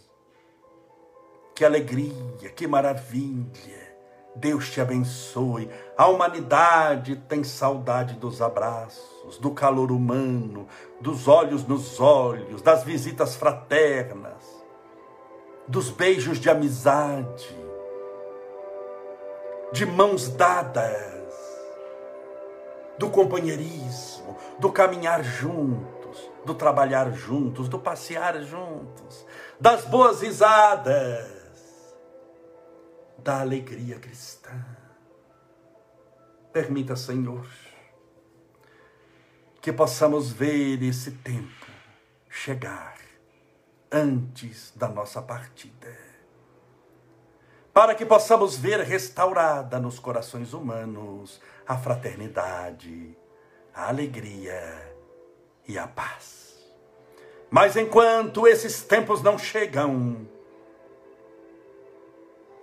Que 1.54 1.66
alegria, 1.66 2.48
que 2.56 2.66
maravilha. 2.66 3.94
Deus 4.34 4.70
te 4.70 4.80
abençoe. 4.80 5.70
A 5.96 6.08
humanidade 6.08 7.14
tem 7.28 7.44
saudade 7.44 8.14
dos 8.14 8.40
abraços, 8.40 9.36
do 9.38 9.50
calor 9.50 9.92
humano, 9.92 10.66
dos 10.98 11.28
olhos 11.28 11.64
nos 11.66 12.00
olhos, 12.00 12.62
das 12.62 12.82
visitas 12.82 13.36
fraternas, 13.36 14.64
dos 15.68 15.90
beijos 15.90 16.40
de 16.40 16.48
amizade, 16.50 17.54
de 19.74 19.84
mãos 19.84 20.28
dadas 20.28 21.34
do 22.96 23.10
companheirismo, 23.10 24.38
do 24.60 24.70
caminhar 24.70 25.24
juntos, 25.24 26.30
do 26.46 26.54
trabalhar 26.54 27.10
juntos, 27.10 27.68
do 27.68 27.76
passear 27.80 28.40
juntos, 28.44 29.26
das 29.60 29.84
boas 29.84 30.22
risadas, 30.22 31.26
da 33.18 33.40
alegria 33.40 33.98
cristã. 33.98 34.64
Permita, 36.52 36.94
Senhor, 36.94 37.44
que 39.60 39.72
possamos 39.72 40.30
ver 40.30 40.84
esse 40.84 41.10
tempo 41.10 41.66
chegar 42.28 42.96
antes 43.90 44.72
da 44.76 44.86
nossa 44.86 45.20
partida 45.20 46.13
para 47.74 47.92
que 47.92 48.06
possamos 48.06 48.56
ver 48.56 48.78
restaurada 48.82 49.80
nos 49.80 49.98
corações 49.98 50.52
humanos 50.52 51.40
a 51.66 51.76
fraternidade, 51.76 53.18
a 53.74 53.88
alegria 53.88 54.96
e 55.66 55.76
a 55.76 55.88
paz. 55.88 56.54
Mas 57.50 57.76
enquanto 57.76 58.46
esses 58.46 58.84
tempos 58.84 59.22
não 59.22 59.36
chegam, 59.36 60.24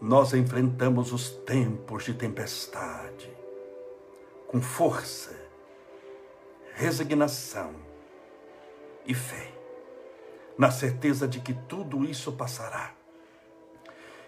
nós 0.02 0.34
enfrentamos 0.34 1.12
os 1.12 1.30
tempos 1.30 2.06
de 2.06 2.14
tempestade 2.14 3.30
com 4.48 4.62
força, 4.62 5.36
resignação 6.74 7.76
e 9.06 9.14
fé, 9.14 9.52
na 10.58 10.72
certeza 10.72 11.28
de 11.28 11.42
que 11.42 11.54
tudo 11.54 12.06
isso 12.06 12.32
passará 12.32 13.01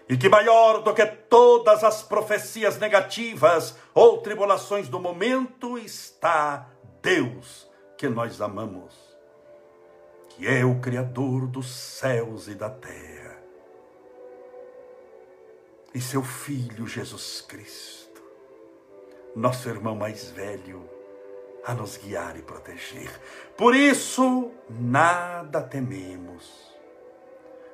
e 0.08 0.16
que 0.16 0.28
maior 0.28 0.82
do 0.82 0.92
que 0.92 1.06
todas 1.06 1.82
as 1.82 2.02
profecias 2.02 2.78
negativas 2.78 3.76
ou 3.94 4.20
tribulações 4.20 4.88
do 4.88 5.00
momento 5.00 5.78
está 5.78 6.68
Deus 7.00 7.70
que 7.96 8.08
nós 8.08 8.40
amamos, 8.40 8.94
que 10.30 10.46
é 10.46 10.64
o 10.64 10.80
Criador 10.80 11.46
dos 11.46 11.70
céus 11.70 12.48
e 12.48 12.54
da 12.54 12.68
terra, 12.68 13.38
e 15.94 16.00
seu 16.00 16.22
Filho 16.22 16.86
Jesus 16.86 17.40
Cristo, 17.40 18.22
nosso 19.34 19.68
irmão 19.68 19.94
mais 19.94 20.28
velho, 20.30 20.88
a 21.64 21.72
nos 21.72 21.96
guiar 21.96 22.36
e 22.36 22.42
proteger. 22.42 23.10
Por 23.56 23.74
isso, 23.74 24.50
nada 24.68 25.62
tememos, 25.62 26.74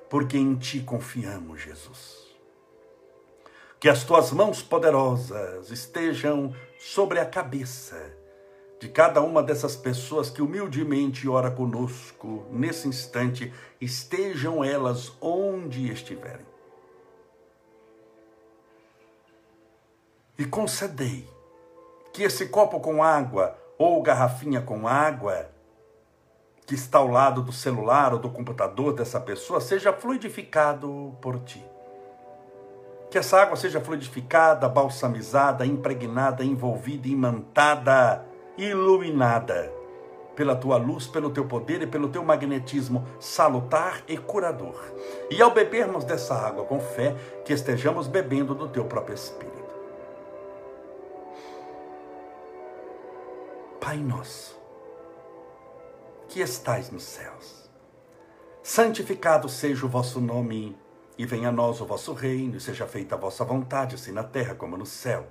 porque 0.09 0.37
em 0.37 0.57
Ti 0.57 0.81
confiamos, 0.81 1.61
Jesus. 1.63 2.20
Que 3.81 3.89
as 3.89 4.05
Tuas 4.05 4.31
mãos 4.31 4.63
poderosas 4.63 5.71
estejam 5.71 6.55
sobre 6.79 7.19
a 7.19 7.25
cabeça 7.25 7.97
de 8.79 8.89
cada 8.91 9.23
uma 9.23 9.43
dessas 9.43 9.75
pessoas 9.75 10.29
que 10.29 10.43
humildemente 10.43 11.27
ora 11.27 11.51
conosco 11.51 12.47
nesse 12.51 12.87
instante, 12.87 13.53
estejam 13.81 14.63
elas 14.63 15.13
onde 15.19 15.91
estiverem. 15.91 16.45
E 20.39 20.45
concedei 20.45 21.27
que 22.13 22.23
esse 22.23 22.49
copo 22.49 22.81
com 22.81 23.03
água 23.03 23.57
ou 23.79 24.03
garrafinha 24.03 24.61
com 24.61 24.87
água 24.87 25.51
que 26.67 26.75
está 26.75 26.99
ao 26.99 27.09
lado 27.09 27.43
do 27.43 27.53
celular 27.53 28.13
ou 28.13 28.19
do 28.19 28.31
computador 28.31 28.93
dessa 28.93 29.19
pessoa 29.19 29.59
seja 29.59 29.91
fluidificado 29.91 31.17
por 31.23 31.41
ti. 31.41 31.65
Que 33.11 33.19
essa 33.19 33.41
água 33.41 33.57
seja 33.57 33.81
fluidificada, 33.81 34.69
balsamizada, 34.69 35.67
impregnada, 35.67 36.45
envolvida, 36.45 37.09
imantada, 37.09 38.25
iluminada 38.57 39.81
pela 40.41 40.57
tua 40.57 40.79
luz, 40.79 41.07
pelo 41.07 41.29
teu 41.29 41.45
poder 41.45 41.83
e 41.83 41.87
pelo 41.87 42.09
teu 42.09 42.25
magnetismo 42.25 43.07
salutar 43.19 44.03
e 44.09 44.17
curador. 44.17 44.75
E 45.31 45.43
ao 45.43 45.51
bebermos 45.51 46.05
dessa 46.05 46.35
água 46.35 46.65
com 46.65 46.81
fé, 46.81 47.15
que 47.45 47.53
estejamos 47.53 48.07
bebendo 48.07 48.55
do 48.55 48.69
teu 48.69 48.85
próprio 48.87 49.15
Espírito. 49.15 49.51
Pai 53.81 53.99
nosso, 53.99 54.59
que 56.29 56.41
estais 56.41 56.91
nos 56.91 57.03
céus, 57.03 57.69
santificado 58.63 59.49
seja 59.49 59.85
o 59.85 59.89
vosso 59.89 60.21
nome, 60.21 60.75
e 61.21 61.27
venha 61.27 61.51
a 61.51 61.53
nós 61.53 61.83
o 61.83 61.85
vosso 61.85 62.15
reino, 62.15 62.57
e 62.57 62.61
seja 62.61 62.87
feita 62.87 63.15
a 63.15 63.19
vossa 63.19 63.45
vontade, 63.45 63.95
assim 63.95 64.11
na 64.11 64.25
terra 64.25 64.55
como 64.55 64.75
no 64.75 64.87
céu. 64.87 65.27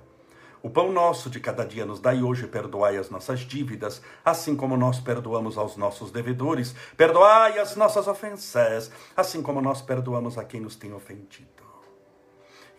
O 0.62 0.70
pão 0.70 0.92
nosso 0.92 1.28
de 1.28 1.40
cada 1.40 1.64
dia 1.64 1.84
nos 1.84 1.98
dai 1.98 2.22
hoje, 2.22 2.46
perdoai 2.46 2.96
as 2.96 3.10
nossas 3.10 3.40
dívidas, 3.40 4.00
assim 4.24 4.54
como 4.54 4.76
nós 4.76 5.00
perdoamos 5.00 5.58
aos 5.58 5.76
nossos 5.76 6.12
devedores. 6.12 6.76
Perdoai 6.96 7.58
as 7.58 7.74
nossas 7.74 8.06
ofensas, 8.06 8.92
assim 9.16 9.42
como 9.42 9.60
nós 9.60 9.82
perdoamos 9.82 10.38
a 10.38 10.44
quem 10.44 10.60
nos 10.60 10.76
tem 10.76 10.92
ofendido. 10.92 11.64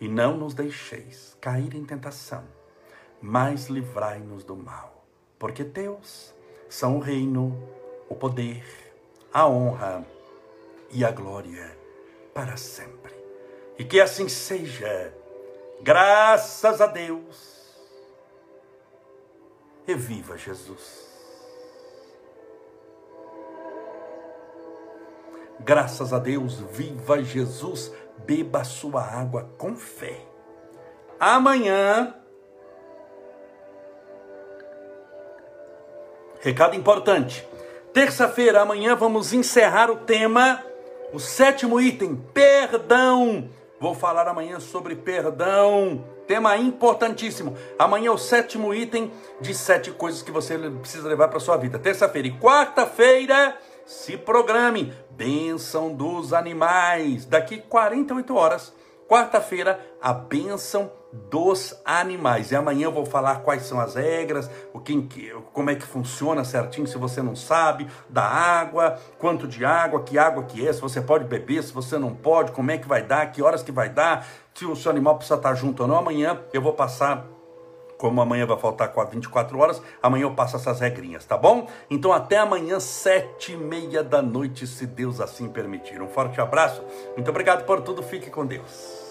E 0.00 0.08
não 0.08 0.38
nos 0.38 0.54
deixeis 0.54 1.36
cair 1.38 1.74
em 1.74 1.84
tentação, 1.84 2.44
mas 3.20 3.66
livrai-nos 3.66 4.42
do 4.42 4.56
mal 4.56 4.92
porque 5.38 5.64
teus 5.64 6.32
são 6.68 6.96
o 6.96 7.00
reino, 7.00 7.68
o 8.08 8.14
poder, 8.14 8.64
a 9.34 9.48
honra 9.48 10.06
e 10.88 11.04
a 11.04 11.10
glória 11.10 11.81
para 12.34 12.56
sempre. 12.56 13.12
E 13.78 13.84
que 13.84 14.00
assim 14.00 14.28
seja, 14.28 15.14
graças 15.80 16.80
a 16.80 16.86
Deus. 16.86 17.62
E 19.86 19.94
viva 19.94 20.36
Jesus. 20.36 21.10
Graças 25.60 26.12
a 26.12 26.18
Deus, 26.18 26.58
viva 26.58 27.22
Jesus, 27.22 27.92
beba 28.18 28.64
sua 28.64 29.02
água 29.02 29.48
com 29.56 29.76
fé. 29.76 30.20
Amanhã 31.20 32.22
Recado 36.42 36.74
importante. 36.74 37.48
Terça-feira, 37.92 38.62
amanhã, 38.62 38.96
vamos 38.96 39.32
encerrar 39.32 39.88
o 39.92 39.98
tema, 39.98 40.60
o 41.12 41.18
sétimo 41.18 41.80
item, 41.80 42.16
perdão. 42.32 43.50
Vou 43.78 43.94
falar 43.94 44.26
amanhã 44.26 44.58
sobre 44.60 44.94
perdão. 44.94 46.04
Tema 46.26 46.56
importantíssimo. 46.56 47.56
Amanhã 47.78 48.08
é 48.08 48.10
o 48.12 48.18
sétimo 48.18 48.72
item 48.72 49.12
de 49.40 49.52
sete 49.54 49.90
coisas 49.90 50.22
que 50.22 50.30
você 50.30 50.56
precisa 50.56 51.08
levar 51.08 51.28
para 51.28 51.40
sua 51.40 51.56
vida. 51.56 51.78
Terça-feira 51.78 52.28
e 52.28 52.38
quarta-feira, 52.38 53.58
se 53.84 54.16
programe. 54.16 54.94
Bênção 55.10 55.92
dos 55.92 56.32
animais. 56.32 57.26
Daqui 57.26 57.58
48 57.58 58.34
horas, 58.34 58.72
quarta-feira, 59.08 59.84
a 60.00 60.14
bênção 60.14 60.90
dos 61.12 61.78
animais. 61.84 62.50
E 62.50 62.56
amanhã 62.56 62.84
eu 62.84 62.92
vou 62.92 63.04
falar 63.04 63.40
quais 63.40 63.64
são 63.64 63.78
as 63.78 63.94
regras, 63.94 64.50
o 64.72 64.80
que, 64.80 65.32
como 65.52 65.70
é 65.70 65.74
que 65.74 65.84
funciona 65.84 66.44
certinho, 66.44 66.86
se 66.86 66.96
você 66.96 67.20
não 67.20 67.36
sabe, 67.36 67.86
da 68.08 68.24
água, 68.24 68.98
quanto 69.18 69.46
de 69.46 69.64
água, 69.64 70.02
que 70.02 70.18
água 70.18 70.44
que 70.44 70.66
é, 70.66 70.72
se 70.72 70.80
você 70.80 71.00
pode 71.00 71.24
beber, 71.24 71.62
se 71.62 71.72
você 71.72 71.98
não 71.98 72.14
pode, 72.14 72.52
como 72.52 72.70
é 72.70 72.78
que 72.78 72.88
vai 72.88 73.02
dar, 73.02 73.30
que 73.30 73.42
horas 73.42 73.62
que 73.62 73.72
vai 73.72 73.90
dar, 73.90 74.26
se 74.54 74.64
o 74.64 74.74
seu 74.74 74.90
animal 74.90 75.16
precisa 75.16 75.36
estar 75.36 75.54
junto 75.54 75.82
ou 75.82 75.88
não. 75.88 75.98
Amanhã 75.98 76.40
eu 76.52 76.62
vou 76.62 76.72
passar 76.72 77.26
como 77.98 78.20
amanhã 78.20 78.44
vai 78.44 78.58
faltar 78.58 78.92
24 79.08 79.56
horas, 79.56 79.80
amanhã 80.02 80.24
eu 80.24 80.34
passo 80.34 80.56
essas 80.56 80.80
regrinhas, 80.80 81.24
tá 81.24 81.36
bom? 81.36 81.68
Então 81.88 82.12
até 82.12 82.36
amanhã, 82.36 82.80
sete 82.80 83.52
e 83.52 83.56
meia 83.56 84.02
da 84.02 84.20
noite, 84.20 84.66
se 84.66 84.86
Deus 84.86 85.20
assim 85.20 85.48
permitir. 85.48 86.02
Um 86.02 86.08
forte 86.08 86.40
abraço, 86.40 86.82
muito 87.14 87.30
obrigado 87.30 87.64
por 87.64 87.80
tudo, 87.80 88.02
fique 88.02 88.28
com 88.28 88.44
Deus. 88.44 89.01